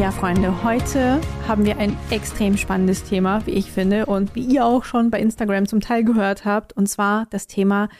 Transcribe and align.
Ja, 0.00 0.10
Freunde, 0.10 0.64
heute 0.64 1.20
haben 1.46 1.66
wir 1.66 1.76
ein 1.76 1.96
extrem 2.10 2.56
spannendes 2.56 3.04
Thema, 3.04 3.44
wie 3.46 3.50
ich 3.50 3.70
finde, 3.70 4.06
und 4.06 4.34
wie 4.34 4.40
ihr 4.40 4.64
auch 4.64 4.84
schon 4.84 5.10
bei 5.10 5.20
Instagram 5.20 5.66
zum 5.68 5.80
Teil 5.80 6.02
gehört 6.02 6.46
habt, 6.46 6.72
und 6.72 6.88
zwar 6.88 7.26
das 7.28 7.46
Thema 7.46 7.90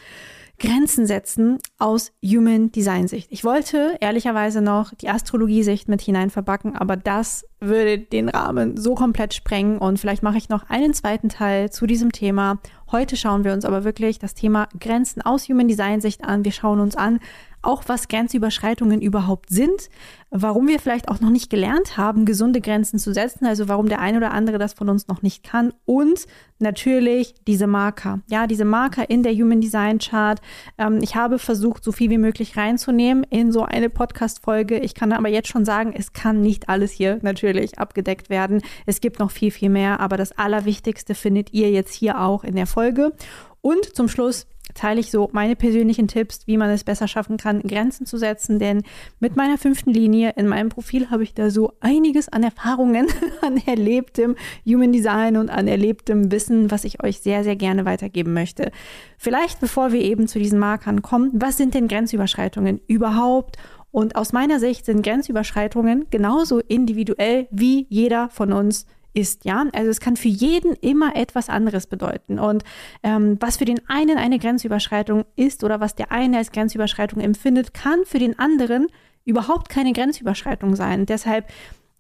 Grenzen 0.58 1.06
setzen 1.06 1.58
aus 1.78 2.12
Human 2.24 2.72
Design 2.72 3.08
Sicht. 3.08 3.30
Ich 3.30 3.44
wollte 3.44 3.96
ehrlicherweise 4.00 4.62
noch 4.62 4.94
die 4.94 5.10
Astrologie 5.10 5.62
Sicht 5.62 5.88
mit 5.88 6.00
hinein 6.00 6.30
verbacken, 6.30 6.76
aber 6.76 6.96
das 6.96 7.44
würde 7.60 7.98
den 7.98 8.30
Rahmen 8.30 8.76
so 8.76 8.94
komplett 8.94 9.34
sprengen 9.34 9.78
und 9.78 10.00
vielleicht 10.00 10.22
mache 10.22 10.38
ich 10.38 10.48
noch 10.48 10.70
einen 10.70 10.94
zweiten 10.94 11.28
Teil 11.28 11.70
zu 11.70 11.86
diesem 11.86 12.10
Thema. 12.10 12.58
Heute 12.90 13.16
schauen 13.16 13.44
wir 13.44 13.52
uns 13.52 13.64
aber 13.64 13.84
wirklich 13.84 14.18
das 14.18 14.34
Thema 14.34 14.68
Grenzen 14.80 15.20
aus 15.20 15.48
Human 15.48 15.68
Design 15.68 16.00
Sicht 16.00 16.24
an. 16.24 16.44
Wir 16.44 16.52
schauen 16.52 16.80
uns 16.80 16.96
an, 16.96 17.20
auch 17.62 17.84
was 17.86 18.08
Grenzüberschreitungen 18.08 19.00
überhaupt 19.00 19.50
sind, 19.50 19.88
warum 20.30 20.66
wir 20.66 20.80
vielleicht 20.80 21.08
auch 21.08 21.20
noch 21.20 21.30
nicht 21.30 21.50
gelernt 21.50 21.96
haben, 21.96 22.24
gesunde 22.24 22.60
Grenzen 22.60 22.98
zu 22.98 23.12
setzen, 23.12 23.44
also 23.44 23.68
warum 23.68 23.88
der 23.88 24.00
eine 24.00 24.16
oder 24.16 24.32
andere 24.32 24.58
das 24.58 24.72
von 24.72 24.88
uns 24.88 25.06
noch 25.06 25.22
nicht 25.22 25.44
kann 25.44 25.72
und 25.84 26.26
natürlich 26.58 27.34
diese 27.46 27.66
Marker. 27.66 28.20
Ja, 28.30 28.46
diese 28.46 28.64
Marker 28.64 29.10
in 29.10 29.22
der 29.22 29.34
Human 29.34 29.60
Design 29.60 29.98
Chart. 29.98 30.40
Ähm, 30.78 31.00
ich 31.02 31.16
habe 31.16 31.38
versucht, 31.38 31.84
so 31.84 31.92
viel 31.92 32.10
wie 32.10 32.18
möglich 32.18 32.56
reinzunehmen 32.56 33.24
in 33.24 33.52
so 33.52 33.62
eine 33.62 33.90
Podcast-Folge. 33.90 34.78
Ich 34.78 34.94
kann 34.94 35.12
aber 35.12 35.28
jetzt 35.28 35.48
schon 35.48 35.64
sagen, 35.64 35.92
es 35.96 36.12
kann 36.12 36.40
nicht 36.40 36.68
alles 36.68 36.92
hier 36.92 37.18
natürlich 37.22 37.78
abgedeckt 37.78 38.30
werden. 38.30 38.62
Es 38.86 39.00
gibt 39.00 39.18
noch 39.18 39.30
viel, 39.30 39.50
viel 39.50 39.68
mehr, 39.68 40.00
aber 40.00 40.16
das 40.16 40.32
Allerwichtigste 40.32 41.14
findet 41.14 41.52
ihr 41.52 41.70
jetzt 41.70 41.92
hier 41.92 42.20
auch 42.20 42.42
in 42.42 42.56
der 42.56 42.66
Folge. 42.66 43.12
Und 43.60 43.94
zum 43.94 44.08
Schluss 44.08 44.46
teile 44.74 45.00
ich 45.00 45.10
so 45.10 45.28
meine 45.32 45.56
persönlichen 45.56 46.08
Tipps, 46.08 46.46
wie 46.46 46.56
man 46.56 46.70
es 46.70 46.84
besser 46.84 47.08
schaffen 47.08 47.36
kann, 47.36 47.62
Grenzen 47.62 48.06
zu 48.06 48.16
setzen. 48.16 48.58
Denn 48.58 48.82
mit 49.20 49.36
meiner 49.36 49.58
fünften 49.58 49.90
Linie 49.90 50.32
in 50.36 50.48
meinem 50.48 50.68
Profil 50.68 51.10
habe 51.10 51.22
ich 51.22 51.34
da 51.34 51.50
so 51.50 51.72
einiges 51.80 52.28
an 52.28 52.42
Erfahrungen, 52.42 53.06
an 53.42 53.58
erlebtem 53.66 54.36
Human 54.66 54.92
Design 54.92 55.36
und 55.36 55.50
an 55.50 55.68
erlebtem 55.68 56.30
Wissen, 56.30 56.70
was 56.70 56.84
ich 56.84 57.02
euch 57.02 57.20
sehr, 57.20 57.44
sehr 57.44 57.56
gerne 57.56 57.84
weitergeben 57.84 58.32
möchte. 58.32 58.72
Vielleicht, 59.18 59.60
bevor 59.60 59.92
wir 59.92 60.00
eben 60.00 60.28
zu 60.28 60.38
diesen 60.38 60.58
Markern 60.58 61.02
kommen, 61.02 61.30
was 61.34 61.56
sind 61.56 61.74
denn 61.74 61.88
Grenzüberschreitungen 61.88 62.80
überhaupt? 62.86 63.56
Und 63.90 64.16
aus 64.16 64.32
meiner 64.32 64.58
Sicht 64.58 64.86
sind 64.86 65.02
Grenzüberschreitungen 65.02 66.06
genauso 66.10 66.60
individuell 66.60 67.46
wie 67.50 67.86
jeder 67.90 68.30
von 68.30 68.52
uns 68.52 68.86
ist, 69.14 69.44
ja. 69.44 69.66
Also 69.72 69.90
es 69.90 70.00
kann 70.00 70.16
für 70.16 70.28
jeden 70.28 70.74
immer 70.74 71.16
etwas 71.16 71.48
anderes 71.48 71.86
bedeuten. 71.86 72.38
Und 72.38 72.64
ähm, 73.02 73.36
was 73.40 73.56
für 73.56 73.64
den 73.64 73.80
einen 73.88 74.18
eine 74.18 74.38
Grenzüberschreitung 74.38 75.24
ist 75.36 75.64
oder 75.64 75.80
was 75.80 75.94
der 75.94 76.12
eine 76.12 76.38
als 76.38 76.52
Grenzüberschreitung 76.52 77.20
empfindet, 77.20 77.74
kann 77.74 78.04
für 78.04 78.18
den 78.18 78.38
anderen 78.38 78.86
überhaupt 79.24 79.68
keine 79.68 79.92
Grenzüberschreitung 79.92 80.76
sein. 80.76 81.06
Deshalb 81.06 81.46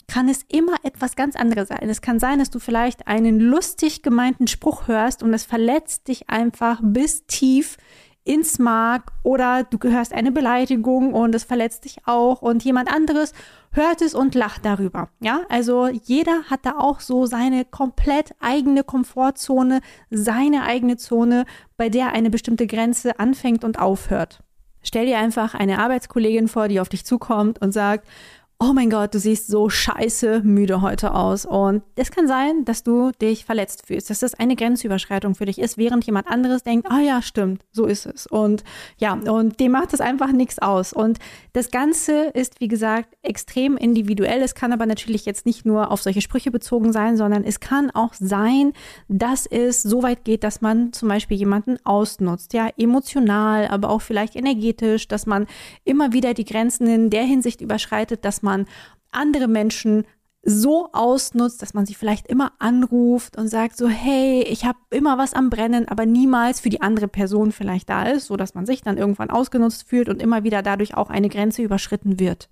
kann 0.08 0.28
es 0.28 0.42
immer 0.48 0.76
etwas 0.82 1.16
ganz 1.16 1.36
anderes 1.36 1.68
sein. 1.68 1.88
Es 1.88 2.02
kann 2.02 2.18
sein, 2.18 2.38
dass 2.38 2.50
du 2.50 2.58
vielleicht 2.58 3.06
einen 3.06 3.40
lustig 3.40 4.02
gemeinten 4.02 4.46
Spruch 4.46 4.88
hörst 4.88 5.22
und 5.22 5.32
es 5.32 5.44
verletzt 5.44 6.08
dich 6.08 6.28
einfach 6.28 6.80
bis 6.82 7.26
tief 7.26 7.78
ins 8.24 8.58
Mark 8.58 9.12
oder 9.22 9.64
du 9.64 9.78
gehörst 9.78 10.12
eine 10.12 10.30
Beleidigung 10.30 11.12
und 11.12 11.34
es 11.34 11.44
verletzt 11.44 11.84
dich 11.84 11.98
auch 12.06 12.40
und 12.40 12.64
jemand 12.64 12.92
anderes 12.92 13.32
hört 13.72 14.02
es 14.02 14.14
und 14.14 14.34
lacht 14.34 14.64
darüber. 14.64 15.08
Ja, 15.20 15.40
also 15.48 15.88
jeder 15.88 16.44
hat 16.44 16.60
da 16.64 16.78
auch 16.78 17.00
so 17.00 17.26
seine 17.26 17.64
komplett 17.64 18.34
eigene 18.40 18.84
Komfortzone, 18.84 19.80
seine 20.10 20.62
eigene 20.64 20.96
Zone, 20.96 21.46
bei 21.76 21.88
der 21.88 22.12
eine 22.12 22.30
bestimmte 22.30 22.66
Grenze 22.66 23.18
anfängt 23.18 23.64
und 23.64 23.78
aufhört. 23.78 24.40
Stell 24.82 25.06
dir 25.06 25.18
einfach 25.18 25.54
eine 25.54 25.78
Arbeitskollegin 25.78 26.48
vor, 26.48 26.68
die 26.68 26.80
auf 26.80 26.88
dich 26.88 27.04
zukommt 27.04 27.60
und 27.60 27.72
sagt, 27.72 28.06
oh 28.62 28.72
mein 28.72 28.90
Gott, 28.90 29.12
du 29.12 29.18
siehst 29.18 29.48
so 29.48 29.68
scheiße 29.68 30.42
müde 30.44 30.82
heute 30.82 31.14
aus. 31.14 31.44
Und 31.44 31.82
es 31.96 32.12
kann 32.12 32.28
sein, 32.28 32.64
dass 32.64 32.84
du 32.84 33.10
dich 33.10 33.44
verletzt 33.44 33.88
fühlst, 33.88 34.08
dass 34.08 34.20
das 34.20 34.34
eine 34.34 34.54
Grenzüberschreitung 34.54 35.34
für 35.34 35.46
dich 35.46 35.58
ist, 35.58 35.78
während 35.78 36.04
jemand 36.04 36.28
anderes 36.28 36.62
denkt, 36.62 36.86
ah 36.88 36.98
oh 36.98 37.04
ja, 37.04 37.22
stimmt, 37.22 37.64
so 37.72 37.86
ist 37.86 38.06
es. 38.06 38.28
Und 38.28 38.62
ja, 38.98 39.14
und 39.14 39.58
dem 39.58 39.72
macht 39.72 39.92
das 39.92 40.00
einfach 40.00 40.30
nichts 40.30 40.60
aus. 40.60 40.92
Und 40.92 41.18
das 41.54 41.72
Ganze 41.72 42.26
ist, 42.34 42.60
wie 42.60 42.68
gesagt, 42.68 43.16
extrem 43.22 43.76
individuell. 43.76 44.40
Es 44.42 44.54
kann 44.54 44.72
aber 44.72 44.86
natürlich 44.86 45.24
jetzt 45.24 45.44
nicht 45.44 45.66
nur 45.66 45.90
auf 45.90 46.00
solche 46.00 46.20
Sprüche 46.20 46.52
bezogen 46.52 46.92
sein, 46.92 47.16
sondern 47.16 47.42
es 47.42 47.58
kann 47.58 47.90
auch 47.90 48.14
sein, 48.14 48.74
dass 49.08 49.46
es 49.46 49.82
so 49.82 50.04
weit 50.04 50.24
geht, 50.24 50.44
dass 50.44 50.60
man 50.60 50.92
zum 50.92 51.08
Beispiel 51.08 51.36
jemanden 51.36 51.78
ausnutzt, 51.82 52.52
ja, 52.52 52.68
emotional, 52.76 53.66
aber 53.66 53.90
auch 53.90 54.02
vielleicht 54.02 54.36
energetisch, 54.36 55.08
dass 55.08 55.26
man 55.26 55.48
immer 55.82 56.12
wieder 56.12 56.32
die 56.32 56.44
Grenzen 56.44 56.86
in 56.86 57.10
der 57.10 57.24
Hinsicht 57.24 57.60
überschreitet, 57.60 58.24
dass 58.24 58.42
man 58.42 58.51
man 58.52 58.66
andere 59.10 59.48
Menschen 59.48 60.04
so 60.44 60.88
ausnutzt, 60.92 61.62
dass 61.62 61.72
man 61.72 61.86
sie 61.86 61.94
vielleicht 61.94 62.26
immer 62.26 62.52
anruft 62.58 63.36
und 63.36 63.48
sagt 63.48 63.76
so, 63.76 63.88
hey, 63.88 64.42
ich 64.42 64.64
habe 64.64 64.78
immer 64.90 65.16
was 65.16 65.34
am 65.34 65.50
Brennen, 65.50 65.86
aber 65.86 66.04
niemals 66.04 66.58
für 66.60 66.70
die 66.70 66.82
andere 66.82 67.06
Person 67.06 67.52
vielleicht 67.52 67.88
da 67.88 68.04
ist, 68.04 68.26
so 68.26 68.36
dass 68.36 68.54
man 68.54 68.66
sich 68.66 68.82
dann 68.82 68.98
irgendwann 68.98 69.30
ausgenutzt 69.30 69.88
fühlt 69.88 70.08
und 70.08 70.20
immer 70.20 70.42
wieder 70.42 70.62
dadurch 70.62 70.96
auch 70.96 71.10
eine 71.10 71.28
Grenze 71.28 71.62
überschritten 71.62 72.18
wird. 72.18 72.48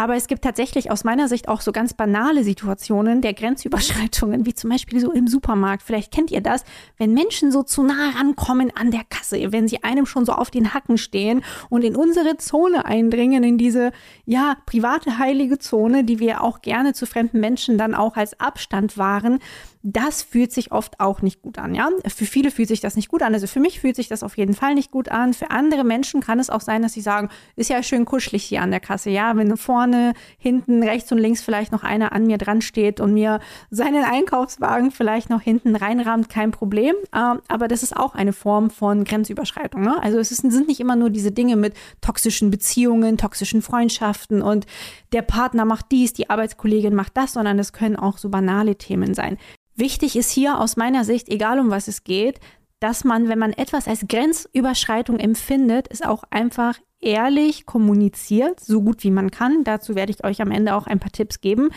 Aber 0.00 0.16
es 0.16 0.28
gibt 0.28 0.40
tatsächlich 0.42 0.90
aus 0.90 1.04
meiner 1.04 1.28
Sicht 1.28 1.46
auch 1.46 1.60
so 1.60 1.72
ganz 1.72 1.92
banale 1.92 2.42
Situationen 2.42 3.20
der 3.20 3.34
Grenzüberschreitungen, 3.34 4.46
wie 4.46 4.54
zum 4.54 4.70
Beispiel 4.70 4.98
so 4.98 5.12
im 5.12 5.26
Supermarkt. 5.26 5.82
Vielleicht 5.82 6.10
kennt 6.10 6.30
ihr 6.30 6.40
das, 6.40 6.64
wenn 6.96 7.12
Menschen 7.12 7.52
so 7.52 7.62
zu 7.62 7.82
nah 7.82 8.08
rankommen 8.16 8.72
an 8.74 8.92
der 8.92 9.02
Kasse, 9.10 9.52
wenn 9.52 9.68
sie 9.68 9.84
einem 9.84 10.06
schon 10.06 10.24
so 10.24 10.32
auf 10.32 10.50
den 10.50 10.72
Hacken 10.72 10.96
stehen 10.96 11.44
und 11.68 11.84
in 11.84 11.96
unsere 11.96 12.38
Zone 12.38 12.86
eindringen, 12.86 13.44
in 13.44 13.58
diese, 13.58 13.92
ja, 14.24 14.56
private 14.64 15.18
heilige 15.18 15.58
Zone, 15.58 16.02
die 16.02 16.18
wir 16.18 16.42
auch 16.42 16.62
gerne 16.62 16.94
zu 16.94 17.04
fremden 17.04 17.38
Menschen 17.38 17.76
dann 17.76 17.94
auch 17.94 18.16
als 18.16 18.40
Abstand 18.40 18.96
wahren 18.96 19.38
das 19.82 20.22
fühlt 20.22 20.52
sich 20.52 20.72
oft 20.72 21.00
auch 21.00 21.22
nicht 21.22 21.40
gut 21.40 21.58
an, 21.58 21.74
ja. 21.74 21.88
Für 22.06 22.26
viele 22.26 22.50
fühlt 22.50 22.68
sich 22.68 22.80
das 22.80 22.96
nicht 22.96 23.08
gut 23.08 23.22
an. 23.22 23.32
Also 23.32 23.46
für 23.46 23.60
mich 23.60 23.80
fühlt 23.80 23.96
sich 23.96 24.08
das 24.08 24.22
auf 24.22 24.36
jeden 24.36 24.52
Fall 24.52 24.74
nicht 24.74 24.90
gut 24.90 25.08
an. 25.08 25.32
Für 25.32 25.50
andere 25.50 25.84
Menschen 25.84 26.20
kann 26.20 26.38
es 26.38 26.50
auch 26.50 26.60
sein, 26.60 26.82
dass 26.82 26.92
sie 26.92 27.00
sagen, 27.00 27.30
ist 27.56 27.70
ja 27.70 27.82
schön 27.82 28.04
kuschelig 28.04 28.44
hier 28.44 28.60
an 28.60 28.70
der 28.70 28.80
Kasse, 28.80 29.08
ja. 29.08 29.36
Wenn 29.36 29.56
vorne, 29.56 30.12
hinten, 30.38 30.82
rechts 30.82 31.10
und 31.12 31.18
links 31.18 31.40
vielleicht 31.40 31.72
noch 31.72 31.82
einer 31.82 32.12
an 32.12 32.26
mir 32.26 32.36
dran 32.36 32.60
steht 32.60 33.00
und 33.00 33.14
mir 33.14 33.40
seinen 33.70 34.04
Einkaufswagen 34.04 34.90
vielleicht 34.90 35.30
noch 35.30 35.40
hinten 35.40 35.74
reinrahmt, 35.74 36.28
kein 36.28 36.50
Problem. 36.50 36.94
Ähm, 37.14 37.40
aber 37.48 37.66
das 37.66 37.82
ist 37.82 37.96
auch 37.96 38.14
eine 38.14 38.34
Form 38.34 38.68
von 38.68 39.04
Grenzüberschreitung, 39.04 39.80
ne? 39.80 40.02
Also 40.02 40.18
es 40.18 40.28
sind 40.28 40.68
nicht 40.68 40.80
immer 40.80 40.96
nur 40.96 41.08
diese 41.08 41.32
Dinge 41.32 41.56
mit 41.56 41.74
toxischen 42.02 42.50
Beziehungen, 42.50 43.16
toxischen 43.16 43.62
Freundschaften 43.62 44.42
und 44.42 44.66
der 45.12 45.22
Partner 45.22 45.64
macht 45.64 45.86
dies, 45.90 46.12
die 46.12 46.28
Arbeitskollegin 46.28 46.94
macht 46.94 47.16
das, 47.16 47.32
sondern 47.32 47.58
es 47.58 47.72
können 47.72 47.96
auch 47.96 48.18
so 48.18 48.28
banale 48.28 48.76
Themen 48.76 49.14
sein. 49.14 49.38
Wichtig 49.80 50.14
ist 50.14 50.30
hier 50.30 50.60
aus 50.60 50.76
meiner 50.76 51.04
Sicht, 51.04 51.30
egal 51.30 51.58
um 51.58 51.70
was 51.70 51.88
es 51.88 52.04
geht, 52.04 52.38
dass 52.80 53.02
man, 53.02 53.30
wenn 53.30 53.38
man 53.38 53.54
etwas 53.54 53.88
als 53.88 54.04
Grenzüberschreitung 54.06 55.18
empfindet, 55.18 55.86
es 55.88 56.02
auch 56.02 56.22
einfach 56.28 56.78
ehrlich 57.00 57.64
kommuniziert, 57.64 58.60
so 58.60 58.82
gut 58.82 59.02
wie 59.04 59.10
man 59.10 59.30
kann. 59.30 59.64
Dazu 59.64 59.94
werde 59.94 60.12
ich 60.12 60.22
euch 60.22 60.42
am 60.42 60.50
Ende 60.50 60.74
auch 60.74 60.86
ein 60.86 61.00
paar 61.00 61.12
Tipps 61.12 61.40
geben 61.40 61.70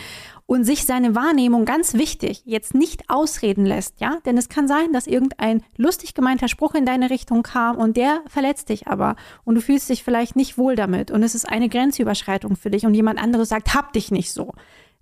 und 0.45 0.66
sich 0.66 0.86
seine 0.86 1.16
Wahrnehmung 1.16 1.63
ganz 1.63 1.94
wichtig 1.94 2.42
jetzt 2.44 2.74
nicht 2.74 3.10
ausreden 3.10 3.66
lässt, 3.66 4.01
ja? 4.01 4.18
Denn 4.25 4.38
es 4.38 4.50
kann 4.50 4.68
sein, 4.68 4.92
dass 4.92 5.07
irgendein 5.07 5.63
lustig 5.77 6.13
gemeinter 6.13 6.50
Spruch 6.50 6.75
in 6.75 6.86
deine 6.86 7.10
Richtung 7.10 7.42
kam 7.42 7.77
und 7.77 7.95
der 7.95 8.22
verletzt 8.27 8.68
dich 8.68 8.88
aber 8.88 9.16
und 9.45 9.56
du 9.56 9.62
fühlst 9.62 9.88
dich 9.88 10.04
vielleicht 10.04 10.36
nicht 10.36 10.57
wohl 10.57 10.75
damit 10.75 11.10
und 11.10 11.24
es 11.24 11.36
ist 11.36 11.48
eine 11.48 11.69
Grenzüberschreitung 11.69 12.57
für 12.57 12.69
dich 12.69 12.86
und 12.86 12.95
jemand 12.95 13.18
anderes 13.18 13.48
sagt, 13.48 13.74
hab 13.74 13.94
dich 13.94 14.12
nicht 14.12 14.33
so. 14.33 14.51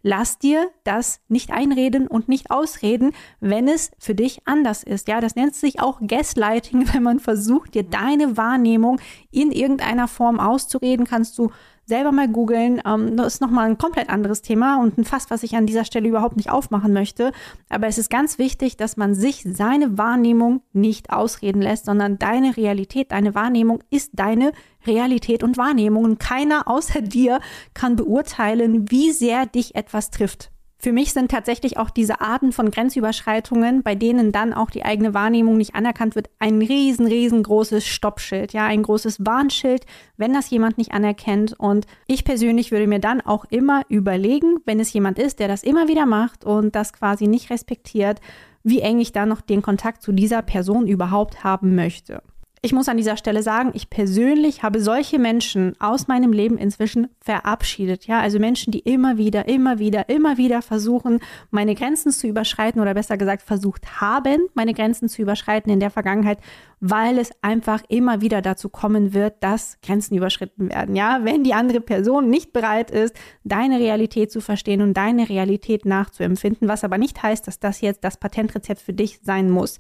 Lass 0.04 0.40
dir 0.40 0.70
das 0.84 1.22
nicht 1.28 1.52
einreden 1.52 2.08
und 2.08 2.30
nicht 2.30 2.52
ausreden, 2.52 3.12
wenn 3.40 3.68
es 3.68 3.92
für 4.00 4.16
dich 4.16 4.42
anders 4.46 4.84
ist. 4.84 5.08
Ja, 5.08 5.22
das 5.22 5.36
nennt 5.36 5.56
sich 5.56 5.80
auch 5.80 6.00
Gaslighting, 6.06 6.86
wenn 6.94 7.04
man 7.04 7.20
versucht, 7.20 7.76
dir 7.76 7.84
deine 7.84 8.38
Wahrnehmung 8.38 9.00
in 9.32 9.52
irgendeiner 9.52 10.08
Form 10.08 10.40
auszureden, 10.40 11.06
kannst 11.06 11.38
du 11.38 11.52
selber 11.92 12.14
mal 12.14 12.30
googeln. 12.30 12.82
Ähm, 12.86 13.18
das 13.18 13.36
ist 13.36 13.42
nochmal 13.42 13.70
ein 13.70 13.78
komplett 13.78 14.10
anderes 14.10 14.42
Thema 14.42 14.82
und 14.82 14.98
ein 14.98 15.04
Fass, 15.04 15.30
was 15.30 15.44
ich 15.44 15.58
an 15.58 15.66
dieser 15.66 15.84
Stelle 15.84 16.08
überhaupt 16.08 16.38
nicht 16.38 16.50
aufmachen 16.50 16.94
möchte. 16.94 17.34
Aber 17.68 17.88
es 17.88 17.98
ist 17.98 18.10
ganz 18.10 18.38
wichtig, 18.38 18.78
dass 18.78 18.96
man 18.96 19.14
sich 19.14 19.44
seine 19.46 19.98
Wahrnehmung 19.98 20.62
nicht 20.72 21.12
ausreden 21.12 21.62
lässt, 21.62 21.86
sondern 21.86 22.18
deine 22.18 22.56
Realität, 22.56 23.12
deine 23.12 23.36
Wahrnehmung 23.36 23.84
ist 23.90 24.12
deine 24.14 24.54
Realität 24.88 25.44
und 25.44 25.58
Wahrnehmung. 25.58 26.06
Und 26.06 26.20
keiner 26.20 26.70
außer 26.70 27.02
dir 27.02 27.42
kann 27.74 27.98
beurteilen, 27.98 28.90
wie 28.90 29.12
sehr 29.12 29.46
dich 29.46 29.76
etwas 29.76 30.12
trifft. 30.12 30.51
Für 30.84 30.94
mich 30.94 31.14
sind 31.14 31.30
tatsächlich 31.30 31.78
auch 31.78 31.92
diese 31.92 32.22
Arten 32.22 32.52
von 32.52 32.72
Grenzüberschreitungen, 32.72 33.84
bei 33.84 33.94
denen 33.94 34.32
dann 34.32 34.52
auch 34.52 34.72
die 34.72 34.84
eigene 34.84 35.14
Wahrnehmung 35.14 35.56
nicht 35.56 35.76
anerkannt 35.76 36.16
wird, 36.16 36.32
ein 36.40 36.60
riesen, 36.60 37.06
riesengroßes 37.06 37.86
Stoppschild, 37.86 38.52
ja, 38.54 38.66
ein 38.66 38.82
großes 38.82 39.24
Warnschild, 39.24 39.86
wenn 40.18 40.34
das 40.34 40.50
jemand 40.50 40.80
nicht 40.80 40.92
anerkennt. 40.92 41.54
Und 41.60 41.86
ich 42.08 42.24
persönlich 42.24 42.72
würde 42.72 42.88
mir 42.88 42.98
dann 42.98 43.22
auch 43.22 43.46
immer 43.52 43.84
überlegen, 43.90 44.58
wenn 44.66 44.80
es 44.80 44.92
jemand 44.92 45.20
ist, 45.20 45.38
der 45.38 45.48
das 45.48 45.62
immer 45.62 45.88
wieder 45.88 46.08
macht 46.08 46.46
und 46.46 46.76
das 46.76 46.94
quasi 46.94 47.28
nicht 47.28 47.52
respektiert, 47.52 48.20
wie 48.64 48.82
eng 48.82 49.00
ich 49.00 49.12
dann 49.12 49.30
noch 49.30 49.42
den 49.42 49.62
Kontakt 49.62 50.02
zu 50.02 50.12
dieser 50.12 50.42
Person 50.42 50.88
überhaupt 50.88 51.44
haben 51.44 51.76
möchte. 51.76 52.24
Ich 52.64 52.74
muss 52.74 52.88
an 52.90 52.98
dieser 52.98 53.18
Stelle 53.18 53.42
sagen, 53.42 53.72
ich 53.74 53.90
persönlich 53.90 54.62
habe 54.62 54.82
solche 54.82 55.18
Menschen 55.18 55.74
aus 55.80 56.08
meinem 56.08 56.32
Leben 56.32 56.60
inzwischen 56.60 57.08
verabschiedet. 57.20 58.06
Ja, 58.06 58.20
also 58.20 58.38
Menschen, 58.38 58.70
die 58.70 58.82
immer 58.82 59.18
wieder, 59.18 59.48
immer 59.48 59.80
wieder, 59.80 60.10
immer 60.10 60.38
wieder 60.38 60.62
versuchen, 60.62 61.22
meine 61.50 61.74
Grenzen 61.74 62.12
zu 62.12 62.28
überschreiten 62.28 62.80
oder 62.80 62.94
besser 62.94 63.18
gesagt 63.18 63.42
versucht 63.42 64.00
haben, 64.00 64.48
meine 64.54 64.76
Grenzen 64.76 65.10
zu 65.10 65.24
überschreiten 65.24 65.72
in 65.72 65.80
der 65.80 65.90
Vergangenheit, 65.90 66.38
weil 66.80 67.18
es 67.18 67.32
einfach 67.42 67.82
immer 67.90 68.22
wieder 68.22 68.44
dazu 68.44 68.70
kommen 68.70 69.16
wird, 69.16 69.44
dass 69.44 69.80
Grenzen 69.82 70.16
überschritten 70.16 70.70
werden. 70.70 70.96
Ja, 70.96 71.22
wenn 71.24 71.44
die 71.44 71.56
andere 71.56 71.82
Person 71.82 72.30
nicht 72.30 72.54
bereit 72.54 72.92
ist, 72.92 73.16
deine 73.44 73.80
Realität 73.80 74.32
zu 74.32 74.40
verstehen 74.40 74.84
und 74.84 74.94
deine 74.94 75.30
Realität 75.30 75.86
nachzuempfinden, 75.86 76.68
was 76.68 76.84
aber 76.84 77.00
nicht 77.00 77.24
heißt, 77.24 77.48
dass 77.48 77.60
das 77.60 77.82
jetzt 77.82 78.04
das 78.04 78.18
Patentrezept 78.18 78.82
für 78.82 78.94
dich 78.94 79.20
sein 79.24 79.50
muss. 79.50 79.80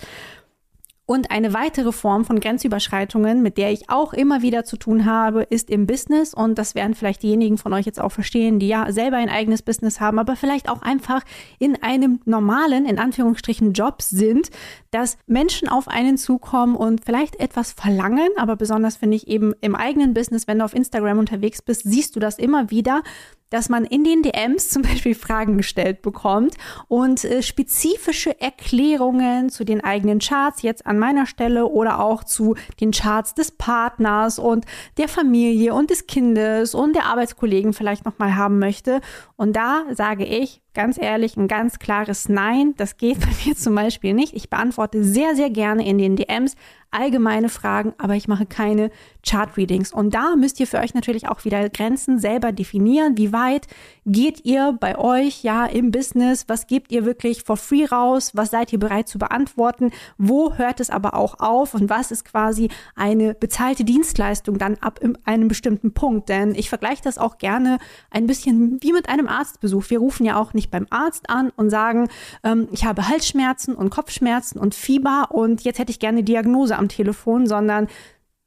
Und 1.07 1.29
eine 1.29 1.53
weitere 1.53 1.91
Form 1.91 2.23
von 2.23 2.39
Grenzüberschreitungen, 2.39 3.41
mit 3.41 3.57
der 3.57 3.71
ich 3.71 3.89
auch 3.89 4.13
immer 4.13 4.41
wieder 4.41 4.63
zu 4.63 4.77
tun 4.77 5.05
habe, 5.05 5.43
ist 5.43 5.69
im 5.69 5.85
Business. 5.85 6.33
Und 6.33 6.57
das 6.57 6.73
werden 6.73 6.93
vielleicht 6.93 7.23
diejenigen 7.23 7.57
von 7.57 7.73
euch 7.73 7.85
jetzt 7.85 7.99
auch 7.99 8.11
verstehen, 8.11 8.59
die 8.59 8.67
ja 8.67 8.89
selber 8.93 9.17
ein 9.17 9.27
eigenes 9.27 9.61
Business 9.61 9.99
haben, 9.99 10.19
aber 10.19 10.35
vielleicht 10.35 10.69
auch 10.69 10.81
einfach 10.81 11.23
in 11.59 11.81
einem 11.83 12.21
normalen, 12.25 12.85
in 12.85 12.97
Anführungsstrichen, 12.97 13.73
Job 13.73 14.01
sind, 14.01 14.51
dass 14.91 15.17
Menschen 15.27 15.67
auf 15.67 15.87
einen 15.87 16.17
zukommen 16.17 16.75
und 16.75 17.03
vielleicht 17.03 17.39
etwas 17.39 17.73
verlangen. 17.73 18.29
Aber 18.37 18.55
besonders 18.55 18.95
finde 18.95 19.17
ich 19.17 19.27
eben 19.27 19.53
im 19.59 19.75
eigenen 19.75 20.13
Business, 20.13 20.47
wenn 20.47 20.59
du 20.59 20.65
auf 20.65 20.75
Instagram 20.75 21.19
unterwegs 21.19 21.61
bist, 21.61 21.81
siehst 21.83 22.15
du 22.15 22.19
das 22.21 22.37
immer 22.37 22.71
wieder, 22.71 23.03
dass 23.51 23.69
man 23.69 23.85
in 23.85 24.03
den 24.03 24.23
DMs 24.23 24.69
zum 24.69 24.81
Beispiel 24.81 25.13
Fragen 25.13 25.57
gestellt 25.57 26.01
bekommt 26.01 26.55
und 26.87 27.23
äh, 27.23 27.43
spezifische 27.43 28.41
Erklärungen 28.41 29.49
zu 29.49 29.63
den 29.63 29.83
eigenen 29.83 30.17
Charts 30.17 30.63
jetzt 30.63 30.87
an 30.87 30.97
meiner 30.97 31.27
Stelle 31.27 31.67
oder 31.67 31.99
auch 31.99 32.23
zu 32.23 32.55
den 32.79 32.91
Charts 32.91 33.35
des 33.35 33.51
Partners 33.51 34.39
und 34.39 34.65
der 34.97 35.07
Familie 35.07 35.75
und 35.75 35.91
des 35.91 36.07
Kindes 36.07 36.73
und 36.73 36.95
der 36.95 37.05
Arbeitskollegen 37.05 37.73
vielleicht 37.73 38.05
nochmal 38.05 38.35
haben 38.35 38.57
möchte. 38.57 39.01
Und 39.35 39.55
da 39.55 39.83
sage 39.91 40.25
ich, 40.25 40.61
ganz 40.73 40.97
ehrlich, 40.97 41.37
ein 41.37 41.47
ganz 41.47 41.79
klares 41.79 42.29
Nein. 42.29 42.73
Das 42.77 42.97
geht 42.97 43.19
bei 43.19 43.27
mir 43.45 43.55
zum 43.55 43.75
Beispiel 43.75 44.13
nicht. 44.13 44.33
Ich 44.33 44.49
beantworte 44.49 45.03
sehr, 45.03 45.35
sehr 45.35 45.49
gerne 45.49 45.85
in 45.87 45.97
den 45.97 46.15
DMs 46.15 46.55
allgemeine 46.91 47.49
Fragen, 47.49 47.93
aber 47.97 48.15
ich 48.15 48.27
mache 48.27 48.45
keine 48.45 48.91
Chart-Readings. 49.25 49.93
Und 49.93 50.13
da 50.13 50.35
müsst 50.35 50.59
ihr 50.59 50.67
für 50.67 50.79
euch 50.79 50.93
natürlich 50.93 51.27
auch 51.27 51.45
wieder 51.45 51.69
Grenzen 51.69 52.19
selber 52.19 52.51
definieren. 52.51 53.17
Wie 53.17 53.31
weit 53.31 53.67
geht 54.05 54.45
ihr 54.45 54.75
bei 54.79 54.97
euch 54.97 55.43
ja 55.43 55.65
im 55.65 55.91
Business? 55.91 56.45
Was 56.47 56.67
gebt 56.67 56.91
ihr 56.91 57.05
wirklich 57.05 57.43
for 57.43 57.57
free 57.57 57.85
raus? 57.85 58.31
Was 58.33 58.51
seid 58.51 58.73
ihr 58.73 58.79
bereit 58.79 59.07
zu 59.07 59.19
beantworten? 59.19 59.91
Wo 60.17 60.55
hört 60.55 60.79
es 60.79 60.89
aber 60.89 61.13
auch 61.13 61.39
auf? 61.39 61.73
Und 61.73 61.89
was 61.89 62.11
ist 62.11 62.25
quasi 62.25 62.69
eine 62.95 63.33
bezahlte 63.33 63.83
Dienstleistung 63.83 64.57
dann 64.57 64.77
ab 64.81 64.99
einem 65.25 65.47
bestimmten 65.47 65.93
Punkt? 65.93 66.29
Denn 66.29 66.55
ich 66.55 66.69
vergleiche 66.69 67.03
das 67.03 67.17
auch 67.17 67.37
gerne 67.37 67.77
ein 68.09 68.27
bisschen 68.27 68.81
wie 68.81 68.93
mit 68.93 69.09
einem 69.09 69.27
Arztbesuch. 69.27 69.89
Wir 69.89 69.99
rufen 69.99 70.25
ja 70.25 70.37
auch 70.37 70.53
nicht 70.53 70.71
beim 70.71 70.87
Arzt 70.89 71.29
an 71.29 71.51
und 71.55 71.69
sagen, 71.69 72.09
ähm, 72.43 72.67
ich 72.71 72.85
habe 72.85 73.07
Halsschmerzen 73.07 73.75
und 73.75 73.89
Kopfschmerzen 73.89 74.59
und 74.59 74.75
Fieber 74.75 75.27
und 75.29 75.63
jetzt 75.63 75.79
hätte 75.79 75.91
ich 75.91 75.99
gerne 75.99 76.23
Diagnose 76.23 76.77
am 76.77 76.89
Telefon, 76.89 77.45
sondern 77.45 77.87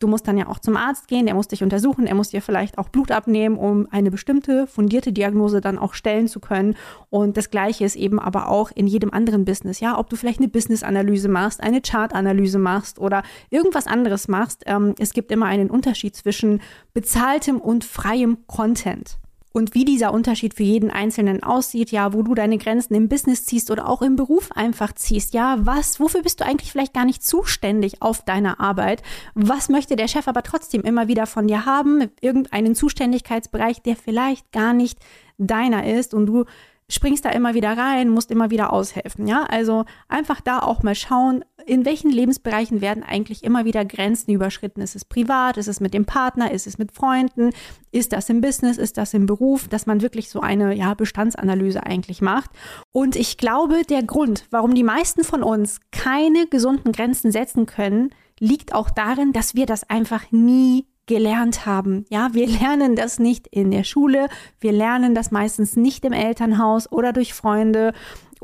du 0.04 0.08
musst 0.08 0.28
dann 0.28 0.36
ja 0.36 0.48
auch 0.48 0.58
zum 0.58 0.76
Arzt 0.76 1.08
gehen, 1.08 1.24
der 1.24 1.34
muss 1.34 1.48
dich 1.48 1.62
untersuchen, 1.62 2.06
er 2.06 2.14
muss 2.14 2.28
dir 2.28 2.42
vielleicht 2.42 2.76
auch 2.76 2.90
Blut 2.90 3.10
abnehmen, 3.10 3.56
um 3.56 3.88
eine 3.90 4.10
bestimmte 4.10 4.66
fundierte 4.66 5.14
Diagnose 5.14 5.62
dann 5.62 5.78
auch 5.78 5.94
stellen 5.94 6.28
zu 6.28 6.40
können. 6.40 6.76
Und 7.08 7.38
das 7.38 7.48
Gleiche 7.48 7.86
ist 7.86 7.96
eben 7.96 8.20
aber 8.20 8.48
auch 8.50 8.70
in 8.70 8.86
jedem 8.86 9.14
anderen 9.14 9.46
Business. 9.46 9.80
Ja, 9.80 9.98
ob 9.98 10.10
du 10.10 10.16
vielleicht 10.16 10.40
eine 10.40 10.48
Business-Analyse 10.48 11.28
machst, 11.28 11.62
eine 11.62 11.80
Chart-Analyse 11.80 12.58
machst 12.58 12.98
oder 12.98 13.22
irgendwas 13.48 13.86
anderes 13.86 14.28
machst, 14.28 14.64
ähm, 14.66 14.94
es 14.98 15.14
gibt 15.14 15.32
immer 15.32 15.46
einen 15.46 15.70
Unterschied 15.70 16.14
zwischen 16.14 16.60
bezahltem 16.92 17.58
und 17.58 17.84
freiem 17.84 18.46
Content 18.46 19.16
und 19.56 19.72
wie 19.72 19.84
dieser 19.84 20.12
Unterschied 20.12 20.54
für 20.54 20.64
jeden 20.64 20.90
Einzelnen 20.90 21.44
aussieht, 21.44 21.92
ja, 21.92 22.12
wo 22.12 22.22
du 22.22 22.34
deine 22.34 22.58
Grenzen 22.58 22.92
im 22.94 23.08
Business 23.08 23.46
ziehst 23.46 23.70
oder 23.70 23.88
auch 23.88 24.02
im 24.02 24.16
Beruf 24.16 24.50
einfach 24.50 24.92
ziehst, 24.94 25.32
ja, 25.32 25.58
was, 25.60 26.00
wofür 26.00 26.22
bist 26.22 26.40
du 26.40 26.44
eigentlich 26.44 26.72
vielleicht 26.72 26.92
gar 26.92 27.04
nicht 27.04 27.24
zuständig 27.24 28.02
auf 28.02 28.24
deiner 28.24 28.58
Arbeit? 28.58 29.04
Was 29.34 29.68
möchte 29.68 29.94
der 29.94 30.08
Chef 30.08 30.26
aber 30.26 30.42
trotzdem 30.42 30.82
immer 30.82 31.06
wieder 31.06 31.26
von 31.26 31.46
dir 31.46 31.66
haben? 31.66 32.10
Irgendeinen 32.20 32.74
Zuständigkeitsbereich, 32.74 33.80
der 33.80 33.94
vielleicht 33.94 34.50
gar 34.50 34.72
nicht 34.72 34.98
deiner 35.38 35.86
ist 35.86 36.14
und 36.14 36.26
du 36.26 36.46
springst 36.94 37.24
da 37.24 37.30
immer 37.30 37.54
wieder 37.54 37.76
rein, 37.76 38.08
musst 38.08 38.30
immer 38.30 38.50
wieder 38.50 38.72
aushelfen, 38.72 39.26
ja? 39.26 39.44
Also 39.44 39.84
einfach 40.08 40.40
da 40.40 40.60
auch 40.60 40.82
mal 40.82 40.94
schauen, 40.94 41.44
in 41.66 41.84
welchen 41.84 42.10
Lebensbereichen 42.10 42.80
werden 42.80 43.02
eigentlich 43.02 43.44
immer 43.44 43.64
wieder 43.64 43.84
Grenzen 43.84 44.32
überschritten? 44.32 44.80
Ist 44.80 44.96
es 44.96 45.04
privat? 45.04 45.56
Ist 45.56 45.68
es 45.68 45.80
mit 45.80 45.94
dem 45.94 46.04
Partner? 46.04 46.50
Ist 46.50 46.66
es 46.66 46.78
mit 46.78 46.92
Freunden? 46.92 47.50
Ist 47.90 48.12
das 48.12 48.28
im 48.28 48.40
Business? 48.40 48.76
Ist 48.76 48.96
das 48.98 49.14
im 49.14 49.26
Beruf? 49.26 49.68
Dass 49.68 49.86
man 49.86 50.02
wirklich 50.02 50.30
so 50.30 50.40
eine 50.40 50.74
ja, 50.74 50.94
Bestandsanalyse 50.94 51.84
eigentlich 51.84 52.20
macht. 52.20 52.50
Und 52.92 53.16
ich 53.16 53.38
glaube, 53.38 53.82
der 53.88 54.02
Grund, 54.02 54.46
warum 54.50 54.74
die 54.74 54.84
meisten 54.84 55.24
von 55.24 55.42
uns 55.42 55.80
keine 55.90 56.46
gesunden 56.46 56.92
Grenzen 56.92 57.32
setzen 57.32 57.66
können, 57.66 58.10
liegt 58.38 58.74
auch 58.74 58.90
darin, 58.90 59.32
dass 59.32 59.54
wir 59.54 59.66
das 59.66 59.88
einfach 59.88 60.30
nie 60.32 60.86
gelernt 61.06 61.66
haben. 61.66 62.04
Ja, 62.08 62.30
wir 62.32 62.46
lernen 62.46 62.96
das 62.96 63.18
nicht 63.18 63.46
in 63.48 63.70
der 63.70 63.84
Schule, 63.84 64.28
wir 64.60 64.72
lernen 64.72 65.14
das 65.14 65.30
meistens 65.30 65.76
nicht 65.76 66.04
im 66.04 66.12
Elternhaus 66.12 66.90
oder 66.90 67.12
durch 67.12 67.34
Freunde 67.34 67.92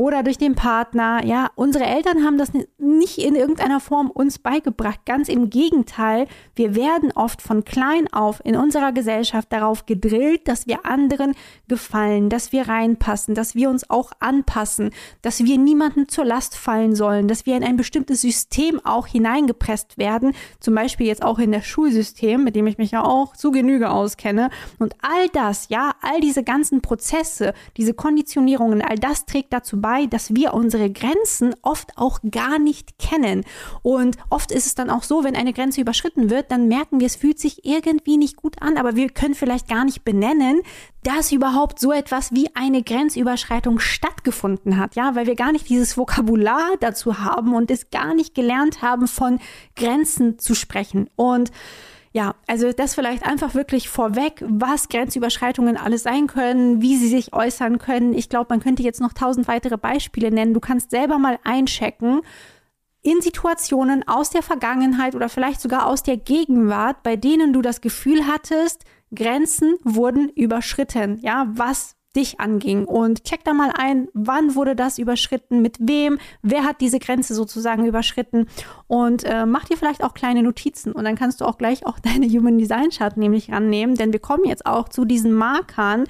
oder 0.01 0.23
durch 0.23 0.39
den 0.39 0.55
Partner. 0.55 1.23
Ja, 1.27 1.51
unsere 1.57 1.85
Eltern 1.85 2.25
haben 2.25 2.39
das 2.39 2.53
nicht 2.79 3.19
in 3.19 3.35
irgendeiner 3.35 3.81
Form 3.81 4.11
uns 4.11 4.39
beigebracht. 4.39 5.01
Ganz 5.05 5.29
im 5.29 5.51
Gegenteil, 5.51 6.27
wir 6.55 6.75
werden 6.75 7.13
oft 7.15 7.43
von 7.43 7.67
klein 7.67 8.11
auf 8.11 8.41
in 8.43 8.57
unserer 8.57 8.93
Gesellschaft 8.93 9.53
darauf 9.53 9.85
gedrillt, 9.85 10.49
dass 10.49 10.67
wir 10.67 10.87
anderen 10.87 11.35
gefallen, 11.69 12.31
dass 12.31 12.51
wir 12.51 12.67
reinpassen, 12.67 13.35
dass 13.35 13.55
wir 13.55 13.69
uns 13.69 13.91
auch 13.91 14.13
anpassen, 14.21 14.89
dass 15.21 15.45
wir 15.45 15.59
niemandem 15.59 16.09
zur 16.09 16.25
Last 16.25 16.57
fallen 16.57 16.95
sollen, 16.95 17.29
dass 17.29 17.45
wir 17.45 17.55
in 17.59 17.63
ein 17.63 17.77
bestimmtes 17.77 18.23
System 18.23 18.81
auch 18.83 19.07
hineingepresst 19.07 19.99
werden. 19.99 20.33
Zum 20.61 20.75
Beispiel 20.75 21.09
jetzt 21.09 21.23
auch 21.23 21.39
in 21.39 21.53
das 21.53 21.67
Schulsystem, 21.67 22.43
mit 22.43 22.57
dem 22.57 22.67
ich 22.67 22.79
mich 22.79 22.93
ja 22.93 23.05
auch 23.05 23.37
zu 23.37 23.51
Genüge 23.51 23.91
auskenne. 23.91 24.49
Und 24.79 24.95
all 25.03 25.29
das, 25.35 25.69
ja, 25.69 25.93
all 26.01 26.23
diese 26.23 26.43
ganzen 26.43 26.81
Prozesse, 26.81 27.53
diese 27.77 27.93
Konditionierungen, 27.93 28.81
all 28.81 28.97
das 28.97 29.27
trägt 29.27 29.53
dazu 29.53 29.79
bei, 29.79 29.90
dabei, 29.91 30.07
dass 30.07 30.35
wir 30.35 30.55
unsere 30.55 30.91
Grenzen 30.91 31.55
oft 31.63 31.97
auch 31.97 32.21
gar 32.31 32.59
nicht 32.59 32.99
kennen. 32.99 33.45
Und 33.83 34.17
oft 34.29 34.53
ist 34.53 34.67
es 34.67 34.75
dann 34.75 34.91
auch 34.91 35.03
so, 35.03 35.25
wenn 35.25 35.37
eine 35.37 35.53
Grenze 35.53 35.81
überschritten 35.81 36.31
wird, 36.31 36.51
dann 36.51 36.69
merken 36.69 37.01
wir, 37.01 37.07
es 37.07 37.17
fühlt 37.17 37.39
sich 37.39 37.65
irgendwie 37.65 38.17
nicht 38.17 38.37
gut 38.37 38.61
an, 38.63 38.77
aber 38.77 38.97
wir 38.97 39.09
können 39.09 39.35
vielleicht 39.35 39.69
gar 39.69 39.85
nicht 39.85 40.05
benennen, 40.05 40.63
dass 41.03 41.33
überhaupt 41.33 41.79
so 41.81 41.93
etwas 41.93 42.33
wie 42.33 42.55
eine 42.55 42.83
Grenzüberschreitung 42.83 43.79
stattgefunden 43.79 44.77
hat, 44.77 44.97
ja, 44.97 45.15
weil 45.15 45.27
wir 45.27 45.35
gar 45.35 45.53
nicht 45.53 45.69
dieses 45.69 45.97
Vokabular 45.97 46.77
dazu 46.81 47.19
haben 47.21 47.55
und 47.55 47.71
es 47.71 47.91
gar 47.91 48.15
nicht 48.15 48.35
gelernt 48.35 48.83
haben, 48.83 49.09
von 49.09 49.41
Grenzen 49.77 50.39
zu 50.39 50.55
sprechen. 50.55 51.09
Und 51.17 51.51
ja, 52.13 52.35
also 52.49 52.73
das 52.73 52.95
vielleicht 52.95 53.25
einfach 53.25 53.55
wirklich 53.55 53.89
vorweg, 53.89 54.43
was 54.47 54.89
Grenzüberschreitungen 54.89 55.77
alles 55.77 56.03
sein 56.03 56.27
können, 56.27 56.83
wie 56.83 56.97
sie 56.97 57.09
sich 57.09 57.33
äußern 57.33 57.79
können. 57.79 58.15
Ich 58.15 58.29
glaube, 58.29 58.47
man 58.51 58.61
könnte 58.61 58.83
jetzt 58.83 59.01
noch 59.01 59.13
tausend 59.13 59.47
weitere 59.47 59.77
Beispiele 59.77 60.33
nennen. 60.33 60.53
Du 60.53 60.61
kannst 60.61 60.91
selber 60.91 61.19
mal 61.19 61.39
einchecken 61.45 62.23
in 63.03 63.21
Situationen 63.21 64.07
aus 64.07 64.31
der 64.31 64.43
Vergangenheit 64.43 65.15
oder 65.15 65.29
vielleicht 65.29 65.61
sogar 65.61 65.87
aus 65.87 66.03
der 66.03 66.17
Gegenwart, 66.17 67.03
bei 67.03 67.17
denen 67.17 67.53
du 67.53 67.63
das 67.63 67.81
Gefühl 67.81 68.27
hattest, 68.27 68.85
Grenzen 69.15 69.77
wurden 69.85 70.29
überschritten. 70.31 71.19
Ja, 71.23 71.47
was 71.51 71.97
dich 72.17 72.41
anging. 72.41 72.85
Und 72.85 73.25
check 73.25 73.45
da 73.45 73.53
mal 73.53 73.73
ein, 73.77 74.09
wann 74.13 74.55
wurde 74.55 74.75
das 74.75 74.99
überschritten, 74.99 75.63
mit 75.63 75.77
wem, 75.81 76.19
wer 76.43 76.65
hat 76.65 76.81
diese 76.81 76.99
Grenze 76.99 77.35
sozusagen 77.35 77.87
überschritten 77.87 78.47
und 78.89 79.25
äh, 79.25 79.47
mach 79.47 79.65
dir 79.65 79.77
vielleicht 79.77 80.03
auch 80.03 80.15
kleine 80.15 80.43
Notizen 80.43 80.93
und 80.93 81.05
dann 81.05 81.17
kannst 81.17 81.41
du 81.41 81.45
auch 81.45 81.59
gleich 81.59 81.87
auch 81.87 81.99
deine 82.01 82.27
Human 82.27 82.59
Design 82.59 82.91
Chart 82.91 83.17
nämlich 83.17 83.51
rannehmen, 83.51 83.95
denn 83.95 84.13
wir 84.13 84.21
kommen 84.21 84.45
jetzt 84.45 84.67
auch 84.67 84.89
zu 84.89 85.05
diesen 85.05 85.33
Markern, 85.33 86.05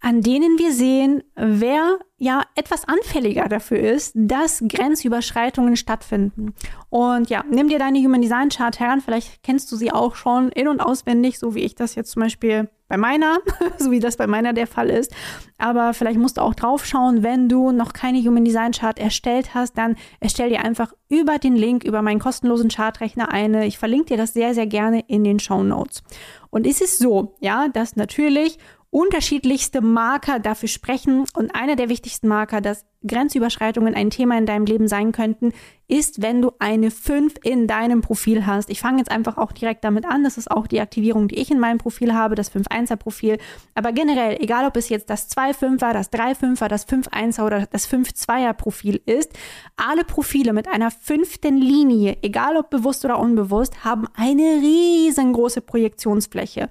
an 0.00 0.22
denen 0.22 0.58
wir 0.58 0.72
sehen, 0.72 1.22
wer 1.36 1.98
ja 2.16 2.42
etwas 2.54 2.86
anfälliger 2.88 3.48
dafür 3.48 3.78
ist, 3.78 4.12
dass 4.14 4.62
Grenzüberschreitungen 4.66 5.76
stattfinden. 5.76 6.54
Und 6.88 7.28
ja, 7.28 7.44
nimm 7.50 7.68
dir 7.68 7.78
deine 7.78 7.98
Human 7.98 8.22
Design 8.22 8.48
Chart 8.48 8.78
heran, 8.80 9.02
vielleicht 9.02 9.42
kennst 9.42 9.70
du 9.70 9.76
sie 9.76 9.92
auch 9.92 10.14
schon 10.14 10.50
in- 10.50 10.68
und 10.68 10.80
auswendig, 10.80 11.38
so 11.38 11.54
wie 11.54 11.60
ich 11.60 11.74
das 11.74 11.94
jetzt 11.94 12.12
zum 12.12 12.22
Beispiel 12.22 12.68
bei 12.88 12.96
meiner, 12.96 13.38
so 13.78 13.90
wie 13.90 14.00
das 14.00 14.16
bei 14.16 14.26
meiner 14.26 14.52
der 14.54 14.66
Fall 14.66 14.90
ist. 14.90 15.14
Aber 15.58 15.94
vielleicht 15.94 16.18
musst 16.18 16.38
du 16.38 16.40
auch 16.42 16.54
drauf 16.54 16.84
schauen, 16.84 17.22
wenn 17.22 17.48
du 17.48 17.70
noch 17.70 17.92
keine 17.92 18.22
Human 18.22 18.44
Design 18.44 18.72
Chart 18.72 18.98
erstellt 18.98 19.54
hast, 19.54 19.76
dann 19.76 19.96
erstell 20.18 20.48
dir 20.48 20.64
einfach 20.64 20.92
über 21.08 21.38
den 21.38 21.56
Link, 21.56 21.84
über 21.84 22.02
meinen 22.02 22.20
kostenlosen 22.20 22.70
Chartrechner 22.70 23.32
eine. 23.32 23.66
Ich 23.66 23.78
verlinke 23.78 24.06
dir 24.06 24.16
das 24.16 24.32
sehr, 24.32 24.54
sehr 24.54 24.66
gerne 24.66 25.04
in 25.08 25.24
den 25.24 25.38
Show 25.40 25.62
Notes. 25.62 26.02
Und 26.50 26.66
es 26.66 26.80
ist 26.80 26.98
so, 26.98 27.36
ja, 27.40 27.68
dass 27.68 27.96
natürlich 27.96 28.58
unterschiedlichste 28.90 29.80
Marker 29.80 30.40
dafür 30.40 30.68
sprechen. 30.68 31.24
Und 31.34 31.54
einer 31.54 31.76
der 31.76 31.88
wichtigsten 31.88 32.26
Marker, 32.26 32.60
dass 32.60 32.84
Grenzüberschreitungen 33.06 33.94
ein 33.94 34.10
Thema 34.10 34.36
in 34.36 34.46
deinem 34.46 34.66
Leben 34.66 34.88
sein 34.88 35.12
könnten, 35.12 35.52
ist, 35.88 36.20
wenn 36.22 36.42
du 36.42 36.52
eine 36.58 36.90
5 36.90 37.34
in 37.42 37.66
deinem 37.66 38.00
Profil 38.00 38.46
hast. 38.46 38.68
Ich 38.68 38.80
fange 38.80 38.98
jetzt 38.98 39.10
einfach 39.10 39.38
auch 39.38 39.52
direkt 39.52 39.84
damit 39.84 40.04
an. 40.04 40.24
Das 40.24 40.36
ist 40.36 40.50
auch 40.50 40.66
die 40.66 40.80
Aktivierung, 40.80 41.28
die 41.28 41.38
ich 41.38 41.50
in 41.50 41.60
meinem 41.60 41.78
Profil 41.78 42.14
habe, 42.14 42.34
das 42.34 42.52
5-1er 42.52 42.96
Profil. 42.96 43.38
Aber 43.74 43.92
generell, 43.92 44.36
egal 44.40 44.66
ob 44.66 44.76
es 44.76 44.88
jetzt 44.88 45.08
das 45.08 45.30
2-5er, 45.30 45.92
das 45.92 46.12
3-5er, 46.12 46.68
das 46.68 46.86
5-1er 46.86 47.46
oder 47.46 47.66
das 47.66 47.88
5-2er 47.88 48.52
Profil 48.52 49.00
ist, 49.06 49.32
alle 49.76 50.04
Profile 50.04 50.52
mit 50.52 50.68
einer 50.68 50.90
fünften 50.90 51.56
Linie, 51.56 52.18
egal 52.22 52.56
ob 52.56 52.70
bewusst 52.70 53.04
oder 53.04 53.18
unbewusst, 53.18 53.84
haben 53.84 54.06
eine 54.14 54.60
riesengroße 54.60 55.60
Projektionsfläche. 55.60 56.68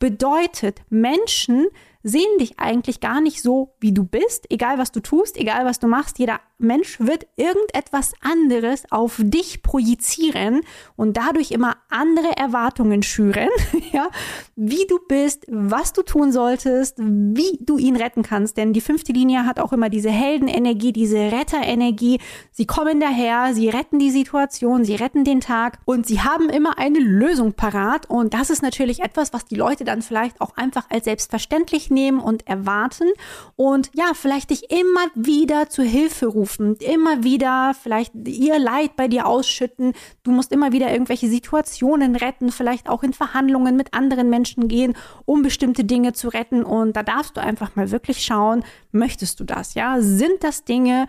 Bedeutet, 0.00 0.80
Menschen 0.88 1.68
sehen 2.02 2.38
dich 2.38 2.58
eigentlich 2.58 3.00
gar 3.00 3.20
nicht 3.20 3.42
so, 3.42 3.74
wie 3.80 3.92
du 3.92 4.02
bist, 4.02 4.50
egal 4.50 4.78
was 4.78 4.92
du 4.92 5.00
tust, 5.00 5.36
egal 5.36 5.66
was 5.66 5.78
du 5.78 5.86
machst. 5.88 6.18
Jeder 6.18 6.40
Mensch 6.60 7.00
wird 7.00 7.26
irgendetwas 7.36 8.12
anderes 8.20 8.84
auf 8.90 9.20
dich 9.22 9.62
projizieren 9.62 10.60
und 10.96 11.16
dadurch 11.16 11.50
immer 11.50 11.76
andere 11.88 12.36
Erwartungen 12.36 13.02
schüren, 13.02 13.48
ja, 13.92 14.08
wie 14.56 14.86
du 14.86 14.98
bist, 15.08 15.46
was 15.48 15.92
du 15.92 16.02
tun 16.02 16.32
solltest, 16.32 16.98
wie 16.98 17.58
du 17.60 17.78
ihn 17.78 17.96
retten 17.96 18.22
kannst. 18.22 18.56
Denn 18.56 18.72
die 18.72 18.80
fünfte 18.80 19.12
Linie 19.12 19.46
hat 19.46 19.58
auch 19.58 19.72
immer 19.72 19.88
diese 19.88 20.10
Heldenenergie, 20.10 20.92
diese 20.92 21.32
Retterenergie. 21.32 22.20
Sie 22.52 22.66
kommen 22.66 23.00
daher, 23.00 23.54
sie 23.54 23.68
retten 23.68 23.98
die 23.98 24.10
Situation, 24.10 24.84
sie 24.84 24.94
retten 24.94 25.24
den 25.24 25.40
Tag 25.40 25.78
und 25.84 26.06
sie 26.06 26.20
haben 26.20 26.48
immer 26.48 26.78
eine 26.78 26.98
Lösung 26.98 27.54
parat. 27.54 28.08
Und 28.08 28.34
das 28.34 28.50
ist 28.50 28.62
natürlich 28.62 29.00
etwas, 29.00 29.32
was 29.32 29.44
die 29.44 29.56
Leute 29.56 29.84
dann 29.84 30.02
vielleicht 30.02 30.40
auch 30.40 30.56
einfach 30.56 30.90
als 30.90 31.04
selbstverständlich 31.04 31.90
nehmen 31.90 32.20
und 32.20 32.46
erwarten 32.46 33.08
und 33.56 33.90
ja, 33.94 34.12
vielleicht 34.14 34.50
dich 34.50 34.70
immer 34.70 35.06
wieder 35.14 35.68
zur 35.68 35.84
Hilfe 35.84 36.26
rufen, 36.26 36.49
immer 36.58 37.22
wieder 37.22 37.74
vielleicht 37.80 38.12
ihr 38.26 38.58
Leid 38.58 38.96
bei 38.96 39.08
dir 39.08 39.26
ausschütten. 39.26 39.92
Du 40.22 40.30
musst 40.30 40.52
immer 40.52 40.72
wieder 40.72 40.90
irgendwelche 40.90 41.28
Situationen 41.28 42.16
retten, 42.16 42.50
vielleicht 42.50 42.88
auch 42.88 43.02
in 43.02 43.12
Verhandlungen 43.12 43.76
mit 43.76 43.94
anderen 43.94 44.30
Menschen 44.30 44.68
gehen, 44.68 44.94
um 45.24 45.42
bestimmte 45.42 45.84
Dinge 45.84 46.12
zu 46.12 46.28
retten. 46.28 46.64
Und 46.64 46.96
da 46.96 47.02
darfst 47.02 47.36
du 47.36 47.40
einfach 47.40 47.76
mal 47.76 47.90
wirklich 47.90 48.24
schauen, 48.24 48.64
möchtest 48.92 49.40
du 49.40 49.44
das? 49.44 49.74
Ja, 49.74 50.00
sind 50.00 50.42
das 50.42 50.64
Dinge, 50.64 51.06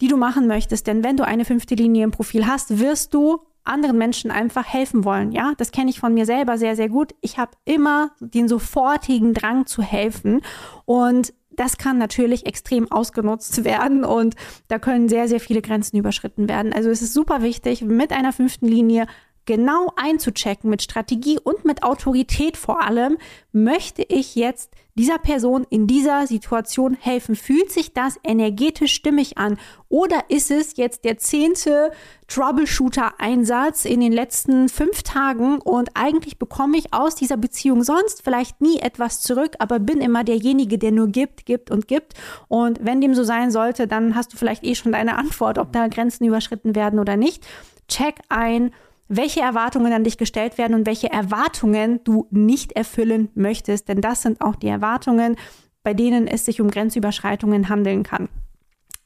die 0.00 0.08
du 0.08 0.16
machen 0.16 0.46
möchtest? 0.46 0.86
Denn 0.86 1.04
wenn 1.04 1.16
du 1.16 1.24
eine 1.24 1.44
fünfte 1.44 1.74
Linie 1.74 2.04
im 2.04 2.10
Profil 2.10 2.46
hast, 2.46 2.78
wirst 2.78 3.14
du 3.14 3.40
anderen 3.64 3.98
Menschen 3.98 4.30
einfach 4.30 4.66
helfen 4.66 5.04
wollen. 5.04 5.32
Ja, 5.32 5.52
das 5.56 5.70
kenne 5.70 5.90
ich 5.90 6.00
von 6.00 6.14
mir 6.14 6.26
selber 6.26 6.58
sehr, 6.58 6.76
sehr 6.76 6.88
gut. 6.88 7.14
Ich 7.20 7.38
habe 7.38 7.52
immer 7.64 8.10
den 8.20 8.48
sofortigen 8.48 9.34
Drang 9.34 9.66
zu 9.66 9.82
helfen 9.82 10.42
und 10.84 11.32
das 11.56 11.78
kann 11.78 11.98
natürlich 11.98 12.46
extrem 12.46 12.90
ausgenutzt 12.90 13.64
werden 13.64 14.04
und 14.04 14.34
da 14.68 14.78
können 14.78 15.08
sehr, 15.08 15.28
sehr 15.28 15.40
viele 15.40 15.62
Grenzen 15.62 15.96
überschritten 15.96 16.48
werden. 16.48 16.72
Also 16.72 16.90
es 16.90 17.02
ist 17.02 17.14
super 17.14 17.42
wichtig, 17.42 17.82
mit 17.82 18.12
einer 18.12 18.32
fünften 18.32 18.66
Linie 18.66 19.06
genau 19.44 19.92
einzuchecken 19.96 20.70
mit 20.70 20.82
Strategie 20.82 21.38
und 21.42 21.64
mit 21.64 21.82
Autorität 21.82 22.56
vor 22.56 22.82
allem, 22.82 23.18
möchte 23.52 24.02
ich 24.02 24.34
jetzt 24.34 24.72
dieser 24.94 25.18
Person 25.18 25.66
in 25.70 25.86
dieser 25.86 26.26
Situation 26.26 26.96
helfen? 27.00 27.34
Fühlt 27.34 27.72
sich 27.72 27.92
das 27.92 28.18
energetisch 28.24 28.92
stimmig 28.92 29.38
an? 29.38 29.58
Oder 29.88 30.24
ist 30.28 30.50
es 30.50 30.76
jetzt 30.76 31.04
der 31.04 31.18
zehnte 31.18 31.92
Troubleshooter-Einsatz 32.28 33.84
in 33.84 34.00
den 34.00 34.12
letzten 34.12 34.68
fünf 34.68 35.02
Tagen 35.02 35.58
und 35.58 35.90
eigentlich 35.94 36.38
bekomme 36.38 36.78
ich 36.78 36.92
aus 36.92 37.14
dieser 37.14 37.36
Beziehung 37.36 37.84
sonst 37.84 38.22
vielleicht 38.22 38.60
nie 38.60 38.78
etwas 38.78 39.20
zurück, 39.20 39.56
aber 39.58 39.78
bin 39.78 40.00
immer 40.00 40.24
derjenige, 40.24 40.78
der 40.78 40.92
nur 40.92 41.08
gibt, 41.08 41.46
gibt 41.46 41.70
und 41.70 41.88
gibt. 41.88 42.14
Und 42.48 42.84
wenn 42.84 43.00
dem 43.00 43.14
so 43.14 43.24
sein 43.24 43.50
sollte, 43.50 43.86
dann 43.86 44.14
hast 44.14 44.32
du 44.32 44.36
vielleicht 44.36 44.64
eh 44.64 44.74
schon 44.74 44.92
deine 44.92 45.18
Antwort, 45.18 45.58
ob 45.58 45.72
da 45.72 45.88
Grenzen 45.88 46.24
überschritten 46.24 46.74
werden 46.74 46.98
oder 46.98 47.16
nicht. 47.16 47.46
Check 47.88 48.16
ein, 48.28 48.72
welche 49.14 49.40
Erwartungen 49.40 49.92
an 49.92 50.04
dich 50.04 50.16
gestellt 50.16 50.56
werden 50.56 50.74
und 50.74 50.86
welche 50.86 51.12
Erwartungen 51.12 52.00
du 52.04 52.26
nicht 52.30 52.72
erfüllen 52.72 53.28
möchtest. 53.34 53.88
Denn 53.88 54.00
das 54.00 54.22
sind 54.22 54.40
auch 54.40 54.56
die 54.56 54.68
Erwartungen, 54.68 55.36
bei 55.82 55.92
denen 55.92 56.26
es 56.26 56.46
sich 56.46 56.60
um 56.60 56.70
Grenzüberschreitungen 56.70 57.68
handeln 57.68 58.04
kann. 58.04 58.28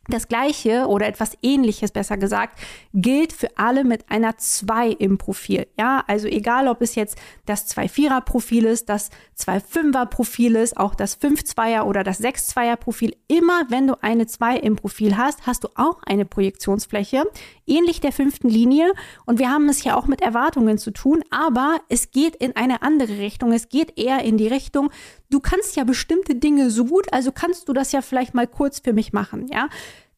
Das 0.08 0.28
gleiche 0.28 0.86
oder 0.86 1.06
etwas 1.06 1.36
ähnliches, 1.42 1.90
besser 1.90 2.16
gesagt, 2.16 2.58
gilt 2.94 3.32
für 3.32 3.48
alle 3.56 3.84
mit 3.84 4.08
einer 4.10 4.38
2 4.38 4.90
im 4.90 5.18
Profil. 5.18 5.66
Ja, 5.78 6.04
also 6.06 6.28
egal, 6.28 6.68
ob 6.68 6.80
es 6.80 6.94
jetzt 6.94 7.18
das 7.44 7.68
2-4er 7.76 8.20
Profil 8.20 8.66
ist, 8.66 8.88
das 8.88 9.10
2-5er 9.38 10.06
Profil 10.06 10.56
ist, 10.56 10.76
auch 10.76 10.94
das 10.94 11.20
5-2er 11.20 11.82
oder 11.82 12.04
das 12.04 12.20
6-2er 12.20 12.76
Profil. 12.76 13.16
Immer 13.26 13.64
wenn 13.68 13.88
du 13.88 13.94
eine 14.00 14.26
2 14.26 14.58
im 14.58 14.76
Profil 14.76 15.16
hast, 15.16 15.46
hast 15.46 15.64
du 15.64 15.68
auch 15.74 16.02
eine 16.04 16.24
Projektionsfläche, 16.24 17.24
ähnlich 17.66 18.00
der 18.00 18.12
fünften 18.12 18.48
Linie. 18.48 18.92
Und 19.24 19.38
wir 19.38 19.50
haben 19.50 19.68
es 19.68 19.82
hier 19.82 19.96
auch 19.96 20.06
mit 20.06 20.20
Erwartungen 20.22 20.78
zu 20.78 20.92
tun, 20.92 21.24
aber 21.30 21.78
es 21.88 22.12
geht 22.12 22.36
in 22.36 22.54
eine 22.54 22.82
andere 22.82 23.18
Richtung. 23.18 23.52
Es 23.52 23.68
geht 23.68 23.98
eher 23.98 24.22
in 24.22 24.38
die 24.38 24.48
Richtung, 24.48 24.90
du 25.30 25.40
kannst 25.40 25.76
ja 25.76 25.84
bestimmte 25.84 26.34
Dinge 26.34 26.70
so 26.70 26.86
gut, 26.86 27.12
also 27.12 27.32
kannst 27.32 27.68
du 27.68 27.72
das 27.72 27.92
ja 27.92 28.02
vielleicht 28.02 28.34
mal 28.34 28.46
kurz 28.46 28.80
für 28.80 28.92
mich 28.92 29.12
machen, 29.12 29.48
ja? 29.48 29.68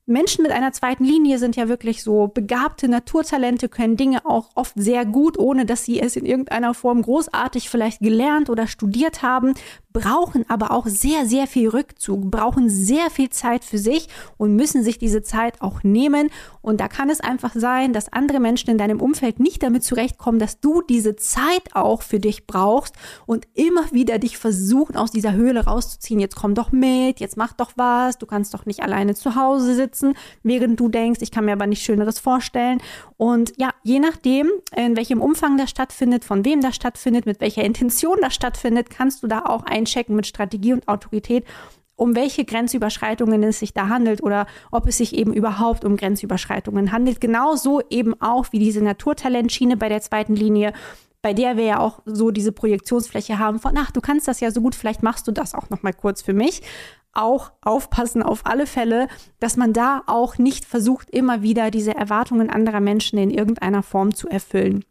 Menschen 0.08 0.42
mit 0.42 0.52
einer 0.52 0.72
zweiten 0.72 1.04
Linie 1.04 1.38
sind 1.38 1.54
ja 1.54 1.68
wirklich 1.68 2.02
so 2.02 2.28
begabte 2.28 2.88
Naturtalente, 2.88 3.68
können 3.68 3.98
Dinge 3.98 4.24
auch 4.24 4.48
oft 4.54 4.72
sehr 4.74 5.04
gut, 5.04 5.38
ohne 5.38 5.66
dass 5.66 5.84
sie 5.84 6.00
es 6.00 6.16
in 6.16 6.24
irgendeiner 6.24 6.72
Form 6.72 7.02
großartig 7.02 7.68
vielleicht 7.68 8.00
gelernt 8.00 8.48
oder 8.48 8.66
studiert 8.66 9.20
haben, 9.20 9.52
brauchen 9.92 10.44
aber 10.48 10.70
auch 10.70 10.86
sehr, 10.86 11.26
sehr 11.26 11.46
viel 11.46 11.68
Rückzug, 11.68 12.30
brauchen 12.30 12.68
sehr 12.68 13.10
viel 13.10 13.30
Zeit 13.30 13.64
für 13.64 13.78
sich 13.78 14.08
und 14.36 14.54
müssen 14.54 14.82
sich 14.82 14.98
diese 14.98 15.22
Zeit 15.22 15.60
auch 15.62 15.82
nehmen. 15.82 16.30
Und 16.60 16.80
da 16.80 16.88
kann 16.88 17.08
es 17.08 17.20
einfach 17.20 17.54
sein, 17.54 17.92
dass 17.92 18.12
andere 18.12 18.40
Menschen 18.40 18.70
in 18.70 18.78
deinem 18.78 19.00
Umfeld 19.00 19.40
nicht 19.40 19.62
damit 19.62 19.84
zurechtkommen, 19.84 20.38
dass 20.38 20.60
du 20.60 20.82
diese 20.82 21.16
Zeit 21.16 21.74
auch 21.74 22.02
für 22.02 22.20
dich 22.20 22.46
brauchst 22.46 22.94
und 23.24 23.48
immer 23.54 23.90
wieder 23.90 24.18
dich 24.18 24.36
versuchen, 24.36 24.96
aus 24.96 25.10
dieser 25.10 25.32
Höhle 25.32 25.64
rauszuziehen. 25.64 26.20
Jetzt 26.20 26.36
komm 26.36 26.54
doch 26.54 26.70
mit, 26.70 27.20
jetzt 27.20 27.36
mach 27.36 27.54
doch 27.54 27.72
was, 27.76 28.18
du 28.18 28.26
kannst 28.26 28.52
doch 28.52 28.66
nicht 28.66 28.82
alleine 28.82 29.14
zu 29.14 29.34
Hause 29.34 29.74
sitzen, 29.74 30.14
während 30.42 30.78
du 30.78 30.88
denkst, 30.88 31.20
ich 31.22 31.30
kann 31.30 31.46
mir 31.46 31.52
aber 31.52 31.66
nichts 31.66 31.84
Schöneres 31.84 32.18
vorstellen. 32.18 32.82
Und 33.16 33.52
ja, 33.56 33.70
je 33.82 33.98
nachdem, 33.98 34.50
in 34.76 34.96
welchem 34.96 35.20
Umfang 35.20 35.56
das 35.56 35.70
stattfindet, 35.70 36.24
von 36.24 36.44
wem 36.44 36.60
das 36.60 36.76
stattfindet, 36.76 37.26
mit 37.26 37.40
welcher 37.40 37.64
Intention 37.64 38.18
das 38.20 38.34
stattfindet, 38.34 38.90
kannst 38.90 39.22
du 39.22 39.26
da 39.26 39.44
auch 39.46 39.64
einchecken 39.78 40.16
mit 40.16 40.26
Strategie 40.26 40.72
und 40.72 40.88
Autorität, 40.88 41.44
um 41.96 42.14
welche 42.14 42.44
Grenzüberschreitungen 42.44 43.42
es 43.42 43.58
sich 43.58 43.72
da 43.74 43.88
handelt 43.88 44.22
oder 44.22 44.46
ob 44.70 44.86
es 44.86 44.98
sich 44.98 45.14
eben 45.14 45.32
überhaupt 45.32 45.84
um 45.84 45.96
Grenzüberschreitungen 45.96 46.92
handelt. 46.92 47.20
Genauso 47.20 47.80
eben 47.90 48.20
auch 48.20 48.46
wie 48.52 48.58
diese 48.58 48.82
Naturtalentschiene 48.82 49.76
bei 49.76 49.88
der 49.88 50.00
zweiten 50.00 50.36
Linie, 50.36 50.72
bei 51.22 51.32
der 51.32 51.56
wir 51.56 51.64
ja 51.64 51.80
auch 51.80 52.00
so 52.04 52.30
diese 52.30 52.52
Projektionsfläche 52.52 53.40
haben 53.40 53.58
von, 53.58 53.76
ach, 53.76 53.90
du 53.90 54.00
kannst 54.00 54.28
das 54.28 54.38
ja 54.38 54.52
so 54.52 54.60
gut, 54.60 54.76
vielleicht 54.76 55.02
machst 55.02 55.26
du 55.26 55.32
das 55.32 55.54
auch 55.54 55.70
noch 55.70 55.82
mal 55.82 55.92
kurz 55.92 56.22
für 56.22 56.34
mich 56.34 56.62
auch 57.18 57.50
aufpassen 57.62 58.22
auf 58.22 58.46
alle 58.46 58.66
Fälle, 58.66 59.08
dass 59.40 59.56
man 59.56 59.72
da 59.72 60.02
auch 60.06 60.38
nicht 60.38 60.64
versucht, 60.64 61.10
immer 61.10 61.42
wieder 61.42 61.70
diese 61.70 61.94
Erwartungen 61.94 62.48
anderer 62.48 62.80
Menschen 62.80 63.18
in 63.18 63.30
irgendeiner 63.30 63.82
Form 63.82 64.14
zu 64.14 64.28
erfüllen. 64.28 64.84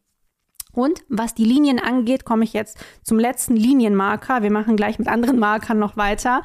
Und 0.77 1.03
was 1.09 1.33
die 1.33 1.43
Linien 1.43 1.79
angeht, 1.79 2.23
komme 2.23 2.43
ich 2.43 2.53
jetzt 2.53 2.77
zum 3.01 3.17
letzten 3.17 3.55
Linienmarker. 3.55 4.43
Wir 4.43 4.51
machen 4.51 4.75
gleich 4.75 4.99
mit 4.99 5.07
anderen 5.07 5.39
Markern 5.39 5.79
noch 5.79 5.97
weiter. 5.97 6.43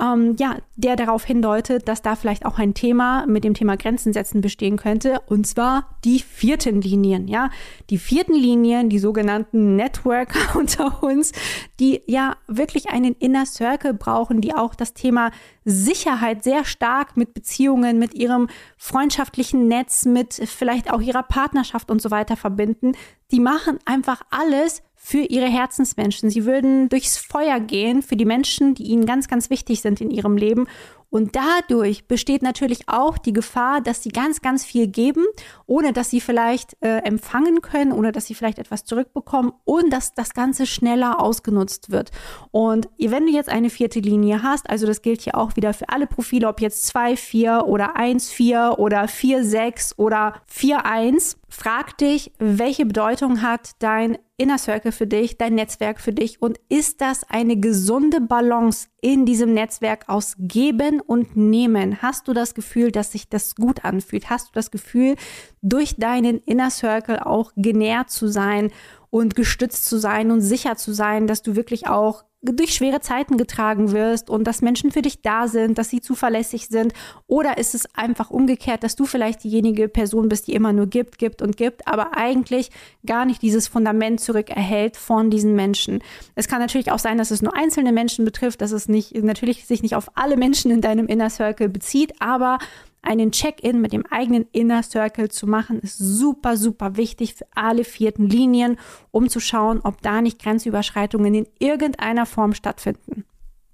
Ähm, 0.00 0.36
ja, 0.38 0.56
der 0.74 0.96
darauf 0.96 1.22
hindeutet, 1.24 1.86
dass 1.86 2.00
da 2.00 2.16
vielleicht 2.16 2.46
auch 2.46 2.58
ein 2.58 2.72
Thema 2.72 3.26
mit 3.26 3.44
dem 3.44 3.52
Thema 3.52 3.76
Grenzen 3.76 4.14
setzen 4.14 4.40
bestehen 4.40 4.78
könnte. 4.78 5.20
Und 5.26 5.46
zwar 5.46 5.98
die 6.02 6.20
vierten 6.20 6.80
Linien. 6.80 7.28
Ja, 7.28 7.50
die 7.90 7.98
vierten 7.98 8.32
Linien, 8.32 8.88
die 8.88 8.98
sogenannten 8.98 9.76
Networker 9.76 10.58
unter 10.58 11.02
uns, 11.02 11.32
die 11.78 12.00
ja 12.06 12.36
wirklich 12.46 12.88
einen 12.88 13.12
Inner 13.12 13.44
Circle 13.44 13.92
brauchen, 13.92 14.40
die 14.40 14.54
auch 14.54 14.74
das 14.74 14.94
Thema 14.94 15.30
Sicherheit 15.64 16.44
sehr 16.44 16.64
stark 16.64 17.16
mit 17.16 17.34
Beziehungen, 17.34 17.98
mit 17.98 18.14
ihrem 18.14 18.48
freundschaftlichen 18.76 19.68
Netz, 19.68 20.04
mit 20.04 20.34
vielleicht 20.34 20.92
auch 20.92 21.00
ihrer 21.00 21.22
Partnerschaft 21.22 21.90
und 21.90 22.02
so 22.02 22.10
weiter 22.10 22.36
verbinden. 22.36 22.92
Die 23.30 23.40
machen 23.40 23.78
einfach 23.84 24.22
alles 24.30 24.82
für 25.06 25.18
ihre 25.18 25.44
Herzensmenschen. 25.44 26.30
Sie 26.30 26.46
würden 26.46 26.88
durchs 26.88 27.18
Feuer 27.18 27.60
gehen 27.60 28.00
für 28.00 28.16
die 28.16 28.24
Menschen, 28.24 28.74
die 28.74 28.84
ihnen 28.84 29.04
ganz, 29.04 29.28
ganz 29.28 29.50
wichtig 29.50 29.82
sind 29.82 30.00
in 30.00 30.10
ihrem 30.10 30.38
Leben. 30.38 30.66
Und 31.10 31.36
dadurch 31.36 32.08
besteht 32.08 32.40
natürlich 32.40 32.88
auch 32.88 33.18
die 33.18 33.34
Gefahr, 33.34 33.82
dass 33.82 34.02
sie 34.02 34.08
ganz, 34.08 34.40
ganz 34.40 34.64
viel 34.64 34.86
geben, 34.86 35.26
ohne 35.66 35.92
dass 35.92 36.08
sie 36.08 36.22
vielleicht 36.22 36.74
äh, 36.80 37.00
empfangen 37.00 37.60
können, 37.60 37.92
ohne 37.92 38.12
dass 38.12 38.24
sie 38.24 38.34
vielleicht 38.34 38.58
etwas 38.58 38.86
zurückbekommen 38.86 39.52
und 39.64 39.92
dass 39.92 40.14
das 40.14 40.32
Ganze 40.32 40.64
schneller 40.64 41.20
ausgenutzt 41.20 41.90
wird. 41.90 42.10
Und 42.50 42.88
wenn 42.98 43.26
du 43.26 43.32
jetzt 43.32 43.50
eine 43.50 43.68
vierte 43.68 44.00
Linie 44.00 44.42
hast, 44.42 44.70
also 44.70 44.86
das 44.86 45.02
gilt 45.02 45.20
hier 45.20 45.36
auch 45.36 45.54
wieder 45.54 45.74
für 45.74 45.90
alle 45.90 46.06
Profile, 46.06 46.48
ob 46.48 46.62
jetzt 46.62 46.86
2, 46.86 47.18
4 47.18 47.64
oder 47.66 47.94
1, 47.94 48.30
4 48.30 48.76
oder 48.78 49.06
4, 49.06 49.44
6 49.44 49.98
oder 49.98 50.40
4, 50.46 50.86
1, 50.86 51.36
frag 51.54 51.96
dich, 51.98 52.32
welche 52.38 52.84
Bedeutung 52.84 53.40
hat 53.40 53.70
dein 53.78 54.18
Inner 54.36 54.58
Circle 54.58 54.90
für 54.90 55.06
dich, 55.06 55.38
dein 55.38 55.54
Netzwerk 55.54 56.00
für 56.00 56.12
dich 56.12 56.42
und 56.42 56.58
ist 56.68 57.00
das 57.00 57.22
eine 57.24 57.56
gesunde 57.56 58.20
Balance 58.20 58.88
in 59.00 59.24
diesem 59.24 59.54
Netzwerk 59.54 60.08
aus 60.08 60.34
Geben 60.38 61.00
und 61.00 61.36
Nehmen? 61.36 62.02
Hast 62.02 62.26
du 62.26 62.32
das 62.32 62.54
Gefühl, 62.54 62.90
dass 62.90 63.12
sich 63.12 63.28
das 63.28 63.54
gut 63.54 63.84
anfühlt? 63.84 64.28
Hast 64.28 64.48
du 64.48 64.52
das 64.54 64.72
Gefühl, 64.72 65.14
durch 65.62 65.94
deinen 65.96 66.40
Inner 66.40 66.70
Circle 66.70 67.20
auch 67.20 67.52
genährt 67.56 68.10
zu 68.10 68.26
sein 68.26 68.72
und 69.10 69.36
gestützt 69.36 69.86
zu 69.86 69.98
sein 69.98 70.32
und 70.32 70.40
sicher 70.40 70.76
zu 70.76 70.92
sein, 70.92 71.28
dass 71.28 71.42
du 71.42 71.54
wirklich 71.54 71.86
auch 71.86 72.24
durch 72.52 72.74
schwere 72.74 73.00
Zeiten 73.00 73.36
getragen 73.36 73.92
wirst 73.92 74.28
und 74.28 74.44
dass 74.44 74.62
Menschen 74.62 74.90
für 74.90 75.02
dich 75.02 75.22
da 75.22 75.48
sind, 75.48 75.78
dass 75.78 75.90
sie 75.90 76.00
zuverlässig 76.00 76.68
sind? 76.68 76.92
Oder 77.26 77.58
ist 77.58 77.74
es 77.74 77.86
einfach 77.94 78.30
umgekehrt, 78.30 78.84
dass 78.84 78.96
du 78.96 79.06
vielleicht 79.06 79.44
diejenige 79.44 79.88
Person 79.88 80.28
bist, 80.28 80.46
die 80.46 80.54
immer 80.54 80.72
nur 80.72 80.86
gibt, 80.86 81.18
gibt 81.18 81.42
und 81.42 81.56
gibt, 81.56 81.86
aber 81.86 82.16
eigentlich 82.16 82.70
gar 83.06 83.24
nicht 83.24 83.42
dieses 83.42 83.68
Fundament 83.68 84.20
zurückerhält 84.20 84.96
von 84.96 85.30
diesen 85.30 85.54
Menschen? 85.54 86.02
Es 86.34 86.48
kann 86.48 86.60
natürlich 86.60 86.92
auch 86.92 86.98
sein, 86.98 87.18
dass 87.18 87.30
es 87.30 87.42
nur 87.42 87.56
einzelne 87.56 87.92
Menschen 87.92 88.24
betrifft, 88.24 88.60
dass 88.60 88.72
es 88.72 88.88
nicht, 88.88 89.14
natürlich 89.14 89.66
sich 89.66 89.82
nicht 89.82 89.94
auf 89.94 90.10
alle 90.14 90.36
Menschen 90.36 90.70
in 90.70 90.80
deinem 90.80 91.06
Inner 91.06 91.30
Circle 91.30 91.68
bezieht, 91.68 92.12
aber 92.20 92.58
einen 93.04 93.32
Check-in 93.32 93.80
mit 93.80 93.92
dem 93.92 94.04
eigenen 94.06 94.46
Inner 94.52 94.82
Circle 94.82 95.30
zu 95.30 95.46
machen, 95.46 95.80
ist 95.80 95.98
super, 95.98 96.56
super 96.56 96.96
wichtig 96.96 97.34
für 97.34 97.46
alle 97.54 97.84
vierten 97.84 98.28
Linien, 98.28 98.78
um 99.10 99.28
zu 99.28 99.40
schauen, 99.40 99.80
ob 99.82 100.02
da 100.02 100.20
nicht 100.20 100.42
Grenzüberschreitungen 100.42 101.34
in 101.34 101.46
irgendeiner 101.58 102.26
Form 102.26 102.54
stattfinden. 102.54 103.24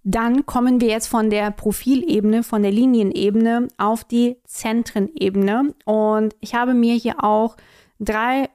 Dann 0.02 0.46
kommen 0.46 0.80
wir 0.80 0.88
jetzt 0.88 1.08
von 1.08 1.28
der 1.28 1.50
Profilebene, 1.50 2.42
von 2.42 2.62
der 2.62 2.72
Linienebene 2.72 3.68
auf 3.76 4.02
die 4.04 4.36
Zentrenebene. 4.44 5.74
Und 5.84 6.34
ich 6.40 6.54
habe 6.54 6.72
mir 6.72 6.94
hier 6.94 7.22
auch 7.22 7.56
drei 7.98 8.48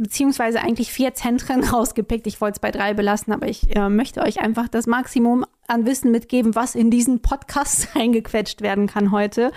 beziehungsweise 0.00 0.60
eigentlich 0.60 0.92
vier 0.92 1.14
Zentren 1.14 1.62
rausgepickt. 1.72 2.26
Ich 2.26 2.40
wollte 2.40 2.56
es 2.56 2.60
bei 2.60 2.70
drei 2.70 2.94
belassen, 2.94 3.32
aber 3.32 3.46
ich 3.48 3.76
äh, 3.76 3.88
möchte 3.88 4.22
euch 4.22 4.40
einfach 4.40 4.68
das 4.68 4.86
Maximum 4.86 5.44
an 5.68 5.86
Wissen 5.86 6.10
mitgeben, 6.10 6.54
was 6.54 6.74
in 6.74 6.90
diesen 6.90 7.20
Podcast 7.20 7.88
eingequetscht 7.94 8.62
werden 8.62 8.86
kann 8.86 9.12
heute. 9.12 9.52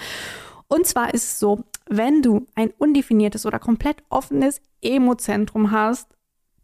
Und 0.74 0.88
zwar 0.88 1.14
ist 1.14 1.24
es 1.24 1.40
so, 1.40 1.66
wenn 1.88 2.24
du 2.24 2.48
ein 2.56 2.72
undefiniertes 2.76 3.46
oder 3.46 3.60
komplett 3.60 3.98
offenes 4.10 4.60
Emozentrum 4.82 5.70
hast, 5.70 6.08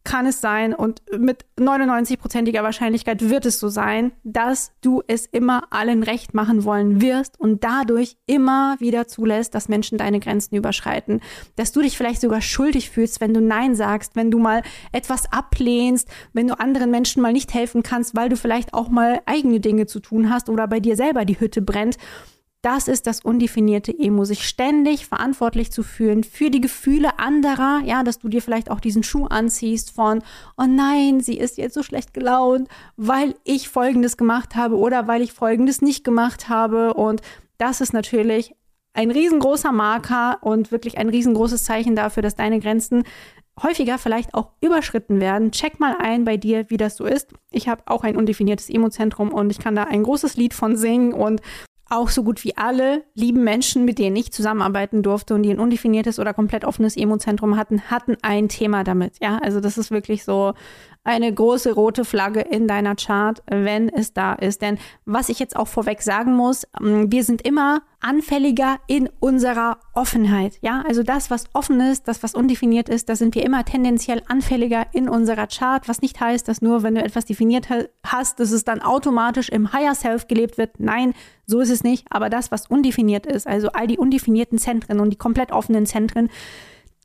kann 0.03 0.25
es 0.25 0.41
sein 0.41 0.73
und 0.73 1.03
mit 1.15 1.45
99-prozentiger 1.59 2.63
Wahrscheinlichkeit 2.63 3.29
wird 3.29 3.45
es 3.45 3.59
so 3.59 3.67
sein, 3.67 4.11
dass 4.23 4.71
du 4.81 5.03
es 5.05 5.27
immer 5.27 5.71
allen 5.71 6.01
recht 6.01 6.33
machen 6.33 6.63
wollen 6.63 7.03
wirst 7.03 7.39
und 7.39 7.63
dadurch 7.63 8.15
immer 8.25 8.77
wieder 8.79 9.07
zulässt, 9.07 9.53
dass 9.53 9.69
Menschen 9.69 9.99
deine 9.99 10.19
Grenzen 10.19 10.55
überschreiten. 10.55 11.21
Dass 11.55 11.71
du 11.71 11.83
dich 11.83 11.95
vielleicht 11.95 12.21
sogar 12.21 12.41
schuldig 12.41 12.89
fühlst, 12.89 13.21
wenn 13.21 13.35
du 13.35 13.41
Nein 13.41 13.75
sagst, 13.75 14.15
wenn 14.15 14.31
du 14.31 14.39
mal 14.39 14.63
etwas 14.91 15.31
ablehnst, 15.31 16.07
wenn 16.33 16.47
du 16.47 16.59
anderen 16.59 16.89
Menschen 16.89 17.21
mal 17.21 17.33
nicht 17.33 17.53
helfen 17.53 17.83
kannst, 17.83 18.15
weil 18.15 18.29
du 18.29 18.37
vielleicht 18.37 18.73
auch 18.73 18.89
mal 18.89 19.21
eigene 19.27 19.59
Dinge 19.59 19.85
zu 19.85 19.99
tun 19.99 20.31
hast 20.31 20.49
oder 20.49 20.67
bei 20.67 20.79
dir 20.79 20.95
selber 20.95 21.25
die 21.25 21.39
Hütte 21.39 21.61
brennt. 21.61 21.99
Das 22.61 22.89
ist 22.89 23.07
das 23.07 23.21
undefinierte 23.21 23.97
Emo, 23.97 24.25
sich 24.25 24.45
ständig 24.45 25.05
verantwortlich 25.05 25.71
zu 25.71 25.81
fühlen 25.81 26.25
für 26.25 26.49
die 26.49 26.59
Gefühle 26.59 27.17
anderer, 27.17 27.79
ja, 27.85 28.03
dass 28.03 28.19
du 28.19 28.27
dir 28.27 28.41
vielleicht 28.41 28.69
auch 28.69 28.81
diesen 28.81 29.01
Schuh 29.01 29.27
anziehst 29.27 29.91
von, 29.91 30.21
oh 30.57 30.65
nein, 30.67 31.21
sie 31.21 31.37
ist 31.37 31.57
jetzt 31.57 31.73
so 31.73 31.83
schlecht 31.83 32.13
gelaunt, 32.13 32.67
weil 32.97 33.35
ich 33.45 33.69
Folgendes 33.69 34.17
gemacht 34.17 34.57
habe 34.57 34.75
oder 34.75 35.07
weil 35.07 35.21
ich 35.21 35.31
Folgendes 35.31 35.81
nicht 35.81 36.03
gemacht 36.03 36.49
habe. 36.49 36.93
Und 36.95 37.21
das 37.57 37.79
ist 37.79 37.93
natürlich 37.93 38.53
ein 38.93 39.11
riesengroßer 39.11 39.71
Marker 39.71 40.39
und 40.41 40.73
wirklich 40.73 40.97
ein 40.97 41.07
riesengroßes 41.07 41.63
Zeichen 41.63 41.95
dafür, 41.95 42.23
dass 42.23 42.35
deine 42.35 42.59
Grenzen 42.59 43.03
häufiger 43.63 43.97
vielleicht 43.97 44.33
auch 44.33 44.51
überschritten 44.59 45.21
werden. 45.21 45.51
Check 45.51 45.79
mal 45.79 45.95
ein 45.97 46.25
bei 46.25 46.35
dir, 46.35 46.69
wie 46.69 46.77
das 46.77 46.97
so 46.97 47.05
ist. 47.05 47.33
Ich 47.51 47.69
habe 47.69 47.83
auch 47.85 48.03
ein 48.03 48.17
undefiniertes 48.17 48.69
Emo-Zentrum 48.69 49.31
und 49.31 49.49
ich 49.49 49.59
kann 49.59 49.75
da 49.75 49.83
ein 49.83 50.03
großes 50.03 50.35
Lied 50.35 50.53
von 50.53 50.75
singen 50.75 51.13
und 51.13 51.41
auch 51.89 52.09
so 52.09 52.23
gut 52.23 52.43
wie 52.43 52.55
alle 52.57 53.03
lieben 53.15 53.43
Menschen, 53.43 53.85
mit 53.85 53.99
denen 53.99 54.15
ich 54.15 54.31
zusammenarbeiten 54.31 55.03
durfte 55.03 55.33
und 55.33 55.43
die 55.43 55.51
ein 55.51 55.59
undefiniertes 55.59 56.19
oder 56.19 56.33
komplett 56.33 56.65
offenes 56.65 56.95
Emozentrum 56.95 57.57
hatten, 57.57 57.81
hatten 57.89 58.17
ein 58.21 58.49
Thema 58.49 58.83
damit. 58.83 59.15
Ja, 59.21 59.39
also 59.39 59.59
das 59.59 59.77
ist 59.77 59.91
wirklich 59.91 60.23
so 60.23 60.53
eine 61.03 61.33
große 61.33 61.73
rote 61.73 62.05
Flagge 62.05 62.41
in 62.41 62.67
deiner 62.67 62.95
Chart, 62.95 63.41
wenn 63.47 63.89
es 63.89 64.13
da 64.13 64.33
ist. 64.33 64.61
Denn 64.61 64.77
was 65.05 65.29
ich 65.29 65.39
jetzt 65.39 65.55
auch 65.55 65.67
vorweg 65.67 66.01
sagen 66.01 66.35
muss, 66.35 66.67
ähm, 66.79 67.11
wir 67.11 67.23
sind 67.23 67.41
immer 67.41 67.81
anfälliger 68.01 68.77
in 68.87 69.09
unserer 69.19 69.79
Offenheit. 69.93 70.57
Ja, 70.61 70.83
also 70.87 71.03
das, 71.03 71.29
was 71.29 71.45
offen 71.53 71.81
ist, 71.81 72.07
das, 72.07 72.23
was 72.23 72.33
undefiniert 72.33 72.89
ist, 72.89 73.09
da 73.09 73.15
sind 73.15 73.35
wir 73.35 73.43
immer 73.43 73.65
tendenziell 73.65 74.21
anfälliger 74.27 74.87
in 74.93 75.09
unserer 75.09 75.47
Chart, 75.47 75.87
was 75.87 76.01
nicht 76.01 76.19
heißt, 76.19 76.47
dass 76.47 76.61
nur 76.61 76.83
wenn 76.83 76.95
du 76.95 77.03
etwas 77.03 77.25
definiert 77.25 77.67
hast, 78.05 78.39
dass 78.39 78.51
es 78.51 78.63
dann 78.63 78.81
automatisch 78.81 79.49
im 79.49 79.73
Higher 79.73 79.95
Self 79.95 80.27
gelebt 80.27 80.57
wird. 80.57 80.79
Nein, 80.79 81.13
so 81.45 81.59
ist 81.59 81.69
es 81.69 81.83
nicht. 81.83 82.05
Aber 82.09 82.29
das, 82.29 82.51
was 82.51 82.67
undefiniert 82.67 83.25
ist, 83.25 83.47
also 83.47 83.69
all 83.69 83.87
die 83.87 83.97
undefinierten 83.97 84.57
Zentren 84.57 84.99
und 84.99 85.09
die 85.09 85.17
komplett 85.17 85.51
offenen 85.51 85.85
Zentren, 85.85 86.29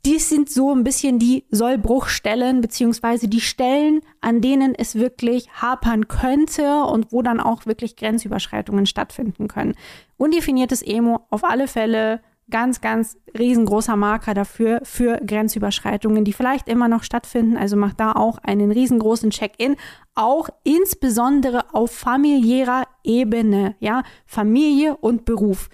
die 0.07 0.19
sind 0.19 0.51
so 0.51 0.75
ein 0.75 0.85
bisschen 0.85 1.19
die 1.19 1.45
Sollbruchstellen, 1.51 2.61
beziehungsweise 2.61 3.29
die 3.29 3.41
Stellen, 3.41 4.01
an 4.21 4.41
denen 4.41 4.75
es 4.75 4.97
wirklich 4.97 5.49
hapern 5.51 6.09
könnte 6.09 6.85
und 6.85 7.13
wo 7.13 7.23
dann 7.23 7.41
auch 7.41 7.65
wirklich 7.67 7.97
Grenzüberschreitungen 7.97 8.87
stattfinden 8.87 9.49
können. 9.49 9.75
Undefiniertes 10.17 10.83
Emo 10.83 11.27
auf 11.31 11.43
alle 11.45 11.69
Fälle 11.69 12.21
ganz, 12.51 12.81
ganz 12.81 13.17
riesengroßer 13.39 13.97
Marker 13.97 14.35
dafür, 14.35 14.81
für 14.83 15.19
Grenzüberschreitungen, 15.25 16.25
die 16.25 16.33
vielleicht 16.33 16.69
immer 16.69 16.89
noch 16.89 17.03
stattfinden. 17.03 17.57
Also 17.57 17.77
macht 17.77 18.01
da 18.01 18.13
auch 18.13 18.39
einen 18.39 18.71
riesengroßen 18.71 19.31
Check-in, 19.31 19.77
auch 20.15 20.49
insbesondere 20.63 21.75
auf 21.75 21.91
familiärer 21.91 22.85
Ebene, 23.03 23.77
ja, 23.81 24.03
Familie 24.27 24.97
und 24.97 25.25
Beruf 25.25 25.69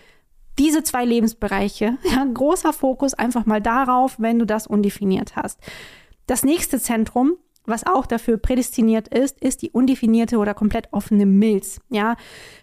diese 0.61 0.83
zwei 0.83 1.05
Lebensbereiche. 1.05 1.97
Ja, 2.05 2.25
großer 2.25 2.73
Fokus 2.73 3.15
einfach 3.15 3.47
mal 3.47 3.61
darauf, 3.61 4.17
wenn 4.19 4.39
du 4.39 4.45
das 4.45 4.67
undefiniert 4.67 5.37
hast. 5.37 5.59
Das 6.27 6.45
nächste 6.45 6.79
Zentrum 6.79 7.37
was 7.71 7.87
auch 7.87 8.07
dafür 8.07 8.37
prädestiniert 8.37 9.09
ist, 9.09 9.41
ist 9.41 9.63
die 9.63 9.71
undefinierte 9.71 10.39
oder 10.39 10.55
komplett 10.55 10.89
offene 10.93 11.27
Milz. 11.27 11.81
Ja, 11.89 12.17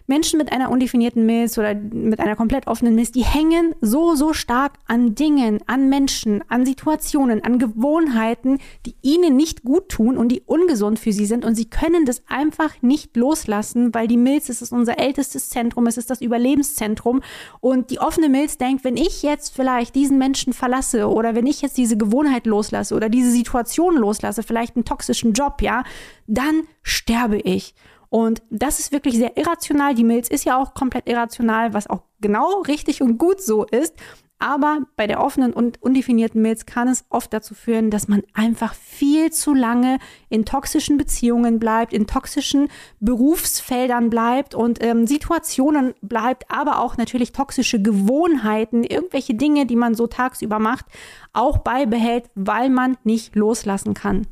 Menschen 0.06 0.38
mit 0.38 0.52
einer 0.52 0.70
undefinierten 0.70 1.26
Milz 1.26 1.58
oder 1.58 1.74
mit 1.74 2.18
einer 2.18 2.34
komplett 2.34 2.66
offenen 2.66 2.94
Milz, 2.94 3.12
die 3.12 3.24
hängen 3.24 3.74
so, 3.82 4.14
so 4.14 4.32
stark 4.32 4.78
an 4.86 5.14
Dingen, 5.14 5.60
an 5.66 5.90
Menschen, 5.90 6.42
an 6.48 6.64
Situationen, 6.64 7.44
an 7.44 7.58
Gewohnheiten, 7.58 8.58
die 8.86 8.94
ihnen 9.02 9.36
nicht 9.36 9.64
gut 9.64 9.90
tun 9.90 10.16
und 10.16 10.30
die 10.30 10.42
ungesund 10.46 10.98
für 10.98 11.12
sie 11.12 11.26
sind 11.26 11.44
und 11.44 11.54
sie 11.54 11.66
können 11.66 12.06
das 12.06 12.22
einfach 12.26 12.80
nicht 12.80 13.16
loslassen, 13.16 13.92
weil 13.94 14.08
die 14.08 14.16
Milz 14.16 14.48
ist 14.48 14.72
unser 14.72 14.98
ältestes 14.98 15.50
Zentrum, 15.50 15.86
es 15.86 15.98
ist 15.98 16.10
das 16.10 16.22
Überlebenszentrum 16.22 17.20
und 17.60 17.90
die 17.90 18.00
offene 18.00 18.30
Milz 18.30 18.56
denkt, 18.56 18.84
wenn 18.84 18.96
ich 18.96 19.22
jetzt 19.22 19.54
vielleicht 19.54 19.94
diesen 19.94 20.16
Menschen 20.16 20.54
verlasse 20.54 21.08
oder 21.08 21.34
wenn 21.34 21.46
ich 21.46 21.60
jetzt 21.60 21.76
diese 21.76 21.98
Gewohnheit 21.98 22.46
loslasse 22.46 22.94
oder 22.94 23.08
diese 23.08 23.30
Situation 23.30 23.96
loslasse, 23.96 24.42
vielleicht 24.42 24.76
einen 24.76 24.84
toxischen 24.98 25.32
Job, 25.32 25.62
ja, 25.62 25.84
dann 26.26 26.64
sterbe 26.82 27.38
ich. 27.38 27.74
Und 28.10 28.42
das 28.50 28.80
ist 28.80 28.90
wirklich 28.90 29.16
sehr 29.16 29.36
irrational. 29.36 29.94
Die 29.94 30.04
Milz 30.04 30.28
ist 30.28 30.44
ja 30.44 30.56
auch 30.56 30.74
komplett 30.74 31.08
irrational, 31.08 31.74
was 31.74 31.88
auch 31.88 32.02
genau 32.20 32.62
richtig 32.62 33.02
und 33.02 33.18
gut 33.18 33.40
so 33.40 33.64
ist. 33.64 33.94
Aber 34.40 34.82
bei 34.96 35.08
der 35.08 35.20
offenen 35.20 35.52
und 35.52 35.82
undefinierten 35.82 36.40
Milz 36.40 36.64
kann 36.64 36.86
es 36.86 37.04
oft 37.10 37.32
dazu 37.32 37.54
führen, 37.54 37.90
dass 37.90 38.06
man 38.06 38.22
einfach 38.34 38.72
viel 38.72 39.32
zu 39.32 39.52
lange 39.52 39.98
in 40.28 40.44
toxischen 40.44 40.96
Beziehungen 40.96 41.58
bleibt, 41.58 41.92
in 41.92 42.06
toxischen 42.06 42.68
Berufsfeldern 43.00 44.10
bleibt 44.10 44.54
und 44.54 44.82
ähm, 44.82 45.08
Situationen 45.08 45.92
bleibt, 46.02 46.48
aber 46.52 46.80
auch 46.80 46.96
natürlich 46.96 47.32
toxische 47.32 47.82
Gewohnheiten, 47.82 48.84
irgendwelche 48.84 49.34
Dinge, 49.34 49.66
die 49.66 49.76
man 49.76 49.96
so 49.96 50.06
tagsüber 50.06 50.60
macht, 50.60 50.86
auch 51.32 51.58
beibehält, 51.58 52.30
weil 52.36 52.70
man 52.70 52.96
nicht 53.02 53.34
loslassen 53.34 53.92
kann. 53.92 54.28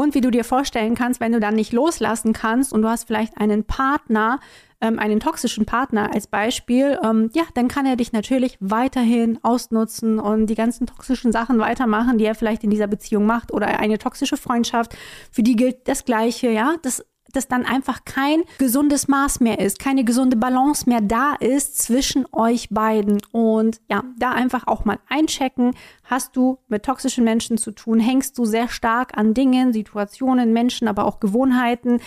Und 0.00 0.14
wie 0.14 0.22
du 0.22 0.30
dir 0.30 0.44
vorstellen 0.44 0.94
kannst, 0.94 1.20
wenn 1.20 1.32
du 1.32 1.40
dann 1.40 1.54
nicht 1.54 1.74
loslassen 1.74 2.32
kannst 2.32 2.72
und 2.72 2.80
du 2.80 2.88
hast 2.88 3.06
vielleicht 3.06 3.36
einen 3.36 3.64
Partner, 3.64 4.40
ähm, 4.80 4.98
einen 4.98 5.20
toxischen 5.20 5.66
Partner 5.66 6.14
als 6.14 6.26
Beispiel, 6.26 6.98
ähm, 7.04 7.28
ja, 7.34 7.42
dann 7.52 7.68
kann 7.68 7.84
er 7.84 7.96
dich 7.96 8.10
natürlich 8.14 8.56
weiterhin 8.60 9.38
ausnutzen 9.42 10.18
und 10.18 10.46
die 10.46 10.54
ganzen 10.54 10.86
toxischen 10.86 11.32
Sachen 11.32 11.58
weitermachen, 11.58 12.16
die 12.16 12.24
er 12.24 12.34
vielleicht 12.34 12.64
in 12.64 12.70
dieser 12.70 12.86
Beziehung 12.86 13.26
macht 13.26 13.52
oder 13.52 13.78
eine 13.78 13.98
toxische 13.98 14.38
Freundschaft, 14.38 14.96
für 15.30 15.42
die 15.42 15.54
gilt 15.54 15.86
das 15.86 16.06
Gleiche, 16.06 16.48
ja. 16.48 16.76
Das 16.80 17.04
dass 17.32 17.48
dann 17.48 17.64
einfach 17.64 18.04
kein 18.04 18.42
gesundes 18.58 19.08
Maß 19.08 19.40
mehr 19.40 19.58
ist, 19.58 19.78
keine 19.78 20.04
gesunde 20.04 20.36
Balance 20.36 20.88
mehr 20.88 21.00
da 21.00 21.34
ist 21.38 21.78
zwischen 21.78 22.26
euch 22.32 22.68
beiden. 22.70 23.20
Und 23.32 23.80
ja, 23.90 24.04
da 24.18 24.32
einfach 24.32 24.66
auch 24.66 24.84
mal 24.84 24.98
einchecken. 25.08 25.74
Hast 26.04 26.36
du 26.36 26.58
mit 26.68 26.84
toxischen 26.84 27.24
Menschen 27.24 27.58
zu 27.58 27.70
tun? 27.70 28.00
Hängst 28.00 28.38
du 28.38 28.44
sehr 28.44 28.68
stark 28.68 29.16
an 29.16 29.34
Dingen, 29.34 29.72
Situationen, 29.72 30.52
Menschen, 30.52 30.88
aber 30.88 31.04
auch 31.04 31.20
Gewohnheiten, 31.20 32.00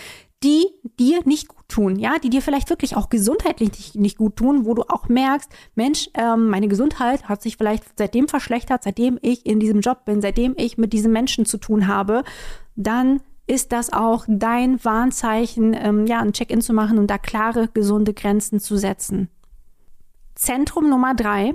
die 0.44 0.66
dir 1.00 1.22
nicht 1.24 1.48
gut 1.48 1.66
tun, 1.68 1.98
ja, 1.98 2.18
die 2.22 2.28
dir 2.28 2.42
vielleicht 2.42 2.68
wirklich 2.68 2.96
auch 2.96 3.08
gesundheitlich 3.08 3.70
nicht, 3.70 3.94
nicht 3.96 4.18
gut 4.18 4.36
tun, 4.36 4.66
wo 4.66 4.74
du 4.74 4.82
auch 4.82 5.08
merkst, 5.08 5.50
Mensch, 5.74 6.10
ähm, 6.14 6.50
meine 6.50 6.68
Gesundheit 6.68 7.28
hat 7.28 7.40
sich 7.40 7.56
vielleicht 7.56 7.84
seitdem 7.96 8.28
verschlechtert, 8.28 8.82
seitdem 8.82 9.18
ich 9.22 9.46
in 9.46 9.58
diesem 9.58 9.80
Job 9.80 10.04
bin, 10.04 10.20
seitdem 10.20 10.54
ich 10.58 10.76
mit 10.76 10.92
diesem 10.92 11.12
Menschen 11.12 11.46
zu 11.46 11.56
tun 11.56 11.88
habe, 11.88 12.24
dann 12.76 13.22
ist 13.46 13.72
das 13.72 13.92
auch 13.92 14.24
dein 14.26 14.82
Warnzeichen, 14.84 15.74
ähm, 15.74 16.06
ja, 16.06 16.20
ein 16.20 16.32
Check-in 16.32 16.60
zu 16.60 16.72
machen 16.72 16.98
und 16.98 17.08
da 17.08 17.18
klare, 17.18 17.68
gesunde 17.72 18.14
Grenzen 18.14 18.60
zu 18.60 18.76
setzen. 18.76 19.28
Zentrum 20.34 20.88
Nummer 20.88 21.14
drei, 21.14 21.54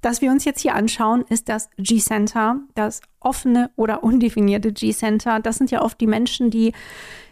das 0.00 0.22
wir 0.22 0.30
uns 0.30 0.44
jetzt 0.44 0.60
hier 0.60 0.74
anschauen, 0.74 1.24
ist 1.28 1.48
das 1.48 1.68
G-Center, 1.78 2.60
das 2.74 3.00
offene 3.18 3.70
oder 3.76 4.04
undefinierte 4.04 4.72
G-Center. 4.72 5.40
Das 5.40 5.56
sind 5.56 5.70
ja 5.70 5.82
oft 5.82 6.00
die 6.00 6.06
Menschen, 6.06 6.50
die 6.50 6.72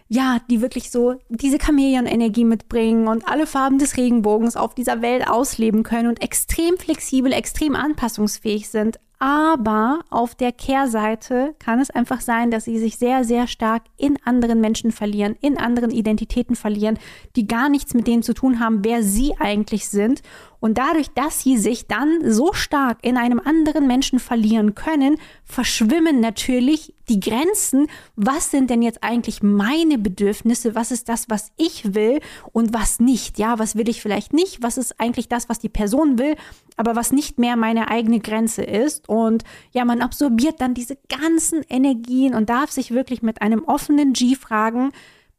ja, 0.08 0.38
die 0.50 0.60
wirklich 0.60 0.90
so 0.90 1.14
diese 1.28 1.58
Chamäleon-Energie 1.58 2.44
mitbringen 2.44 3.08
und 3.08 3.26
alle 3.26 3.46
Farben 3.46 3.78
des 3.78 3.96
Regenbogens 3.96 4.56
auf 4.56 4.74
dieser 4.74 5.02
Welt 5.02 5.26
ausleben 5.26 5.82
können 5.82 6.08
und 6.08 6.22
extrem 6.22 6.76
flexibel, 6.76 7.32
extrem 7.32 7.74
anpassungsfähig 7.74 8.68
sind. 8.68 8.98
Aber 9.24 10.00
auf 10.10 10.34
der 10.34 10.52
Kehrseite 10.52 11.54
kann 11.58 11.80
es 11.80 11.88
einfach 11.88 12.20
sein, 12.20 12.50
dass 12.50 12.66
sie 12.66 12.78
sich 12.78 12.98
sehr, 12.98 13.24
sehr 13.24 13.46
stark 13.46 13.84
in 13.96 14.18
anderen 14.26 14.60
Menschen 14.60 14.92
verlieren, 14.92 15.34
in 15.40 15.56
anderen 15.56 15.90
Identitäten 15.90 16.56
verlieren, 16.56 16.98
die 17.34 17.46
gar 17.46 17.70
nichts 17.70 17.94
mit 17.94 18.06
denen 18.06 18.22
zu 18.22 18.34
tun 18.34 18.60
haben, 18.60 18.84
wer 18.84 19.02
sie 19.02 19.32
eigentlich 19.38 19.88
sind. 19.88 20.20
Und 20.60 20.76
dadurch, 20.76 21.08
dass 21.14 21.40
sie 21.40 21.56
sich 21.56 21.86
dann 21.88 22.30
so 22.30 22.52
stark 22.52 22.98
in 23.00 23.16
einem 23.16 23.40
anderen 23.40 23.86
Menschen 23.86 24.18
verlieren 24.18 24.74
können, 24.74 25.16
verschwimmen 25.44 26.20
natürlich 26.20 26.94
die 27.08 27.20
Grenzen. 27.20 27.86
Was 28.16 28.50
sind 28.50 28.70
denn 28.70 28.82
jetzt 28.82 29.02
eigentlich 29.02 29.42
meine 29.42 29.98
Bedürfnisse? 29.98 30.74
Was 30.74 30.90
ist 30.90 31.08
das, 31.08 31.28
was 31.28 31.52
ich 31.56 31.94
will 31.94 32.20
und 32.52 32.72
was 32.72 32.98
nicht? 32.98 33.38
Ja, 33.38 33.58
was 33.58 33.76
will 33.76 33.88
ich 33.88 34.00
vielleicht 34.00 34.32
nicht? 34.32 34.62
Was 34.62 34.78
ist 34.78 35.00
eigentlich 35.00 35.28
das, 35.28 35.48
was 35.48 35.58
die 35.58 35.68
Person 35.68 36.18
will, 36.18 36.34
aber 36.76 36.96
was 36.96 37.12
nicht 37.12 37.38
mehr 37.38 37.56
meine 37.56 37.90
eigene 37.90 38.20
Grenze 38.20 38.62
ist? 38.62 39.08
Und 39.08 39.44
ja, 39.72 39.84
man 39.84 40.02
absorbiert 40.02 40.60
dann 40.60 40.74
diese 40.74 40.98
ganzen 41.08 41.62
Energien 41.68 42.34
und 42.34 42.50
darf 42.50 42.70
sich 42.70 42.90
wirklich 42.90 43.22
mit 43.22 43.42
einem 43.42 43.64
offenen 43.64 44.12
G 44.12 44.34
fragen, 44.34 44.92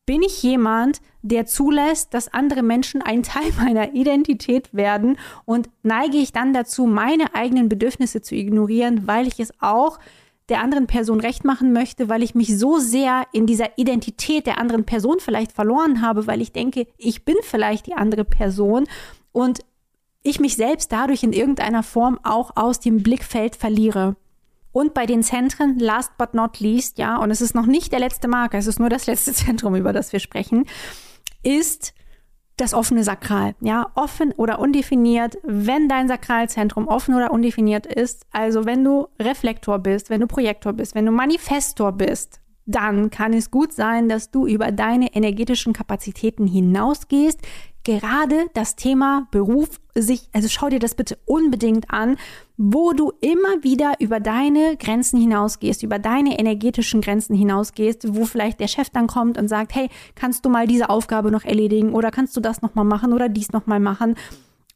bin 0.06 0.22
ich 0.22 0.44
jemand, 0.44 1.02
der 1.24 1.46
zulässt, 1.46 2.14
dass 2.14 2.32
andere 2.32 2.62
Menschen 2.62 3.02
ein 3.02 3.24
Teil 3.24 3.52
meiner 3.58 3.94
Identität 3.94 4.74
werden 4.74 5.18
und 5.46 5.70
neige 5.84 6.18
ich 6.18 6.32
dann 6.32 6.54
dazu, 6.54 6.86
meine 6.86 7.34
eigenen 7.34 7.70
Bedürfnisse 7.70 8.22
zu 8.22 8.36
ignorieren, 8.36 9.08
weil 9.08 9.28
ich 9.28 9.40
es 9.40 9.52
auch 9.60 10.00
der 10.50 10.62
anderen 10.62 10.86
Person 10.86 11.20
recht 11.20 11.44
machen 11.44 11.74
möchte, 11.74 12.08
weil 12.08 12.22
ich 12.22 12.36
mich 12.36 12.56
so 12.58 12.78
sehr 12.78 13.26
in 13.34 13.48
dieser 13.48 13.80
Identität 13.80 14.46
der 14.46 14.60
anderen 14.60 14.86
Person 14.86 15.20
vielleicht 15.20 15.52
verloren 15.52 16.04
habe, 16.04 16.28
weil 16.28 16.40
ich 16.40 16.52
denke, 16.52 16.86
ich 16.98 17.26
bin 17.26 17.36
vielleicht 17.42 17.88
die 17.88 17.96
andere 17.96 18.26
Person 18.26 18.86
und 19.32 19.62
ich 20.26 20.40
mich 20.40 20.56
selbst 20.56 20.92
dadurch 20.92 21.24
in 21.24 21.34
irgendeiner 21.34 21.84
Form 21.84 22.20
auch 22.24 22.52
aus 22.56 22.80
dem 22.80 23.04
Blickfeld 23.04 23.56
verliere. 23.56 24.16
Und 24.72 24.94
bei 24.94 25.06
den 25.06 25.24
Zentren, 25.24 25.80
last 25.80 26.18
but 26.18 26.34
not 26.34 26.60
least, 26.60 26.98
ja, 26.98 27.18
und 27.18 27.32
es 27.32 27.40
ist 27.40 27.56
noch 27.56 27.66
nicht 27.66 27.94
der 27.94 28.00
letzte 28.00 28.28
Marker, 28.28 28.58
es 28.58 28.68
ist 28.68 28.80
nur 28.80 28.90
das 28.90 29.06
letzte 29.06 29.34
Zentrum, 29.34 29.76
über 29.76 29.94
das 29.94 30.12
wir 30.12 30.20
sprechen, 30.20 30.66
ist 31.44 31.94
das 32.58 32.74
offene 32.74 33.04
Sakral, 33.04 33.56
ja, 33.60 33.92
offen 33.96 34.32
oder 34.32 34.60
undefiniert, 34.60 35.38
wenn 35.44 35.88
dein 35.90 36.08
Sakralzentrum 36.08 36.88
offen 36.88 37.14
oder 37.14 37.32
undefiniert 37.32 37.86
ist, 37.86 38.26
also 38.32 38.66
wenn 38.66 38.84
du 38.84 39.08
Reflektor 39.20 39.80
bist, 39.80 40.10
wenn 40.10 40.22
du 40.22 40.28
Projektor 40.28 40.74
bist, 40.74 40.96
wenn 40.96 41.06
du 41.06 41.12
Manifestor 41.12 41.92
bist, 41.92 42.40
dann 42.66 43.10
kann 43.12 43.34
es 43.34 43.52
gut 43.52 43.74
sein, 43.74 44.10
dass 44.10 44.32
du 44.32 44.48
über 44.48 44.72
deine 44.72 45.14
energetischen 45.14 45.74
Kapazitäten 45.74 46.48
hinausgehst, 46.48 47.40
gerade 47.86 48.48
das 48.54 48.76
Thema 48.76 49.28
Beruf 49.32 49.80
sich, 49.94 50.28
also 50.34 50.50
schau 50.50 50.68
dir 50.68 50.80
das 50.80 50.96
bitte 50.96 51.18
unbedingt 51.26 51.92
an, 51.92 52.18
wo 52.58 52.92
du 52.92 53.14
immer 53.22 53.64
wieder 53.64 53.94
über 54.00 54.20
deine 54.20 54.76
Grenzen 54.76 55.20
hinausgehst, 55.20 55.84
über 55.84 56.00
deine 56.00 56.38
energetischen 56.38 57.00
Grenzen 57.00 57.36
hinausgehst, 57.36 58.14
wo 58.14 58.26
vielleicht 58.26 58.60
der 58.60 58.68
Chef 58.68 58.90
dann 58.90 59.08
kommt 59.08 59.38
und 59.38 59.48
sagt, 59.48 59.74
hey, 59.76 59.90
kannst 60.16 60.44
du 60.44 60.50
mal 60.50 60.68
diese 60.68 60.90
Aufgabe 60.90 61.32
noch 61.32 61.46
erledigen 61.46 61.94
oder 61.94 62.12
kannst 62.12 62.36
du 62.36 62.42
das 62.42 62.62
nochmal 62.62 62.86
machen 62.86 63.14
oder 63.14 63.30
dies 63.30 63.54
nochmal 63.54 63.80
machen? 63.80 64.16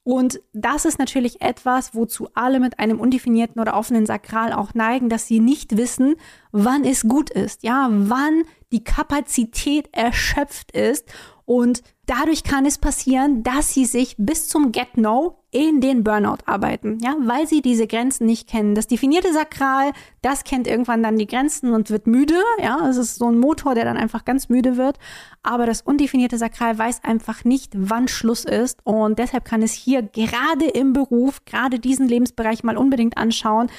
Und 0.03 0.39
das 0.53 0.85
ist 0.85 0.97
natürlich 0.97 1.41
etwas, 1.41 1.93
wozu 1.93 2.29
alle 2.33 2.59
mit 2.59 2.79
einem 2.79 2.99
undefinierten 2.99 3.61
oder 3.61 3.75
offenen 3.75 4.05
Sakral 4.05 4.53
auch 4.53 4.73
neigen, 4.73 5.09
dass 5.09 5.27
sie 5.27 5.39
nicht 5.39 5.77
wissen, 5.77 6.15
wann 6.51 6.85
es 6.85 7.03
gut 7.03 7.29
ist, 7.29 7.63
ja, 7.63 7.89
wann 7.91 8.43
die 8.71 8.83
Kapazität 8.83 9.89
erschöpft 9.91 10.71
ist 10.71 11.05
und 11.49 11.81
dadurch 12.05 12.43
kann 12.43 12.67
es 12.67 12.77
passieren, 12.77 13.41
dass 13.41 13.73
sie 13.73 13.85
sich 13.85 14.13
bis 14.19 14.47
zum 14.47 14.71
Get-No 14.71 15.39
in 15.49 15.81
den 15.81 16.03
Burnout 16.03 16.43
arbeiten, 16.45 16.99
ja, 17.01 17.15
weil 17.21 17.47
sie 17.47 17.63
diese 17.63 17.87
Grenzen 17.87 18.27
nicht 18.27 18.47
kennen. 18.47 18.75
Das 18.75 18.85
definierte 18.85 19.33
Sakral, 19.33 19.93
das 20.21 20.43
kennt 20.43 20.67
irgendwann 20.67 21.01
dann 21.01 21.17
die 21.17 21.25
Grenzen 21.25 21.73
und 21.73 21.89
wird 21.89 22.05
müde, 22.05 22.35
ja, 22.61 22.87
es 22.87 22.97
ist 22.97 23.15
so 23.15 23.31
ein 23.31 23.39
Motor, 23.39 23.73
der 23.73 23.85
dann 23.85 23.97
einfach 23.97 24.25
ganz 24.25 24.47
müde 24.47 24.77
wird. 24.77 24.99
Aber 25.41 25.65
das 25.65 25.81
undefinierte 25.81 26.37
Sakral 26.37 26.77
weiß 26.77 27.03
einfach 27.03 27.43
nicht, 27.45 27.73
wann 27.75 28.07
Schluss 28.07 28.45
ist 28.45 28.77
und 28.83 29.17
deshalb 29.17 29.43
kann 29.43 29.63
es 29.63 29.73
hier 29.73 30.03
gerade 30.03 30.65
im 30.65 30.93
Beruf, 30.93 31.45
gerade 31.45 31.79
diesen 31.79 32.07
Lebensbereich 32.07 32.63
mal 32.63 32.77
unbedingt 32.77 33.17
anschauen, 33.17 33.71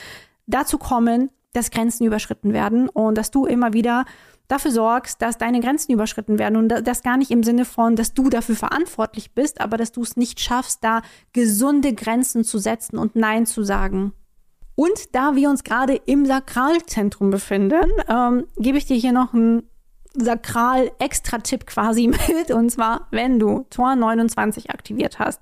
dazu 0.48 0.76
kommen, 0.76 1.30
dass 1.52 1.70
Grenzen 1.70 2.04
überschritten 2.04 2.52
werden 2.52 2.88
und 2.88 3.16
dass 3.16 3.30
du 3.30 3.46
immer 3.46 3.72
wieder 3.72 4.06
dafür 4.50 4.70
sorgst, 4.70 5.22
dass 5.22 5.38
deine 5.38 5.60
Grenzen 5.60 5.92
überschritten 5.92 6.38
werden 6.38 6.56
und 6.56 6.68
das 6.68 7.02
gar 7.02 7.16
nicht 7.16 7.30
im 7.30 7.42
Sinne 7.42 7.64
von, 7.64 7.96
dass 7.96 8.14
du 8.14 8.28
dafür 8.28 8.56
verantwortlich 8.56 9.32
bist, 9.32 9.60
aber 9.60 9.76
dass 9.76 9.92
du 9.92 10.02
es 10.02 10.16
nicht 10.16 10.40
schaffst, 10.40 10.82
da 10.82 11.02
gesunde 11.32 11.94
Grenzen 11.94 12.44
zu 12.44 12.58
setzen 12.58 12.98
und 12.98 13.16
Nein 13.16 13.46
zu 13.46 13.62
sagen. 13.62 14.12
Und 14.74 15.14
da 15.14 15.36
wir 15.36 15.50
uns 15.50 15.62
gerade 15.62 15.94
im 16.06 16.24
Sakralzentrum 16.26 17.30
befinden, 17.30 17.90
ähm, 18.08 18.46
gebe 18.56 18.78
ich 18.78 18.86
dir 18.86 18.96
hier 18.96 19.12
noch 19.12 19.34
einen 19.34 19.62
Sakral-Extra-Tipp 20.14 21.66
quasi 21.66 22.08
mit. 22.28 22.50
Und 22.50 22.70
zwar, 22.70 23.06
wenn 23.10 23.38
du 23.38 23.66
Tor 23.70 23.94
29 23.94 24.70
aktiviert 24.70 25.18
hast 25.18 25.40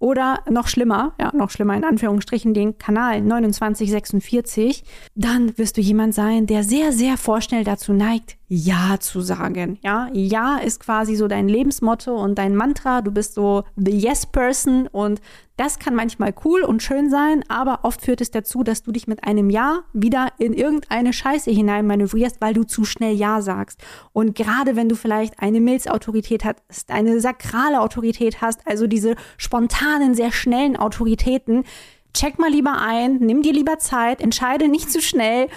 oder 0.00 0.44
noch 0.48 0.68
schlimmer, 0.68 1.14
ja, 1.20 1.32
noch 1.34 1.50
schlimmer 1.50 1.76
in 1.76 1.84
Anführungsstrichen, 1.84 2.54
den 2.54 2.78
Kanal 2.78 3.20
2946, 3.20 4.84
dann 5.14 5.56
wirst 5.58 5.76
du 5.76 5.80
jemand 5.80 6.14
sein, 6.14 6.46
der 6.46 6.62
sehr, 6.62 6.92
sehr 6.92 7.16
vorschnell 7.16 7.64
dazu 7.64 7.92
neigt, 7.92 8.36
Ja 8.46 8.98
zu 9.00 9.20
sagen. 9.20 9.78
Ja, 9.82 10.08
Ja 10.12 10.58
ist 10.58 10.80
quasi 10.80 11.16
so 11.16 11.26
dein 11.26 11.48
Lebensmotto 11.48 12.14
und 12.14 12.38
dein 12.38 12.54
Mantra. 12.54 13.02
Du 13.02 13.10
bist 13.10 13.34
so 13.34 13.64
the 13.76 13.90
Yes 13.90 14.26
Person 14.26 14.86
und 14.86 15.20
das 15.56 15.80
kann 15.80 15.96
manchmal 15.96 16.32
cool 16.44 16.62
und 16.62 16.84
schön 16.84 17.10
sein, 17.10 17.42
aber 17.48 17.80
oft 17.82 18.00
führt 18.02 18.20
es 18.20 18.30
dazu, 18.30 18.62
dass 18.62 18.84
du 18.84 18.92
dich 18.92 19.08
mit 19.08 19.24
einem 19.24 19.50
Ja 19.50 19.80
wieder 19.92 20.28
in 20.38 20.52
irgendeine 20.52 21.12
Scheiße 21.12 21.50
hineinmanövrierst, 21.50 22.40
weil 22.40 22.54
du 22.54 22.62
zu 22.62 22.84
schnell 22.84 23.16
Ja 23.16 23.42
sagst. 23.42 23.82
Und 24.12 24.36
gerade 24.36 24.76
wenn 24.76 24.88
du 24.88 24.94
vielleicht 24.94 25.40
eine 25.42 25.60
Milzautorität 25.60 26.44
hast, 26.44 26.92
eine 26.92 27.18
sakrale 27.18 27.80
Autorität 27.80 28.40
hast, 28.40 28.64
also 28.68 28.86
diese 28.86 29.16
spontane 29.36 29.87
spontanen, 29.88 30.14
sehr 30.14 30.32
schnellen 30.32 30.76
Autoritäten. 30.76 31.64
Check 32.14 32.38
mal 32.38 32.50
lieber 32.50 32.80
ein, 32.80 33.16
nimm 33.18 33.42
dir 33.42 33.52
lieber 33.52 33.78
Zeit, 33.78 34.20
entscheide 34.20 34.68
nicht 34.68 34.90
zu 34.90 35.00
schnell. 35.00 35.48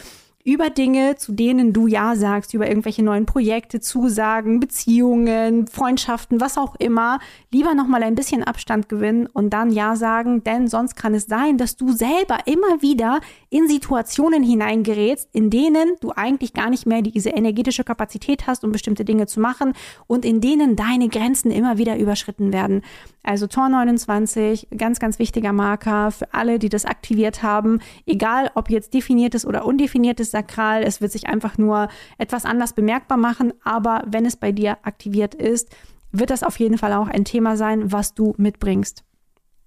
Über 0.44 0.70
Dinge, 0.70 1.16
zu 1.16 1.32
denen 1.32 1.74
du 1.74 1.88
Ja 1.88 2.16
sagst, 2.16 2.54
über 2.54 2.68
irgendwelche 2.68 3.04
neuen 3.04 3.26
Projekte, 3.26 3.80
Zusagen, 3.80 4.60
Beziehungen, 4.60 5.68
Freundschaften, 5.68 6.42
was 6.42 6.58
auch 6.58 6.76
immer, 6.76 7.20
lieber 7.52 7.74
nochmal 7.74 8.04
ein 8.04 8.16
bisschen 8.16 8.44
Abstand 8.44 8.90
gewinnen 8.90 9.28
und 9.28 9.52
dann 9.52 9.72
Ja 9.72 9.96
sagen, 9.96 10.44
denn 10.44 10.68
sonst 10.68 10.96
kann 10.96 11.14
es 11.14 11.26
sein, 11.26 11.58
dass 11.58 11.76
du 11.76 11.92
selber 11.92 12.40
immer 12.46 12.82
wieder 12.82 13.20
in 13.50 13.68
Situationen 13.68 14.44
hineingerätst, 14.44 15.30
in 15.34 15.50
denen 15.50 15.96
du 16.00 16.12
eigentlich 16.16 16.54
gar 16.54 16.70
nicht 16.70 16.86
mehr 16.86 17.02
diese 17.02 17.30
energetische 17.30 17.84
Kapazität 17.84 18.48
hast, 18.48 18.64
um 18.64 18.72
bestimmte 18.72 19.06
Dinge 19.06 19.28
zu 19.28 19.40
machen 19.40 19.74
und 20.08 20.26
in 20.26 20.42
denen 20.42 20.76
deine 20.76 21.10
Grenzen 21.10 21.52
immer 21.52 21.78
wieder 21.78 21.98
überschritten 21.98 22.54
werden. 22.54 22.82
Also 23.24 23.46
Tor 23.46 23.70
29, 23.70 24.70
ganz, 24.76 25.00
ganz 25.00 25.20
wichtiger 25.20 25.54
Marker 25.54 26.10
für 26.12 26.34
alle, 26.34 26.58
die 26.58 26.70
das 26.70 26.86
aktiviert 26.86 27.44
haben, 27.44 27.80
egal 28.08 28.50
ob 28.56 28.70
jetzt 28.72 28.94
definiertes 28.96 29.46
oder 29.46 29.66
undefiniertes 29.66 30.31
sakral. 30.32 30.84
Es 30.84 31.02
wird 31.02 31.12
sich 31.12 31.28
einfach 31.28 31.58
nur 31.58 31.88
etwas 32.18 32.46
anders 32.46 32.74
bemerkbar 32.74 33.18
machen, 33.18 33.54
aber 33.64 34.04
wenn 34.08 34.26
es 34.26 34.36
bei 34.36 34.52
dir 34.52 34.78
aktiviert 34.84 35.36
ist, 35.36 35.70
wird 36.12 36.30
das 36.30 36.44
auf 36.44 36.60
jeden 36.60 36.78
Fall 36.78 36.94
auch 36.94 37.08
ein 37.08 37.26
Thema 37.26 37.56
sein, 37.58 37.92
was 37.92 38.14
du 38.14 38.34
mitbringst. 38.38 39.04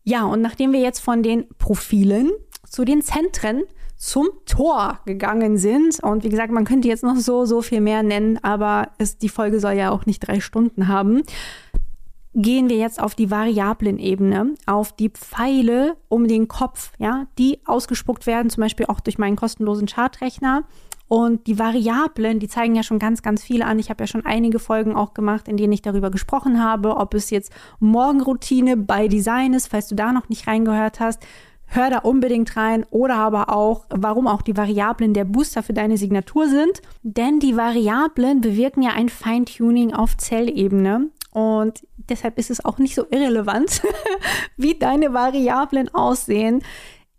Ja, 0.03 0.25
und 0.25 0.43
nachdem 0.43 0.73
wir 0.73 0.81
jetzt 0.81 1.01
von 1.01 1.23
den 1.23 1.49
Profilen 1.57 2.31
zu 2.69 2.85
den 2.85 3.03
Zentren 3.03 3.63
zum 3.97 4.29
Tor 4.45 5.01
gegangen 5.07 5.57
sind. 5.57 6.01
Und 6.01 6.25
wie 6.25 6.29
gesagt, 6.29 6.53
man 6.53 6.65
könnte 6.65 6.89
jetzt 6.89 7.05
noch 7.05 7.17
so, 7.17 7.47
so 7.47 7.63
viel 7.63 7.81
mehr 7.81 8.03
nennen, 8.03 8.39
aber 8.43 8.91
es, 8.99 9.17
die 9.17 9.29
Folge 9.29 9.61
soll 9.61 9.73
ja 9.75 9.91
auch 9.91 10.05
nicht 10.05 10.21
drei 10.21 10.41
Stunden 10.41 10.89
haben. 10.89 11.23
Gehen 12.37 12.69
wir 12.69 12.77
jetzt 12.77 13.01
auf 13.01 13.15
die 13.15 13.31
variablen 13.31 13.99
Ebene, 13.99 14.55
auf 14.67 14.91
die 14.91 15.11
Pfeile 15.11 15.97
um 16.09 16.27
den 16.27 16.49
Kopf, 16.49 16.91
ja, 16.99 17.27
die 17.39 17.61
ausgespuckt 17.65 18.27
werden, 18.27 18.51
zum 18.51 18.63
Beispiel 18.63 18.87
auch 18.87 18.99
durch 18.99 19.19
meinen 19.19 19.37
kostenlosen 19.37 19.87
Chartrechner. 19.87 20.65
Und 21.07 21.47
die 21.47 21.61
Variablen, 21.61 22.41
die 22.41 22.49
zeigen 22.49 22.75
ja 22.75 22.83
schon 22.83 22.99
ganz, 22.99 23.23
ganz 23.23 23.45
viele 23.45 23.67
an. 23.67 23.79
Ich 23.79 23.89
habe 23.89 24.03
ja 24.03 24.09
schon 24.09 24.27
einige 24.27 24.59
Folgen 24.59 24.97
auch 24.97 25.15
gemacht, 25.15 25.47
in 25.47 25.57
denen 25.57 25.73
ich 25.73 25.83
darüber 25.83 26.11
gesprochen 26.11 26.61
habe, 26.61 26.97
ob 26.97 27.15
es 27.15 27.31
jetzt 27.31 27.53
Morgenroutine 27.79 28.77
bei 28.77 29.07
Design 29.07 29.55
ist, 29.55 29.69
falls 29.69 29.87
du 29.87 29.95
da 29.95 30.13
noch 30.13 30.29
nicht 30.29 30.49
reingehört 30.49 30.99
hast. 30.99 31.25
Hör 31.67 31.91
da 31.91 31.99
unbedingt 31.99 32.57
rein 32.57 32.85
oder 32.91 33.17
aber 33.17 33.51
auch, 33.51 33.87
warum 33.91 34.27
auch 34.27 34.43
die 34.43 34.57
Variablen 34.57 35.15
der 35.15 35.25
Booster 35.25 35.63
für 35.63 35.73
deine 35.73 35.99
Signatur 35.99 36.49
sind. 36.49 36.83
Denn 37.03 37.39
die 37.39 37.57
Variablen 37.57 38.41
bewirken 38.41 38.83
ja 38.83 38.91
ein 38.93 39.09
Feintuning 39.09 39.93
auf 39.93 40.17
Zellebene. 40.17 41.11
Und 41.35 41.87
deshalb 41.97 42.39
ist 42.39 42.51
es 42.51 42.65
auch 42.65 42.79
nicht 42.79 42.95
so 42.95 43.05
irrelevant, 43.11 43.83
wie 44.57 44.79
deine 44.79 45.13
Variablen 45.13 45.93
aussehen. 45.93 46.63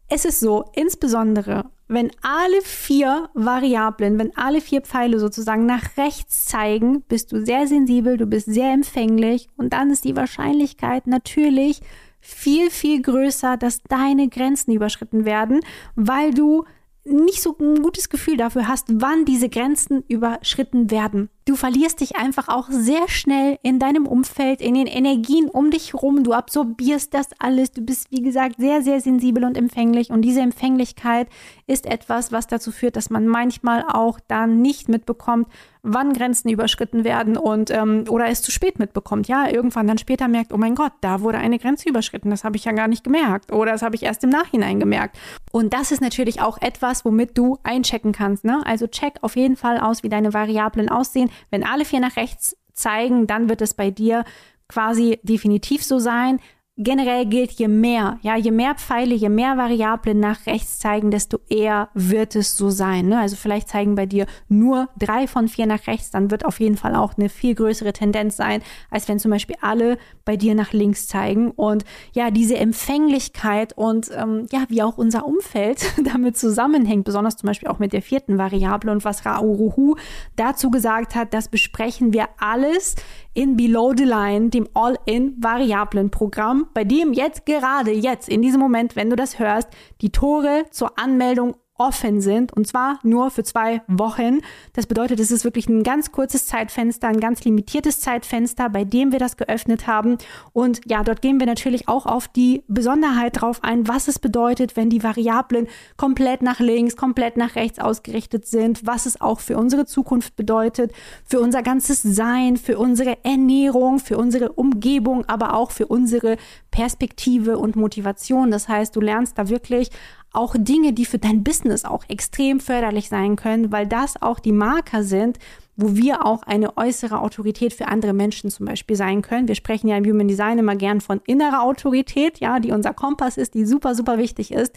Es 0.09 0.25
ist 0.25 0.39
so, 0.39 0.65
insbesondere 0.73 1.65
wenn 1.87 2.11
alle 2.21 2.61
vier 2.63 3.29
Variablen, 3.35 4.17
wenn 4.17 4.35
alle 4.35 4.59
vier 4.59 4.81
Pfeile 4.81 5.19
sozusagen 5.19 5.67
nach 5.67 5.97
rechts 5.97 6.45
zeigen, 6.45 7.03
bist 7.03 7.31
du 7.31 7.45
sehr 7.45 7.67
sensibel, 7.67 8.17
du 8.17 8.25
bist 8.25 8.47
sehr 8.47 8.73
empfänglich 8.73 9.49
und 9.55 9.73
dann 9.73 9.91
ist 9.91 10.03
die 10.03 10.15
Wahrscheinlichkeit 10.15 11.05
natürlich 11.05 11.81
viel, 12.21 12.71
viel 12.71 13.03
größer, 13.03 13.57
dass 13.57 13.83
deine 13.83 14.29
Grenzen 14.29 14.71
überschritten 14.71 15.25
werden, 15.25 15.59
weil 15.95 16.33
du 16.33 16.65
nicht 17.03 17.39
so 17.39 17.55
ein 17.59 17.83
gutes 17.83 18.09
Gefühl 18.09 18.37
dafür 18.37 18.67
hast, 18.67 18.87
wann 18.89 19.25
diese 19.25 19.47
Grenzen 19.47 20.03
überschritten 20.07 20.89
werden. 20.89 21.29
Du 21.47 21.55
verlierst 21.55 22.01
dich 22.01 22.15
einfach 22.15 22.47
auch 22.47 22.69
sehr 22.71 23.07
schnell 23.07 23.59
in 23.61 23.77
deinem 23.77 24.07
Umfeld, 24.07 24.61
in 24.61 24.73
den 24.73 24.87
Energien 24.87 25.47
um 25.47 25.69
dich 25.69 25.93
herum. 25.93 26.23
Du 26.23 26.33
absorbierst 26.33 27.13
das 27.13 27.27
alles. 27.37 27.69
Du 27.69 27.81
bist, 27.81 28.09
wie 28.09 28.23
gesagt, 28.23 28.55
sehr, 28.57 28.81
sehr 28.81 28.99
sensibel 28.99 29.43
und 29.43 29.55
empfänglich. 29.55 30.09
Und 30.09 30.23
diese 30.23 30.41
Empfänglichkeit 30.41 31.27
ist 31.67 31.85
etwas, 31.85 32.31
was 32.31 32.47
dazu 32.47 32.71
führt, 32.71 32.95
dass 32.95 33.11
man 33.11 33.27
manchmal 33.27 33.83
auch 33.87 34.19
dann 34.27 34.63
nicht 34.63 34.89
mitbekommt, 34.89 35.47
wann 35.85 36.13
Grenzen 36.13 36.49
überschritten 36.49 37.03
werden 37.03 37.37
und 37.37 37.69
ähm, 37.69 38.05
oder 38.09 38.27
es 38.27 38.41
zu 38.41 38.51
spät 38.51 38.79
mitbekommt. 38.79 39.27
Ja, 39.27 39.47
irgendwann 39.47 39.85
dann 39.85 39.99
später 39.99 40.27
merkt, 40.27 40.51
oh 40.51 40.57
mein 40.57 40.73
Gott, 40.73 40.93
da 41.01 41.21
wurde 41.21 41.37
eine 41.37 41.59
Grenze 41.59 41.87
überschritten. 41.87 42.31
Das 42.31 42.43
habe 42.43 42.57
ich 42.57 42.65
ja 42.65 42.71
gar 42.71 42.87
nicht 42.87 43.03
gemerkt. 43.03 43.51
Oder 43.51 43.73
das 43.73 43.83
habe 43.83 43.95
ich 43.95 44.01
erst 44.01 44.23
im 44.23 44.31
Nachhinein 44.31 44.79
gemerkt. 44.79 45.17
Und 45.51 45.73
das 45.73 45.91
ist 45.91 46.01
natürlich 46.01 46.41
auch 46.41 46.59
etwas, 46.59 47.05
womit 47.05 47.37
du 47.37 47.59
einchecken 47.61 48.13
kannst. 48.13 48.43
Ne? 48.43 48.63
Also 48.65 48.87
check 48.87 49.19
auf 49.21 49.35
jeden 49.35 49.55
Fall 49.55 49.79
aus, 49.79 50.01
wie 50.01 50.09
deine 50.09 50.33
Variablen 50.33 50.89
aussehen. 50.89 51.29
Wenn 51.49 51.63
alle 51.63 51.85
vier 51.85 51.99
nach 51.99 52.17
rechts 52.17 52.57
zeigen, 52.73 53.27
dann 53.27 53.49
wird 53.49 53.61
es 53.61 53.73
bei 53.73 53.91
dir 53.91 54.25
quasi 54.67 55.19
definitiv 55.23 55.83
so 55.83 55.99
sein 55.99 56.39
generell 56.77 57.25
gilt, 57.25 57.51
je 57.51 57.69
mehr, 57.69 58.19
ja, 58.21 58.35
je 58.35 58.51
mehr 58.51 58.75
Pfeile, 58.75 59.15
je 59.15 59.29
mehr 59.29 59.55
Variablen 59.57 60.19
nach 60.19 60.45
rechts 60.45 60.79
zeigen, 60.79 61.09
desto 61.09 61.39
eher 61.49 61.87
wird 61.93 62.35
es 62.35 62.57
so 62.57 62.69
sein. 62.69 63.07
Ne? 63.07 63.19
Also 63.19 63.37
vielleicht 63.37 63.69
zeigen 63.69 63.95
bei 63.95 64.05
dir 64.05 64.25
nur 64.49 64.89
drei 64.99 65.27
von 65.27 65.47
vier 65.47 65.67
nach 65.67 65.87
rechts, 65.87 66.11
dann 66.11 66.31
wird 66.31 66.43
auf 66.43 66.59
jeden 66.59 66.75
Fall 66.75 66.95
auch 66.95 67.13
eine 67.17 67.29
viel 67.29 67.55
größere 67.55 67.93
Tendenz 67.93 68.35
sein, 68.35 68.61
als 68.91 69.07
wenn 69.07 69.19
zum 69.19 69.31
Beispiel 69.31 69.55
alle 69.61 69.97
bei 70.25 70.35
dir 70.35 70.53
nach 70.53 70.73
links 70.73 71.07
zeigen. 71.07 71.51
Und 71.51 71.85
ja, 72.13 72.29
diese 72.29 72.57
Empfänglichkeit 72.57 73.71
und 73.77 74.11
ähm, 74.13 74.47
ja, 74.51 74.65
wie 74.67 74.83
auch 74.83 74.97
unser 74.97 75.25
Umfeld 75.25 75.93
damit 76.03 76.37
zusammenhängt, 76.37 77.05
besonders 77.05 77.37
zum 77.37 77.47
Beispiel 77.47 77.69
auch 77.69 77.79
mit 77.79 77.93
der 77.93 78.01
vierten 78.01 78.37
Variable 78.37 78.91
und 78.91 79.05
was 79.05 79.25
Rauruhu 79.25 79.95
dazu 80.35 80.71
gesagt 80.71 81.15
hat, 81.15 81.33
das 81.33 81.47
besprechen 81.47 82.11
wir 82.11 82.27
alles 82.37 82.95
in 83.35 83.55
Below 83.55 83.93
the 83.95 84.05
Line, 84.05 84.49
dem 84.49 84.67
All-in-Variablen-Programm, 84.73 86.69
bei 86.73 86.83
dem 86.83 87.13
jetzt 87.13 87.45
gerade 87.45 87.91
jetzt 87.91 88.29
in 88.29 88.41
diesem 88.41 88.59
Moment, 88.59 88.95
wenn 88.95 89.09
du 89.09 89.15
das 89.15 89.37
hörst, 89.37 89.69
die 90.01 90.11
Tore 90.11 90.65
zur 90.71 90.97
Anmeldung 90.97 91.55
offen 91.77 92.21
sind 92.21 92.53
und 92.53 92.67
zwar 92.67 92.99
nur 93.03 93.31
für 93.31 93.43
zwei 93.43 93.81
Wochen. 93.87 94.39
Das 94.73 94.87
bedeutet, 94.87 95.19
es 95.19 95.29
ist 95.29 95.43
wirklich 95.43 95.67
ein 95.67 95.83
ganz 95.83 96.11
kurzes 96.11 96.47
Zeitfenster, 96.47 97.07
ein 97.07 97.19
ganz 97.19 97.43
limitiertes 97.43 97.99
Zeitfenster, 97.99 98.69
bei 98.69 98.85
dem 98.85 99.11
wir 99.11 99.19
das 99.19 99.35
geöffnet 99.35 99.85
haben. 99.85 100.17
Und 100.53 100.81
ja, 100.85 101.03
dort 101.03 101.21
gehen 101.21 101.39
wir 101.39 101.47
natürlich 101.47 101.89
auch 101.89 102.05
auf 102.05 102.27
die 102.29 102.63
Besonderheit 102.67 103.41
drauf 103.41 103.63
ein, 103.63 103.87
was 103.87 104.07
es 104.07 104.19
bedeutet, 104.19 104.77
wenn 104.77 104.89
die 104.89 105.03
Variablen 105.03 105.67
komplett 105.97 106.41
nach 106.41 106.59
links, 106.59 106.95
komplett 106.95 107.35
nach 107.35 107.55
rechts 107.55 107.79
ausgerichtet 107.79 108.47
sind, 108.47 108.87
was 108.87 109.05
es 109.05 109.19
auch 109.19 109.41
für 109.41 109.57
unsere 109.57 109.85
Zukunft 109.85 110.37
bedeutet, 110.37 110.93
für 111.25 111.41
unser 111.41 111.61
ganzes 111.61 112.01
Sein, 112.01 112.55
für 112.55 112.77
unsere 112.77 113.23
Ernährung, 113.25 113.99
für 113.99 114.17
unsere 114.17 114.53
Umgebung, 114.53 115.25
aber 115.25 115.53
auch 115.53 115.71
für 115.71 115.87
unsere 115.87 116.37
Perspektive 116.75 117.57
und 117.57 117.77
Motivation. 117.77 118.51
Das 118.51 118.67
heißt, 118.67 118.93
du 118.93 118.99
lernst 118.99 119.37
da 119.37 119.47
wirklich 119.47 119.91
auch 120.33 120.55
Dinge, 120.59 120.91
die 120.91 121.05
für 121.05 121.17
dein 121.17 121.41
Business 121.41 121.85
auch 121.85 122.03
extrem 122.09 122.59
förderlich 122.59 123.07
sein 123.07 123.37
können, 123.37 123.71
weil 123.71 123.87
das 123.87 124.21
auch 124.21 124.41
die 124.41 124.51
Marker 124.51 125.01
sind, 125.01 125.39
wo 125.77 125.95
wir 125.95 126.25
auch 126.25 126.43
eine 126.43 126.75
äußere 126.75 127.21
Autorität 127.21 127.71
für 127.73 127.87
andere 127.87 128.11
Menschen 128.11 128.49
zum 128.49 128.65
Beispiel 128.65 128.97
sein 128.97 129.21
können. 129.21 129.47
Wir 129.47 129.55
sprechen 129.55 129.87
ja 129.87 129.95
im 129.95 130.03
Human 130.03 130.27
Design 130.27 130.59
immer 130.59 130.75
gern 130.75 130.99
von 130.99 131.21
innerer 131.25 131.63
Autorität, 131.63 132.41
ja, 132.41 132.59
die 132.59 132.73
unser 132.73 132.93
Kompass 132.93 133.37
ist, 133.37 133.53
die 133.53 133.65
super, 133.65 133.95
super 133.95 134.17
wichtig 134.17 134.51
ist. 134.51 134.75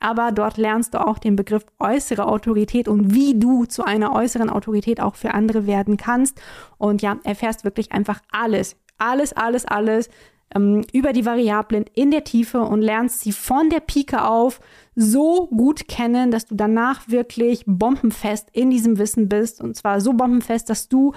Aber 0.00 0.32
dort 0.32 0.58
lernst 0.58 0.92
du 0.92 0.98
auch 0.98 1.18
den 1.18 1.34
Begriff 1.34 1.64
äußere 1.78 2.26
Autorität 2.26 2.88
und 2.88 3.14
wie 3.14 3.38
du 3.38 3.64
zu 3.64 3.84
einer 3.84 4.14
äußeren 4.14 4.50
Autorität 4.50 5.00
auch 5.00 5.14
für 5.14 5.32
andere 5.32 5.66
werden 5.66 5.96
kannst. 5.96 6.42
Und 6.76 7.00
ja, 7.00 7.16
erfährst 7.24 7.64
wirklich 7.64 7.90
einfach 7.92 8.20
alles, 8.30 8.76
alles, 8.98 9.32
alles, 9.32 9.64
alles 9.64 10.10
ähm, 10.54 10.84
über 10.92 11.12
die 11.12 11.26
Variablen 11.26 11.84
in 11.94 12.10
der 12.10 12.24
Tiefe 12.24 12.60
und 12.60 12.82
lernst 12.82 13.20
sie 13.20 13.32
von 13.32 13.70
der 13.70 13.80
Pike 13.80 14.24
auf 14.24 14.60
so 14.94 15.46
gut 15.48 15.88
kennen, 15.88 16.30
dass 16.30 16.46
du 16.46 16.54
danach 16.54 17.08
wirklich 17.08 17.62
bombenfest 17.66 18.48
in 18.52 18.70
diesem 18.70 18.98
Wissen 18.98 19.28
bist. 19.28 19.60
Und 19.60 19.76
zwar 19.76 20.00
so 20.00 20.12
bombenfest, 20.12 20.68
dass 20.68 20.88
du 20.88 21.12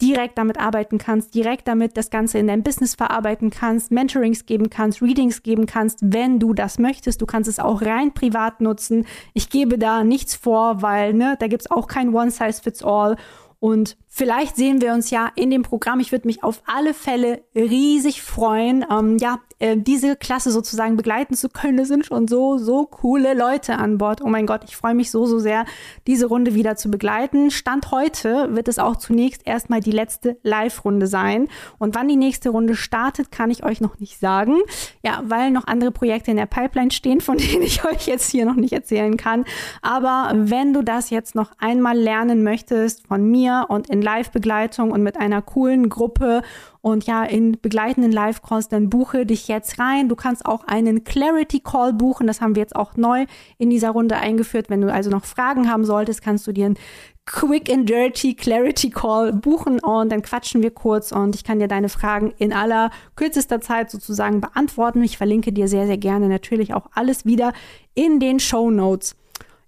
direkt 0.00 0.38
damit 0.38 0.58
arbeiten 0.58 0.98
kannst, 0.98 1.34
direkt 1.34 1.68
damit 1.68 1.96
das 1.96 2.10
Ganze 2.10 2.38
in 2.38 2.46
dein 2.46 2.62
Business 2.62 2.94
verarbeiten 2.94 3.50
kannst, 3.50 3.90
Mentorings 3.90 4.46
geben 4.46 4.70
kannst, 4.70 5.02
Readings 5.02 5.42
geben 5.42 5.66
kannst, 5.66 5.98
wenn 6.02 6.38
du 6.38 6.54
das 6.54 6.78
möchtest. 6.78 7.20
Du 7.20 7.26
kannst 7.26 7.48
es 7.48 7.58
auch 7.58 7.82
rein 7.82 8.12
privat 8.12 8.60
nutzen. 8.60 9.06
Ich 9.34 9.50
gebe 9.50 9.78
da 9.78 10.02
nichts 10.04 10.34
vor, 10.34 10.82
weil 10.82 11.12
ne, 11.12 11.36
da 11.38 11.48
gibt's 11.48 11.70
auch 11.70 11.86
kein 11.86 12.14
One-Size-Fits-All. 12.14 13.16
Und 13.60 13.98
vielleicht 14.08 14.56
sehen 14.56 14.80
wir 14.80 14.94
uns 14.94 15.10
ja 15.10 15.30
in 15.36 15.50
dem 15.50 15.62
Programm. 15.62 16.00
Ich 16.00 16.12
würde 16.12 16.26
mich 16.26 16.42
auf 16.42 16.62
alle 16.66 16.94
Fälle 16.94 17.44
riesig 17.54 18.22
freuen. 18.22 18.84
Ähm, 18.90 19.18
ja, 19.18 19.38
äh, 19.60 19.76
diese 19.76 20.16
Klasse 20.16 20.50
sozusagen 20.50 20.96
begleiten 20.96 21.34
zu 21.34 21.48
können. 21.48 21.78
Es 21.78 21.88
sind 21.88 22.06
schon 22.06 22.26
so, 22.26 22.58
so 22.58 22.86
coole 22.86 23.34
Leute 23.34 23.78
an 23.78 23.98
Bord. 23.98 24.22
Oh 24.22 24.28
mein 24.28 24.46
Gott, 24.46 24.62
ich 24.64 24.76
freue 24.76 24.94
mich 24.94 25.10
so, 25.10 25.26
so 25.26 25.38
sehr, 25.38 25.66
diese 26.06 26.26
Runde 26.26 26.54
wieder 26.54 26.76
zu 26.76 26.90
begleiten. 26.90 27.50
Stand 27.50 27.90
heute 27.90 28.48
wird 28.54 28.68
es 28.68 28.78
auch 28.78 28.96
zunächst 28.96 29.46
erstmal 29.46 29.80
die 29.80 29.92
letzte 29.92 30.38
Live-Runde 30.42 31.06
sein. 31.06 31.48
Und 31.78 31.94
wann 31.94 32.08
die 32.08 32.16
nächste 32.16 32.50
Runde 32.50 32.74
startet, 32.74 33.30
kann 33.30 33.50
ich 33.50 33.62
euch 33.64 33.80
noch 33.80 33.98
nicht 33.98 34.18
sagen. 34.18 34.56
Ja, 35.04 35.22
weil 35.24 35.50
noch 35.50 35.66
andere 35.66 35.90
Projekte 35.90 36.30
in 36.30 36.38
der 36.38 36.46
Pipeline 36.46 36.90
stehen, 36.90 37.20
von 37.20 37.36
denen 37.38 37.62
ich 37.62 37.84
euch 37.84 38.06
jetzt 38.06 38.30
hier 38.30 38.46
noch 38.46 38.56
nicht 38.56 38.72
erzählen 38.72 39.16
kann. 39.16 39.44
Aber 39.82 40.32
wenn 40.34 40.72
du 40.72 40.82
das 40.82 41.10
jetzt 41.10 41.34
noch 41.34 41.52
einmal 41.58 41.98
lernen 41.98 42.42
möchtest 42.42 43.06
von 43.06 43.30
mir 43.30 43.66
und 43.68 43.90
in 43.90 44.00
Live-Begleitung 44.00 44.90
und 44.90 45.02
mit 45.02 45.18
einer 45.18 45.42
coolen 45.42 45.90
Gruppe 45.90 46.42
und 46.82 47.06
ja 47.06 47.24
in 47.24 47.60
begleitenden 47.60 48.12
Live-Calls, 48.12 48.68
dann 48.68 48.90
buche 48.90 49.26
dich 49.26 49.48
jetzt 49.48 49.78
rein. 49.78 50.08
Du 50.08 50.16
kannst 50.16 50.46
auch 50.46 50.64
einen 50.64 51.04
Clarity 51.04 51.60
Call 51.60 51.92
buchen. 51.92 52.26
Das 52.26 52.40
haben 52.40 52.54
wir 52.54 52.62
jetzt 52.62 52.76
auch 52.76 52.96
neu 52.96 53.26
in 53.58 53.70
dieser 53.70 53.90
Runde 53.90 54.16
eingeführt. 54.16 54.70
Wenn 54.70 54.80
du 54.80 54.92
also 54.92 55.10
noch 55.10 55.24
Fragen 55.24 55.70
haben 55.70 55.84
solltest, 55.84 56.22
kannst 56.22 56.46
du 56.46 56.52
dir 56.52 56.66
einen 56.66 56.78
Quick 57.26 57.70
and 57.70 57.88
Dirty 57.88 58.34
Clarity 58.34 58.90
Call 58.90 59.32
buchen 59.32 59.78
und 59.78 60.10
dann 60.10 60.22
quatschen 60.22 60.62
wir 60.62 60.72
kurz 60.72 61.12
und 61.12 61.36
ich 61.36 61.44
kann 61.44 61.60
dir 61.60 61.68
deine 61.68 61.88
Fragen 61.88 62.32
in 62.38 62.52
aller 62.52 62.90
kürzester 63.14 63.60
Zeit 63.60 63.90
sozusagen 63.90 64.40
beantworten. 64.40 65.02
Ich 65.04 65.16
verlinke 65.16 65.52
dir 65.52 65.68
sehr, 65.68 65.86
sehr 65.86 65.98
gerne 65.98 66.28
natürlich 66.28 66.74
auch 66.74 66.86
alles 66.92 67.24
wieder 67.24 67.52
in 67.94 68.18
den 68.18 68.40
Show 68.40 68.70
Notes. 68.70 69.16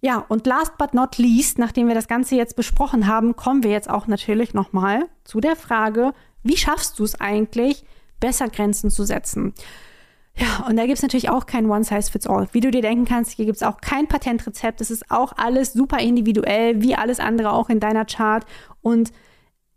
Ja, 0.01 0.25
und 0.29 0.49
last 0.49 0.77
but 0.79 0.95
not 0.95 1.19
least, 1.19 1.61
nachdem 1.61 1.87
wir 1.87 1.95
das 1.95 2.09
Ganze 2.09 2.35
jetzt 2.35 2.57
besprochen 2.57 3.07
haben, 3.07 3.37
kommen 3.37 3.63
wir 3.63 3.71
jetzt 3.71 3.89
auch 3.89 4.09
natürlich 4.09 4.53
nochmal 4.53 5.05
zu 5.23 5.41
der 5.41 5.55
Frage, 5.55 6.13
wie 6.43 6.57
schaffst 6.57 6.99
du 6.99 7.05
es 7.05 7.21
eigentlich, 7.21 7.85
besser 8.21 8.49
Grenzen 8.49 8.91
zu 8.91 9.05
setzen? 9.05 9.55
Ja, 10.37 10.67
und 10.67 10.77
da 10.77 10.87
gibt 10.87 10.97
es 10.97 11.03
natürlich 11.03 11.29
auch 11.29 11.45
kein 11.45 11.69
One-Size-Fits-All. 11.69 12.49
Wie 12.53 12.61
du 12.61 12.71
dir 12.71 12.81
denken 12.81 13.05
kannst, 13.05 13.33
hier 13.33 13.45
gibt 13.45 13.57
es 13.57 13.63
auch 13.63 13.81
kein 13.81 14.09
Patentrezept. 14.09 14.81
Es 14.81 14.91
ist 14.91 15.11
auch 15.11 15.35
alles 15.37 15.75
super 15.75 15.99
individuell, 15.99 16.81
wie 16.81 16.95
alles 16.95 17.21
andere 17.21 17.53
auch 17.53 17.69
in 17.69 17.81
deiner 17.81 18.07
Chart. 18.07 18.45
Und 18.81 19.13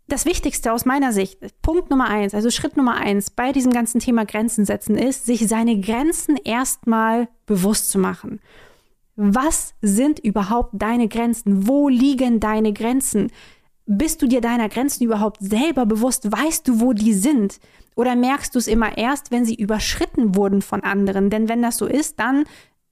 das 0.08 0.24
Wichtigste 0.24 0.72
aus 0.72 0.84
meiner 0.84 1.12
Sicht, 1.12 1.40
Punkt 1.62 1.90
Nummer 1.90 2.08
eins, 2.08 2.34
also 2.34 2.50
Schritt 2.50 2.76
Nummer 2.76 2.94
eins 2.94 3.30
bei 3.30 3.52
diesem 3.52 3.72
ganzen 3.72 4.00
Thema 4.00 4.24
Grenzen 4.24 4.64
setzen, 4.64 4.96
ist, 4.96 5.26
sich 5.26 5.46
seine 5.46 5.80
Grenzen 5.80 6.36
erstmal 6.36 7.28
bewusst 7.44 7.90
zu 7.90 7.98
machen. 7.98 8.40
Was 9.16 9.74
sind 9.82 10.18
überhaupt 10.18 10.70
deine 10.74 11.08
Grenzen? 11.08 11.66
Wo 11.66 11.88
liegen 11.88 12.38
deine 12.38 12.72
Grenzen? 12.72 13.32
Bist 13.86 14.20
du 14.20 14.26
dir 14.26 14.40
deiner 14.40 14.68
Grenzen 14.68 15.04
überhaupt 15.04 15.38
selber 15.40 15.86
bewusst? 15.86 16.30
Weißt 16.30 16.66
du, 16.66 16.80
wo 16.80 16.92
die 16.92 17.14
sind? 17.14 17.60
Oder 17.94 18.16
merkst 18.16 18.54
du 18.54 18.58
es 18.58 18.66
immer 18.66 18.98
erst, 18.98 19.30
wenn 19.30 19.44
sie 19.44 19.54
überschritten 19.54 20.34
wurden 20.34 20.60
von 20.60 20.82
anderen? 20.82 21.30
Denn 21.30 21.48
wenn 21.48 21.62
das 21.62 21.76
so 21.76 21.86
ist, 21.86 22.18
dann 22.18 22.44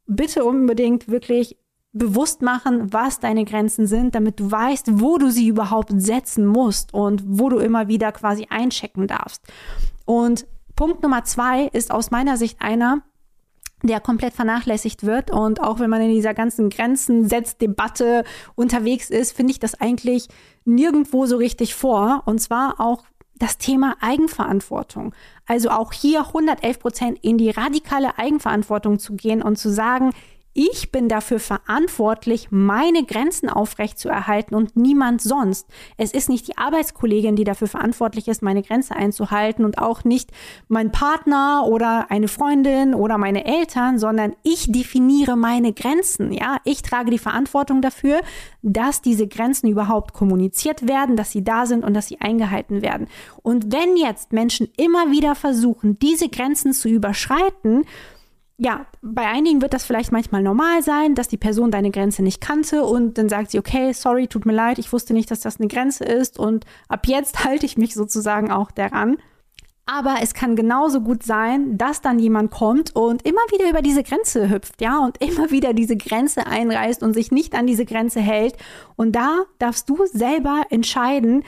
bitte 0.06 0.44
unbedingt 0.44 1.08
wirklich 1.08 1.56
bewusst 1.92 2.42
machen, 2.42 2.92
was 2.92 3.20
deine 3.20 3.44
Grenzen 3.44 3.86
sind, 3.86 4.14
damit 4.14 4.38
du 4.38 4.50
weißt, 4.50 5.00
wo 5.00 5.18
du 5.18 5.30
sie 5.30 5.48
überhaupt 5.48 5.92
setzen 5.96 6.46
musst 6.46 6.94
und 6.94 7.22
wo 7.24 7.48
du 7.48 7.58
immer 7.58 7.88
wieder 7.88 8.12
quasi 8.12 8.46
einchecken 8.50 9.06
darfst. 9.06 9.42
Und 10.04 10.46
Punkt 10.76 11.02
Nummer 11.02 11.24
zwei 11.24 11.66
ist 11.66 11.92
aus 11.92 12.10
meiner 12.10 12.36
Sicht 12.36 12.60
einer, 12.60 13.02
der 13.88 14.00
komplett 14.00 14.34
vernachlässigt 14.34 15.04
wird. 15.04 15.30
Und 15.30 15.60
auch 15.60 15.78
wenn 15.78 15.90
man 15.90 16.02
in 16.02 16.10
dieser 16.10 16.34
ganzen 16.34 16.70
Grenzen-Setz-Debatte 16.70 18.24
unterwegs 18.54 19.10
ist, 19.10 19.36
finde 19.36 19.52
ich 19.52 19.58
das 19.58 19.80
eigentlich 19.80 20.28
nirgendwo 20.64 21.26
so 21.26 21.36
richtig 21.36 21.74
vor. 21.74 22.22
Und 22.26 22.40
zwar 22.40 22.80
auch 22.80 23.04
das 23.36 23.58
Thema 23.58 23.96
Eigenverantwortung. 24.00 25.14
Also 25.46 25.70
auch 25.70 25.92
hier 25.92 26.20
111 26.26 26.78
Prozent 26.78 27.18
in 27.22 27.36
die 27.36 27.50
radikale 27.50 28.18
Eigenverantwortung 28.18 28.98
zu 28.98 29.14
gehen 29.14 29.42
und 29.42 29.56
zu 29.56 29.70
sagen, 29.70 30.10
ich 30.54 30.92
bin 30.92 31.08
dafür 31.08 31.40
verantwortlich, 31.40 32.48
meine 32.50 33.04
Grenzen 33.04 33.48
aufrechtzuerhalten 33.48 34.54
und 34.54 34.76
niemand 34.76 35.20
sonst. 35.20 35.66
Es 35.96 36.12
ist 36.12 36.28
nicht 36.28 36.46
die 36.46 36.56
Arbeitskollegin, 36.56 37.34
die 37.34 37.42
dafür 37.42 37.66
verantwortlich 37.66 38.28
ist, 38.28 38.40
meine 38.40 38.62
Grenze 38.62 38.94
einzuhalten 38.94 39.64
und 39.64 39.78
auch 39.78 40.04
nicht 40.04 40.30
mein 40.68 40.92
Partner 40.92 41.64
oder 41.66 42.10
eine 42.10 42.28
Freundin 42.28 42.94
oder 42.94 43.18
meine 43.18 43.44
Eltern, 43.44 43.98
sondern 43.98 44.36
ich 44.44 44.70
definiere 44.70 45.36
meine 45.36 45.72
Grenzen. 45.72 46.32
Ja, 46.32 46.58
ich 46.64 46.82
trage 46.82 47.10
die 47.10 47.18
Verantwortung 47.18 47.82
dafür, 47.82 48.20
dass 48.62 49.02
diese 49.02 49.26
Grenzen 49.26 49.68
überhaupt 49.68 50.14
kommuniziert 50.14 50.86
werden, 50.86 51.16
dass 51.16 51.32
sie 51.32 51.42
da 51.42 51.66
sind 51.66 51.84
und 51.84 51.94
dass 51.94 52.06
sie 52.06 52.20
eingehalten 52.20 52.80
werden. 52.80 53.08
Und 53.42 53.72
wenn 53.72 53.96
jetzt 53.96 54.32
Menschen 54.32 54.68
immer 54.76 55.10
wieder 55.10 55.34
versuchen, 55.34 55.98
diese 55.98 56.28
Grenzen 56.28 56.72
zu 56.72 56.88
überschreiten, 56.88 57.84
ja, 58.56 58.86
bei 59.02 59.26
einigen 59.26 59.62
wird 59.62 59.74
das 59.74 59.84
vielleicht 59.84 60.12
manchmal 60.12 60.42
normal 60.42 60.82
sein, 60.82 61.14
dass 61.14 61.26
die 61.26 61.36
Person 61.36 61.70
deine 61.70 61.90
Grenze 61.90 62.22
nicht 62.22 62.40
kannte 62.40 62.84
und 62.84 63.18
dann 63.18 63.28
sagt 63.28 63.50
sie, 63.50 63.58
okay, 63.58 63.92
sorry, 63.92 64.28
tut 64.28 64.46
mir 64.46 64.52
leid, 64.52 64.78
ich 64.78 64.92
wusste 64.92 65.12
nicht, 65.12 65.30
dass 65.30 65.40
das 65.40 65.58
eine 65.58 65.68
Grenze 65.68 66.04
ist 66.04 66.38
und 66.38 66.64
ab 66.88 67.06
jetzt 67.06 67.44
halte 67.44 67.66
ich 67.66 67.76
mich 67.76 67.94
sozusagen 67.94 68.50
auch 68.50 68.70
daran. 68.70 69.16
Aber 69.86 70.16
es 70.22 70.32
kann 70.32 70.56
genauso 70.56 71.02
gut 71.02 71.24
sein, 71.24 71.76
dass 71.76 72.00
dann 72.00 72.18
jemand 72.18 72.50
kommt 72.50 72.96
und 72.96 73.26
immer 73.26 73.42
wieder 73.50 73.68
über 73.68 73.82
diese 73.82 74.02
Grenze 74.02 74.48
hüpft, 74.48 74.80
ja, 74.80 74.98
und 74.98 75.20
immer 75.22 75.50
wieder 75.50 75.74
diese 75.74 75.96
Grenze 75.96 76.46
einreißt 76.46 77.02
und 77.02 77.12
sich 77.12 77.32
nicht 77.32 77.54
an 77.54 77.66
diese 77.66 77.84
Grenze 77.84 78.20
hält. 78.20 78.56
Und 78.96 79.12
da 79.12 79.42
darfst 79.58 79.90
du 79.90 80.06
selber 80.06 80.62
entscheiden, 80.70 81.42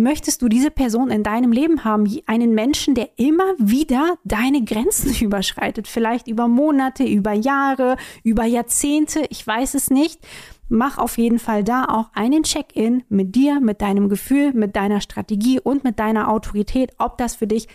möchtest 0.00 0.42
du 0.42 0.48
diese 0.48 0.70
Person 0.70 1.10
in 1.10 1.22
deinem 1.22 1.52
Leben 1.52 1.84
haben? 1.84 2.06
Einen 2.26 2.54
Menschen, 2.54 2.94
der 2.94 3.10
immer 3.16 3.54
wieder 3.58 4.18
deine 4.24 4.64
Grenzen 4.64 5.14
überschreitet. 5.24 5.88
Vielleicht 5.88 6.28
über 6.28 6.48
Monate, 6.48 7.04
über 7.04 7.32
Jahre, 7.32 7.96
über 8.22 8.44
Jahrzehnte. 8.44 9.24
Ich 9.30 9.46
weiß 9.46 9.74
es 9.74 9.90
nicht. 9.90 10.20
Mach 10.68 10.98
auf 10.98 11.18
jeden 11.18 11.38
Fall 11.38 11.64
da 11.64 11.84
auch 11.86 12.10
einen 12.14 12.44
Check-in 12.44 13.02
mit 13.08 13.34
dir, 13.34 13.60
mit 13.60 13.82
deinem 13.82 14.08
Gefühl, 14.08 14.52
mit 14.52 14.76
deiner 14.76 15.00
Strategie 15.00 15.58
und 15.58 15.82
mit 15.82 15.98
deiner 15.98 16.30
Autorität, 16.30 16.92
ob 16.98 17.18
das 17.18 17.34
für 17.34 17.46
dich 17.46 17.66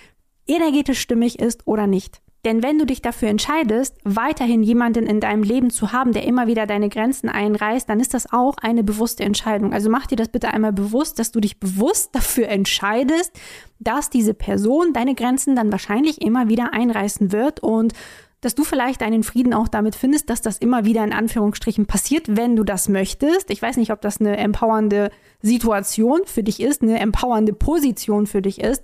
energetisch 0.48 1.00
stimmig 1.00 1.40
ist 1.40 1.68
oder 1.68 1.88
nicht. 1.88 2.22
Denn 2.46 2.62
wenn 2.62 2.78
du 2.78 2.86
dich 2.86 3.02
dafür 3.02 3.28
entscheidest, 3.28 3.98
weiterhin 4.04 4.62
jemanden 4.62 5.08
in 5.08 5.20
deinem 5.20 5.42
Leben 5.42 5.72
zu 5.72 5.92
haben, 5.92 6.14
der 6.14 6.26
immer 6.26 6.46
wieder 6.46 6.68
deine 6.68 6.90
Grenzen 6.90 7.28
einreißt, 7.28 7.90
dann 7.90 8.00
ist 8.00 8.14
das 8.14 8.32
auch 8.32 8.58
eine 8.62 8.84
bewusste 8.84 9.24
Entscheidung. 9.24 9.74
Also 9.74 9.90
mach 9.90 10.06
dir 10.06 10.16
das 10.16 10.30
bitte 10.30 10.50
einmal 10.50 10.72
bewusst, 10.72 11.18
dass 11.18 11.32
du 11.32 11.40
dich 11.40 11.60
bewusst 11.60 12.14
dafür 12.14 12.48
entscheidest, 12.48 13.32
dass 13.80 14.12
diese 14.12 14.36
Person 14.36 14.94
deine 14.94 15.16
Grenzen 15.16 15.56
dann 15.56 15.72
wahrscheinlich 15.72 16.22
immer 16.22 16.48
wieder 16.48 16.72
einreißen 16.72 17.32
wird 17.32 17.62
und 17.62 17.94
dass 18.42 18.54
du 18.54 18.64
vielleicht 18.64 19.02
deinen 19.02 19.24
Frieden 19.24 19.56
auch 19.56 19.68
damit 19.68 19.96
findest, 19.96 20.30
dass 20.30 20.44
das 20.44 20.60
immer 20.60 20.86
wieder 20.86 21.04
in 21.04 21.14
Anführungsstrichen 21.14 21.88
passiert, 21.88 22.38
wenn 22.38 22.56
du 22.56 22.64
das 22.64 22.90
möchtest. 22.90 23.50
Ich 23.50 23.60
weiß 23.60 23.78
nicht, 23.78 23.92
ob 23.92 24.02
das 24.02 24.20
eine 24.20 24.38
empowernde 24.38 25.10
Situation 25.42 26.22
für 26.26 26.44
dich 26.44 26.60
ist, 26.60 26.84
eine 26.84 27.00
empowernde 27.00 27.54
Position 27.54 28.28
für 28.28 28.44
dich 28.44 28.62
ist. 28.62 28.84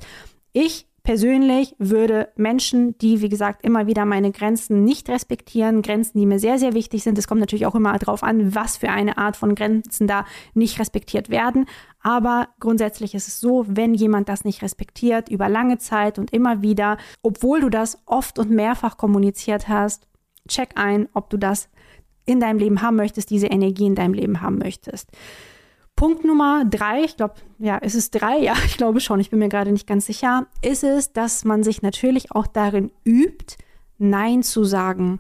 Ich 0.52 0.88
persönlich 1.04 1.76
würde 1.80 2.30
Menschen, 2.36 2.98
die, 3.00 3.22
wie 3.22 3.30
gesagt, 3.30 3.64
immer 3.64 3.88
wieder 3.88 4.06
meine 4.06 4.32
Grenzen 4.32 4.84
nicht 4.84 5.10
respektieren, 5.10 5.82
Grenzen, 5.82 6.20
die 6.20 6.26
mir 6.26 6.40
sehr, 6.40 6.60
sehr 6.60 6.74
wichtig 6.74 7.04
sind, 7.04 7.18
es 7.18 7.28
kommt 7.28 7.42
natürlich 7.42 7.66
auch 7.66 7.76
immer 7.76 7.98
darauf 7.98 8.24
an, 8.24 8.54
was 8.54 8.78
für 8.78 8.90
eine 8.90 9.18
Art 9.18 9.36
von 9.36 9.56
Grenzen 9.56 10.08
da 10.08 10.26
nicht 10.54 10.80
respektiert 10.80 11.30
werden. 11.30 11.66
Aber 12.02 12.50
grundsätzlich 12.60 13.16
ist 13.16 13.28
es 13.28 13.40
so, 13.40 13.66
wenn 13.68 13.94
jemand 13.94 14.30
das 14.30 14.44
nicht 14.46 14.62
respektiert, 14.62 15.30
über 15.30 15.50
lange 15.50 15.78
Zeit 15.78 16.20
und 16.20 16.32
immer 16.34 16.62
wieder, 16.62 16.98
obwohl 17.22 17.62
du 17.62 17.70
das 17.70 18.02
oft 18.06 18.40
und 18.40 18.52
mehrfach 18.52 18.98
kommuniziert 18.98 19.68
hast, 19.68 20.08
check 20.48 20.72
ein, 20.76 21.08
ob 21.14 21.30
du 21.30 21.38
das 21.38 21.70
in 22.26 22.40
deinem 22.40 22.60
Leben 22.60 22.82
haben 22.82 22.96
möchtest, 22.96 23.30
diese 23.30 23.48
Energie 23.48 23.88
in 23.88 23.96
deinem 23.96 24.14
Leben 24.14 24.42
haben 24.42 24.58
möchtest. 24.58 25.10
Punkt 25.96 26.26
Nummer 26.26 26.66
drei, 26.66 27.04
ich 27.04 27.18
glaube, 27.18 27.36
ja, 27.60 27.78
ist 27.78 27.96
es 27.96 28.10
drei? 28.10 28.40
Ja, 28.40 28.56
ich 28.66 28.78
glaube 28.78 29.00
schon, 29.00 29.20
ich 29.20 29.30
bin 29.30 29.40
mir 29.40 29.50
gerade 29.50 29.72
nicht 29.72 29.88
ganz 29.88 30.08
sicher, 30.08 30.48
ist 30.62 30.84
es, 30.84 31.14
dass 31.14 31.46
man 31.46 31.64
sich 31.64 31.82
natürlich 31.82 32.32
auch 32.32 32.48
darin 32.48 32.92
übt, 33.06 33.58
Nein 33.98 34.42
zu 34.42 34.64
sagen. 34.64 35.20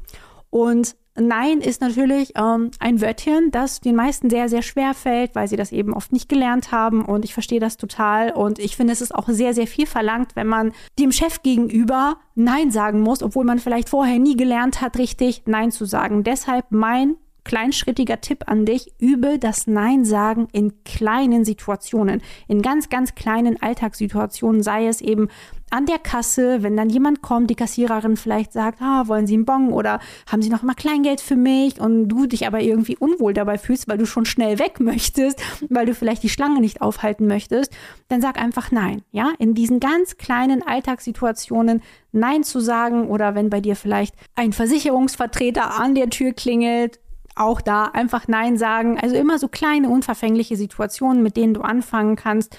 Und 0.49 0.95
Nein 1.15 1.59
ist 1.59 1.81
natürlich 1.81 2.33
ähm, 2.37 2.71
ein 2.79 3.01
Wörtchen, 3.01 3.51
das 3.51 3.81
den 3.81 3.95
meisten 3.95 4.29
sehr, 4.29 4.47
sehr 4.47 4.61
schwer 4.61 4.93
fällt, 4.93 5.35
weil 5.35 5.47
sie 5.47 5.57
das 5.57 5.71
eben 5.71 5.93
oft 5.93 6.13
nicht 6.13 6.29
gelernt 6.29 6.71
haben. 6.71 7.03
Und 7.03 7.25
ich 7.25 7.33
verstehe 7.33 7.59
das 7.59 7.77
total. 7.77 8.31
Und 8.31 8.59
ich 8.59 8.77
finde, 8.77 8.93
es 8.93 9.01
ist 9.01 9.13
auch 9.13 9.27
sehr, 9.27 9.53
sehr 9.53 9.67
viel 9.67 9.85
verlangt, 9.85 10.35
wenn 10.35 10.47
man 10.47 10.71
dem 10.97 11.11
Chef 11.11 11.43
gegenüber 11.43 12.17
Nein 12.35 12.71
sagen 12.71 13.01
muss, 13.01 13.23
obwohl 13.23 13.43
man 13.43 13.59
vielleicht 13.59 13.89
vorher 13.89 14.19
nie 14.19 14.37
gelernt 14.37 14.79
hat, 14.79 14.97
richtig 14.97 15.43
Nein 15.47 15.71
zu 15.71 15.85
sagen. 15.85 16.23
Deshalb 16.23 16.65
mein 16.69 17.17
kleinschrittiger 17.43 18.21
Tipp 18.21 18.43
an 18.47 18.65
dich, 18.65 18.93
übe 18.99 19.39
das 19.39 19.67
Nein 19.67 20.05
sagen 20.05 20.47
in 20.51 20.83
kleinen 20.83 21.45
Situationen, 21.45 22.21
in 22.47 22.61
ganz, 22.61 22.89
ganz 22.89 23.15
kleinen 23.15 23.61
Alltagssituationen, 23.61 24.63
sei 24.63 24.87
es 24.87 25.01
eben 25.01 25.29
an 25.71 25.85
der 25.85 25.99
Kasse, 25.99 26.63
wenn 26.63 26.75
dann 26.75 26.89
jemand 26.89 27.21
kommt, 27.21 27.49
die 27.49 27.55
Kassiererin 27.55 28.17
vielleicht 28.17 28.51
sagt, 28.51 28.81
ah, 28.81 29.07
wollen 29.07 29.25
Sie 29.25 29.35
einen 29.35 29.45
Bon 29.45 29.71
oder 29.71 29.99
haben 30.29 30.41
Sie 30.41 30.49
noch 30.49 30.63
mal 30.63 30.75
Kleingeld 30.75 31.21
für 31.21 31.37
mich 31.37 31.79
und 31.79 32.09
du 32.09 32.27
dich 32.27 32.45
aber 32.45 32.59
irgendwie 32.59 32.97
unwohl 32.97 33.33
dabei 33.33 33.57
fühlst, 33.57 33.87
weil 33.87 33.97
du 33.97 34.05
schon 34.05 34.25
schnell 34.25 34.59
weg 34.59 34.79
möchtest, 34.79 35.41
weil 35.69 35.85
du 35.85 35.95
vielleicht 35.95 36.23
die 36.23 36.29
Schlange 36.29 36.59
nicht 36.59 36.81
aufhalten 36.81 37.25
möchtest, 37.25 37.73
dann 38.09 38.21
sag 38.21 38.39
einfach 38.39 38.71
nein, 38.71 39.01
ja? 39.11 39.31
In 39.39 39.53
diesen 39.53 39.79
ganz 39.79 40.17
kleinen 40.17 40.61
Alltagssituationen 40.61 41.81
nein 42.11 42.43
zu 42.43 42.59
sagen 42.59 43.07
oder 43.07 43.33
wenn 43.33 43.49
bei 43.49 43.61
dir 43.61 43.77
vielleicht 43.77 44.13
ein 44.35 44.51
Versicherungsvertreter 44.51 45.79
an 45.79 45.95
der 45.95 46.09
Tür 46.09 46.33
klingelt, 46.33 46.99
auch 47.35 47.61
da 47.61 47.85
einfach 47.85 48.27
Nein 48.27 48.57
sagen. 48.57 48.99
Also 48.99 49.15
immer 49.15 49.39
so 49.39 49.47
kleine, 49.47 49.89
unverfängliche 49.89 50.55
Situationen, 50.55 51.23
mit 51.23 51.37
denen 51.37 51.53
du 51.53 51.61
anfangen 51.61 52.15
kannst, 52.15 52.57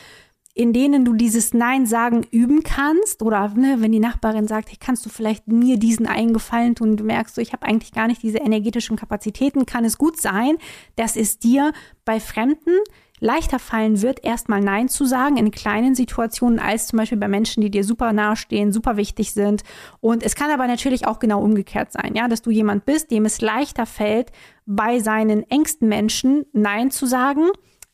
in 0.55 0.73
denen 0.73 1.05
du 1.05 1.15
dieses 1.15 1.55
Nein 1.55 1.87
sagen 1.87 2.27
üben 2.31 2.63
kannst. 2.63 3.23
Oder 3.23 3.49
ne, 3.55 3.77
wenn 3.81 3.93
die 3.93 4.01
Nachbarin 4.01 4.49
sagt, 4.49 4.71
hey, 4.71 4.77
kannst 4.79 5.05
du 5.07 5.11
vielleicht 5.11 5.49
mir 5.49 5.79
diesen 5.79 6.07
Eingefallen 6.07 6.75
tun 6.75 6.91
und 6.91 6.97
du 6.99 7.05
merkst, 7.05 7.35
so, 7.35 7.41
ich 7.41 7.53
habe 7.53 7.67
eigentlich 7.67 7.93
gar 7.93 8.07
nicht 8.07 8.23
diese 8.23 8.39
energetischen 8.39 8.97
Kapazitäten, 8.97 9.67
kann 9.67 9.85
es 9.85 9.99
gut 9.99 10.21
sein, 10.21 10.59
dass 10.97 11.17
es 11.17 11.39
dir 11.39 11.73
bei 12.05 12.21
Fremden 12.21 12.79
leichter 13.23 13.61
fallen 13.61 14.03
wird, 14.03 14.25
erstmal 14.25 14.61
Nein 14.61 14.89
zu 14.89 15.05
sagen 15.05 15.37
in 15.37 15.53
kleinen 15.53 15.95
Situationen, 15.95 16.59
als 16.59 16.89
zum 16.89 16.99
Beispiel 16.99 17.19
bei 17.19 17.29
Menschen, 17.29 17.61
die 17.61 17.71
dir 17.71 17.85
super 17.85 18.13
nahestehen, 18.13 18.73
super 18.73 18.97
wichtig 18.97 19.33
sind. 19.33 19.63
Und 20.01 20.25
es 20.25 20.35
kann 20.35 20.51
aber 20.51 20.67
natürlich 20.67 21.07
auch 21.07 21.21
genau 21.21 21.41
umgekehrt 21.41 21.93
sein, 21.93 22.15
ja, 22.17 22.27
dass 22.27 22.43
du 22.43 22.51
jemand 22.51 22.85
bist, 22.85 23.13
dem 23.13 23.25
es 23.25 23.41
leichter 23.41 23.87
fällt, 23.87 24.33
bei 24.67 25.01
seinen 25.01 25.49
engsten 25.51 25.89
Menschen 25.89 26.47
Nein 26.53 26.91
zu 26.91 27.07
sagen 27.07 27.49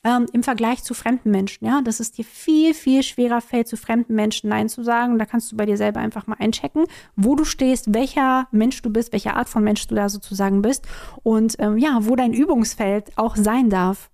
ähm, 0.04 0.26
im 0.32 0.42
Vergleich 0.42 0.82
zu 0.82 0.94
fremden 0.94 1.30
Menschen. 1.30 1.64
Ja, 1.64 1.82
dass 1.82 2.00
es 2.00 2.12
dir 2.12 2.24
viel, 2.24 2.74
viel 2.74 3.02
schwerer 3.02 3.40
fällt, 3.40 3.68
zu 3.68 3.76
fremden 3.76 4.14
Menschen 4.14 4.48
Nein 4.48 4.68
zu 4.68 4.82
sagen. 4.82 5.18
Da 5.18 5.26
kannst 5.26 5.50
du 5.52 5.56
bei 5.56 5.66
dir 5.66 5.76
selber 5.76 6.00
einfach 6.00 6.26
mal 6.26 6.36
einchecken, 6.38 6.84
wo 7.16 7.34
du 7.34 7.44
stehst, 7.44 7.94
welcher 7.94 8.48
Mensch 8.50 8.80
du 8.82 8.90
bist, 8.90 9.12
welche 9.12 9.34
Art 9.34 9.48
von 9.48 9.64
Mensch 9.64 9.86
du 9.86 9.94
da 9.94 10.08
sozusagen 10.08 10.62
bist 10.62 10.86
und 11.22 11.56
ähm, 11.58 11.78
ja, 11.78 11.98
wo 12.02 12.16
dein 12.16 12.32
Übungsfeld 12.32 13.12
auch 13.16 13.36
sein 13.36 13.70
darf. 13.70 14.10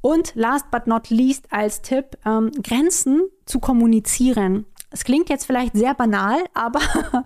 Und 0.00 0.34
last 0.36 0.70
but 0.70 0.86
not 0.86 1.10
least 1.10 1.52
als 1.52 1.82
Tipp, 1.82 2.16
ähm, 2.24 2.52
Grenzen 2.62 3.22
zu 3.44 3.58
kommunizieren. 3.58 4.66
Es 4.90 5.02
klingt 5.02 5.28
jetzt 5.28 5.46
vielleicht 5.46 5.76
sehr 5.76 5.94
banal, 5.94 6.38
aber 6.54 6.80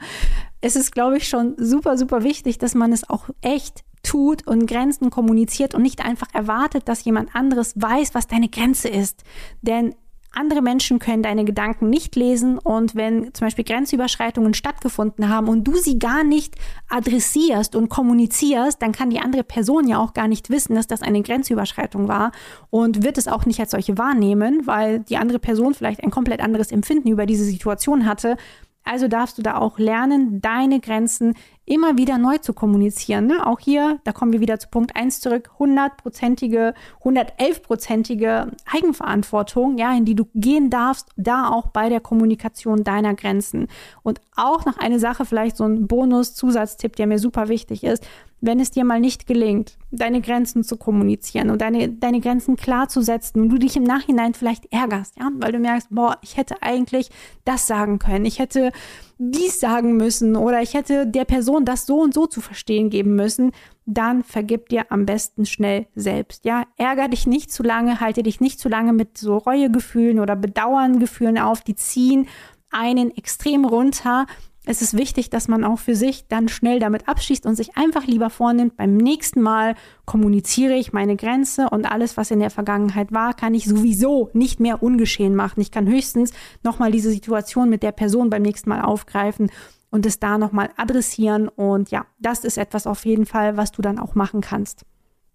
es 0.62 0.76
ist, 0.76 0.92
glaube 0.92 1.18
ich, 1.18 1.28
schon 1.28 1.56
super, 1.58 1.98
super 1.98 2.22
wichtig, 2.22 2.56
dass 2.58 2.74
man 2.74 2.92
es 2.92 3.08
auch 3.08 3.28
echt 3.42 3.84
tut 4.03 4.46
und 4.46 4.66
Grenzen 4.66 5.11
kommuniziert 5.11 5.74
und 5.74 5.82
nicht 5.82 6.05
einfach 6.05 6.28
erwartet, 6.32 6.88
dass 6.88 7.05
jemand 7.05 7.34
anderes 7.34 7.74
weiß, 7.76 8.14
was 8.14 8.26
deine 8.26 8.48
Grenze 8.48 8.88
ist. 8.88 9.24
Denn 9.62 9.94
andere 10.32 10.62
Menschen 10.62 11.01
können 11.01 11.24
deine 11.24 11.44
Gedanken 11.44 11.90
nicht 11.90 12.14
lesen 12.14 12.59
und 12.59 12.94
wenn 12.94 13.34
zum 13.34 13.46
Beispiel 13.46 13.64
Grenzüberschreitungen 13.64 14.55
stattgefunden 14.55 15.28
haben 15.28 15.48
und 15.48 15.64
du 15.64 15.74
sie 15.74 15.98
gar 15.98 16.22
nicht 16.22 16.55
adressierst 16.88 17.74
und 17.74 17.88
kommunizierst, 17.88 18.80
dann 18.80 18.92
kann 18.92 19.11
die 19.11 19.18
andere 19.18 19.42
Person 19.42 19.88
ja 19.88 19.98
auch 19.98 20.14
gar 20.14 20.28
nicht 20.28 20.48
wissen, 20.48 20.76
dass 20.76 20.86
das 20.86 21.03
eine 21.03 21.22
Grenzüberschreitung 21.22 22.07
war 22.07 22.30
und 22.70 23.03
wird 23.03 23.18
es 23.18 23.26
auch 23.26 23.44
nicht 23.44 23.59
als 23.59 23.72
solche 23.72 23.98
wahrnehmen, 23.98 24.66
weil 24.68 25.01
die 25.01 25.16
andere 25.16 25.40
Person 25.40 25.74
vielleicht 25.74 26.05
ein 26.05 26.12
komplett 26.12 26.40
anderes 26.40 26.70
Empfinden 26.70 27.09
über 27.09 27.26
diese 27.26 27.44
Situation 27.44 28.07
hatte 28.07 28.36
also 28.84 29.09
darfst 29.09 29.38
du 29.38 29.42
da 29.42 29.57
auch 29.59 29.78
lernen, 29.78 30.40
deine 30.40 30.80
Grenzen 30.80 31.34
immer 31.70 31.96
wieder 31.96 32.18
neu 32.18 32.38
zu 32.38 32.52
kommunizieren. 32.52 33.26
Ne? 33.26 33.46
Auch 33.46 33.60
hier, 33.60 34.00
da 34.02 34.10
kommen 34.10 34.32
wir 34.32 34.40
wieder 34.40 34.58
zu 34.58 34.68
Punkt 34.68 34.96
1 34.96 35.20
zurück, 35.20 35.50
100-prozentige, 35.60 36.74
111-prozentige 37.04 38.48
Eigenverantwortung, 38.70 39.78
ja, 39.78 39.96
in 39.96 40.04
die 40.04 40.16
du 40.16 40.26
gehen 40.34 40.68
darfst, 40.68 41.10
da 41.16 41.48
auch 41.48 41.68
bei 41.68 41.88
der 41.88 42.00
Kommunikation 42.00 42.82
deiner 42.82 43.14
Grenzen. 43.14 43.68
Und 44.02 44.20
auch 44.34 44.64
noch 44.64 44.78
eine 44.78 44.98
Sache, 44.98 45.24
vielleicht 45.24 45.56
so 45.56 45.64
ein 45.64 45.86
Bonus-Zusatztipp, 45.86 46.96
der 46.96 47.06
mir 47.06 47.20
super 47.20 47.48
wichtig 47.48 47.84
ist 47.84 48.04
wenn 48.41 48.61
es 48.61 48.70
dir 48.70 48.84
mal 48.84 49.01
nicht 49.01 49.26
gelingt, 49.26 49.76
deine 49.91 50.20
Grenzen 50.20 50.64
zu 50.64 50.76
kommunizieren 50.76 51.51
und 51.51 51.61
deine, 51.61 51.91
deine 51.91 52.20
Grenzen 52.20 52.57
klar 52.57 52.88
zu 52.88 53.03
setzen 53.03 53.41
und 53.41 53.51
du 53.51 53.59
dich 53.59 53.76
im 53.76 53.82
Nachhinein 53.82 54.34
vielleicht 54.34 54.72
ärgerst, 54.72 55.14
ja, 55.18 55.30
weil 55.34 55.53
du 55.53 55.59
merkst, 55.59 55.88
boah, 55.91 56.16
ich 56.22 56.36
hätte 56.36 56.62
eigentlich 56.62 57.11
das 57.45 57.66
sagen 57.66 57.99
können, 57.99 58.24
ich 58.24 58.38
hätte 58.38 58.72
dies 59.18 59.61
sagen 59.61 59.97
müssen 59.97 60.36
oder 60.36 60.62
ich 60.62 60.72
hätte 60.72 61.07
der 61.07 61.26
Person 61.26 61.64
das 61.66 61.84
so 61.84 62.01
und 62.01 62.14
so 62.14 62.26
zu 62.26 62.41
verstehen 62.41 62.88
geben 62.88 63.14
müssen, 63.14 63.53
dann 63.84 64.22
vergib 64.22 64.68
dir 64.70 64.91
am 64.91 65.05
besten 65.05 65.45
schnell 65.45 65.86
selbst, 65.95 66.45
ja. 66.45 66.64
Ärger 66.76 67.09
dich 67.09 67.26
nicht 67.26 67.53
zu 67.53 67.62
lange, 67.62 68.01
halte 68.01 68.22
dich 68.22 68.41
nicht 68.41 68.59
zu 68.59 68.68
lange 68.68 68.93
mit 68.93 69.18
so 69.18 69.36
Reuegefühlen 69.36 70.20
oder 70.20 70.36
Bedauerngefühlen 70.36 71.38
auf, 71.38 71.61
die 71.61 71.74
ziehen 71.74 72.28
einen 72.70 73.14
extrem 73.16 73.64
runter 73.64 74.26
es 74.66 74.82
ist 74.82 74.96
wichtig, 74.96 75.30
dass 75.30 75.48
man 75.48 75.64
auch 75.64 75.78
für 75.78 75.96
sich 75.96 76.28
dann 76.28 76.48
schnell 76.48 76.80
damit 76.80 77.08
abschließt 77.08 77.46
und 77.46 77.56
sich 77.56 77.76
einfach 77.76 78.06
lieber 78.06 78.28
vornimmt, 78.28 78.76
beim 78.76 78.96
nächsten 78.96 79.40
Mal 79.40 79.74
kommuniziere 80.04 80.74
ich 80.74 80.92
meine 80.92 81.16
Grenze 81.16 81.70
und 81.70 81.90
alles, 81.90 82.18
was 82.18 82.30
in 82.30 82.40
der 82.40 82.50
Vergangenheit 82.50 83.11
war, 83.11 83.32
kann 83.32 83.54
ich 83.54 83.64
sowieso 83.64 84.28
nicht 84.34 84.61
mehr 84.61 84.82
ungeschehen 84.82 85.34
machen. 85.34 85.61
Ich 85.61 85.70
kann 85.70 85.88
höchstens 85.88 86.32
nochmal 86.62 86.92
diese 86.92 87.11
Situation 87.11 87.70
mit 87.70 87.82
der 87.82 87.92
Person 87.92 88.28
beim 88.28 88.42
nächsten 88.42 88.68
Mal 88.68 88.82
aufgreifen 88.82 89.50
und 89.90 90.04
es 90.04 90.20
da 90.20 90.36
nochmal 90.36 90.68
adressieren. 90.76 91.48
Und 91.48 91.90
ja, 91.90 92.04
das 92.18 92.44
ist 92.44 92.58
etwas 92.58 92.86
auf 92.86 93.06
jeden 93.06 93.24
Fall, 93.24 93.56
was 93.56 93.72
du 93.72 93.80
dann 93.80 93.98
auch 93.98 94.14
machen 94.14 94.42
kannst. 94.42 94.84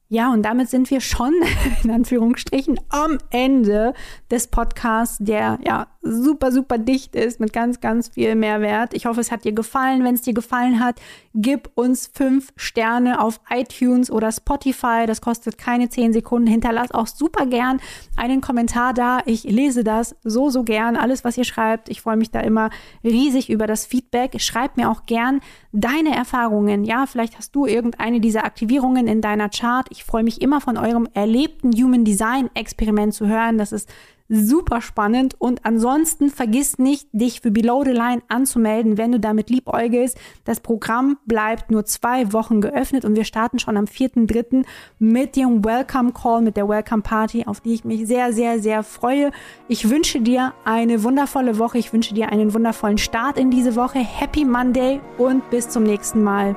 Ja, 0.08 0.32
und 0.32 0.44
damit 0.44 0.70
sind 0.70 0.92
wir 0.92 1.02
schon 1.02 1.34
in 1.84 1.90
Anführungsstrichen 1.90 2.80
am 2.90 3.18
Ende 3.32 3.94
des 4.30 4.48
Podcasts, 4.48 5.18
der 5.20 5.58
ja 5.66 5.88
super, 6.04 6.52
super 6.52 6.78
dicht 6.78 7.16
ist 7.16 7.40
mit 7.40 7.52
ganz, 7.52 7.82
ganz 7.82 8.10
viel 8.10 8.36
Mehrwert. 8.36 8.94
Ich 8.94 9.08
hoffe, 9.08 9.20
es 9.20 9.32
hat 9.32 9.44
dir 9.44 9.54
gefallen. 9.54 10.04
Wenn 10.04 10.14
es 10.14 10.22
dir 10.22 10.36
gefallen 10.36 10.80
hat, 10.80 11.02
gib 11.34 11.72
uns 11.74 12.08
fünf 12.14 12.54
Sterne 12.56 13.20
auf 13.20 13.40
iTunes 13.50 14.12
oder 14.12 14.32
Spotify. 14.32 15.06
Das 15.08 15.22
kostet 15.22 15.58
keine 15.58 15.90
zehn 15.90 16.14
Sekunden. 16.14 16.48
Hinterlass 16.48 16.92
auch 16.92 17.08
super 17.08 17.48
gern 17.48 17.82
einen 18.16 18.42
Kommentar 18.42 18.94
da. 18.94 19.20
Ich 19.26 19.44
lese 19.44 19.84
das 19.84 20.16
so, 20.24 20.52
so 20.52 20.64
gern. 20.64 20.96
Alles, 20.96 21.24
was 21.24 21.38
ihr 21.38 21.46
schreibt. 21.46 21.90
Ich 21.90 22.02
freue 22.02 22.18
mich 22.18 22.30
da 22.30 22.42
immer 22.42 22.70
riesig 23.04 23.50
über 23.50 23.66
das 23.66 23.88
Feedback. 23.88 24.40
Schreib 24.40 24.78
mir 24.78 24.92
auch 24.92 25.08
gern 25.08 25.42
deine 25.76 26.16
Erfahrungen. 26.16 26.86
Ja, 26.86 27.06
vielleicht 27.06 27.38
hast 27.38 27.56
du 27.56 27.66
irgendeine 27.66 28.20
dieser 28.20 28.46
Aktivierungen 28.46 29.08
in 29.08 29.22
deiner 29.22 29.50
Chart. 29.50 29.88
Ich 29.92 30.04
freue 30.04 30.24
mich 30.24 30.42
immer 30.42 30.62
von 30.62 30.78
eurem 30.78 31.08
erlebten 31.14 31.72
Human 31.74 32.06
Design 32.06 32.50
Experiment 32.54 33.14
zu 33.14 33.28
hören. 33.28 33.58
Das 33.58 33.72
ist 33.72 33.90
super 34.30 34.82
spannend. 34.82 35.36
Und 35.40 35.66
ansonsten 35.66 36.30
vergiss 36.30 36.78
nicht, 36.78 37.08
dich 37.12 37.42
für 37.42 37.52
Below 37.52 37.84
the 37.84 37.92
Line 37.92 38.22
anzumelden, 38.28 38.98
wenn 38.98 39.12
du 39.12 39.20
damit 39.20 39.50
liebäugelst. 39.50 40.18
Das 40.44 40.60
Programm 40.60 41.18
bleibt 41.26 41.72
nur 41.72 41.86
zwei 41.86 42.34
Wochen 42.34 42.62
geöffnet 42.62 43.06
und 43.06 43.16
wir 43.16 43.24
starten 43.24 43.60
schon 43.60 43.78
am 43.78 43.86
4.3. 43.86 44.66
mit 45.00 45.36
dem 45.36 45.64
Welcome 45.64 46.14
Call, 46.14 46.42
mit 46.42 46.58
der 46.58 46.68
Welcome 46.68 47.02
Party, 47.02 47.46
auf 47.46 47.62
die 47.62 47.74
ich 47.74 47.86
mich 47.86 48.08
sehr, 48.08 48.34
sehr, 48.34 48.60
sehr 48.60 48.84
freue. 48.84 49.32
Ich 49.68 49.90
wünsche 49.90 50.22
dir 50.22 50.54
eine 50.64 51.04
wundervolle 51.04 51.60
Woche. 51.60 51.78
Ich 51.78 51.94
wünsche 51.94 52.14
dir 52.14 52.30
einen 52.30 52.54
wundervollen 52.54 52.98
Start 52.98 53.38
in 53.38 53.52
diese 53.52 53.76
Woche. 53.76 54.00
Happy 54.00 54.46
Monday 54.46 55.02
und 55.18 55.50
bis 55.50 55.70
zum 55.70 55.84
nächsten 55.84 56.24
Mal. 56.24 56.56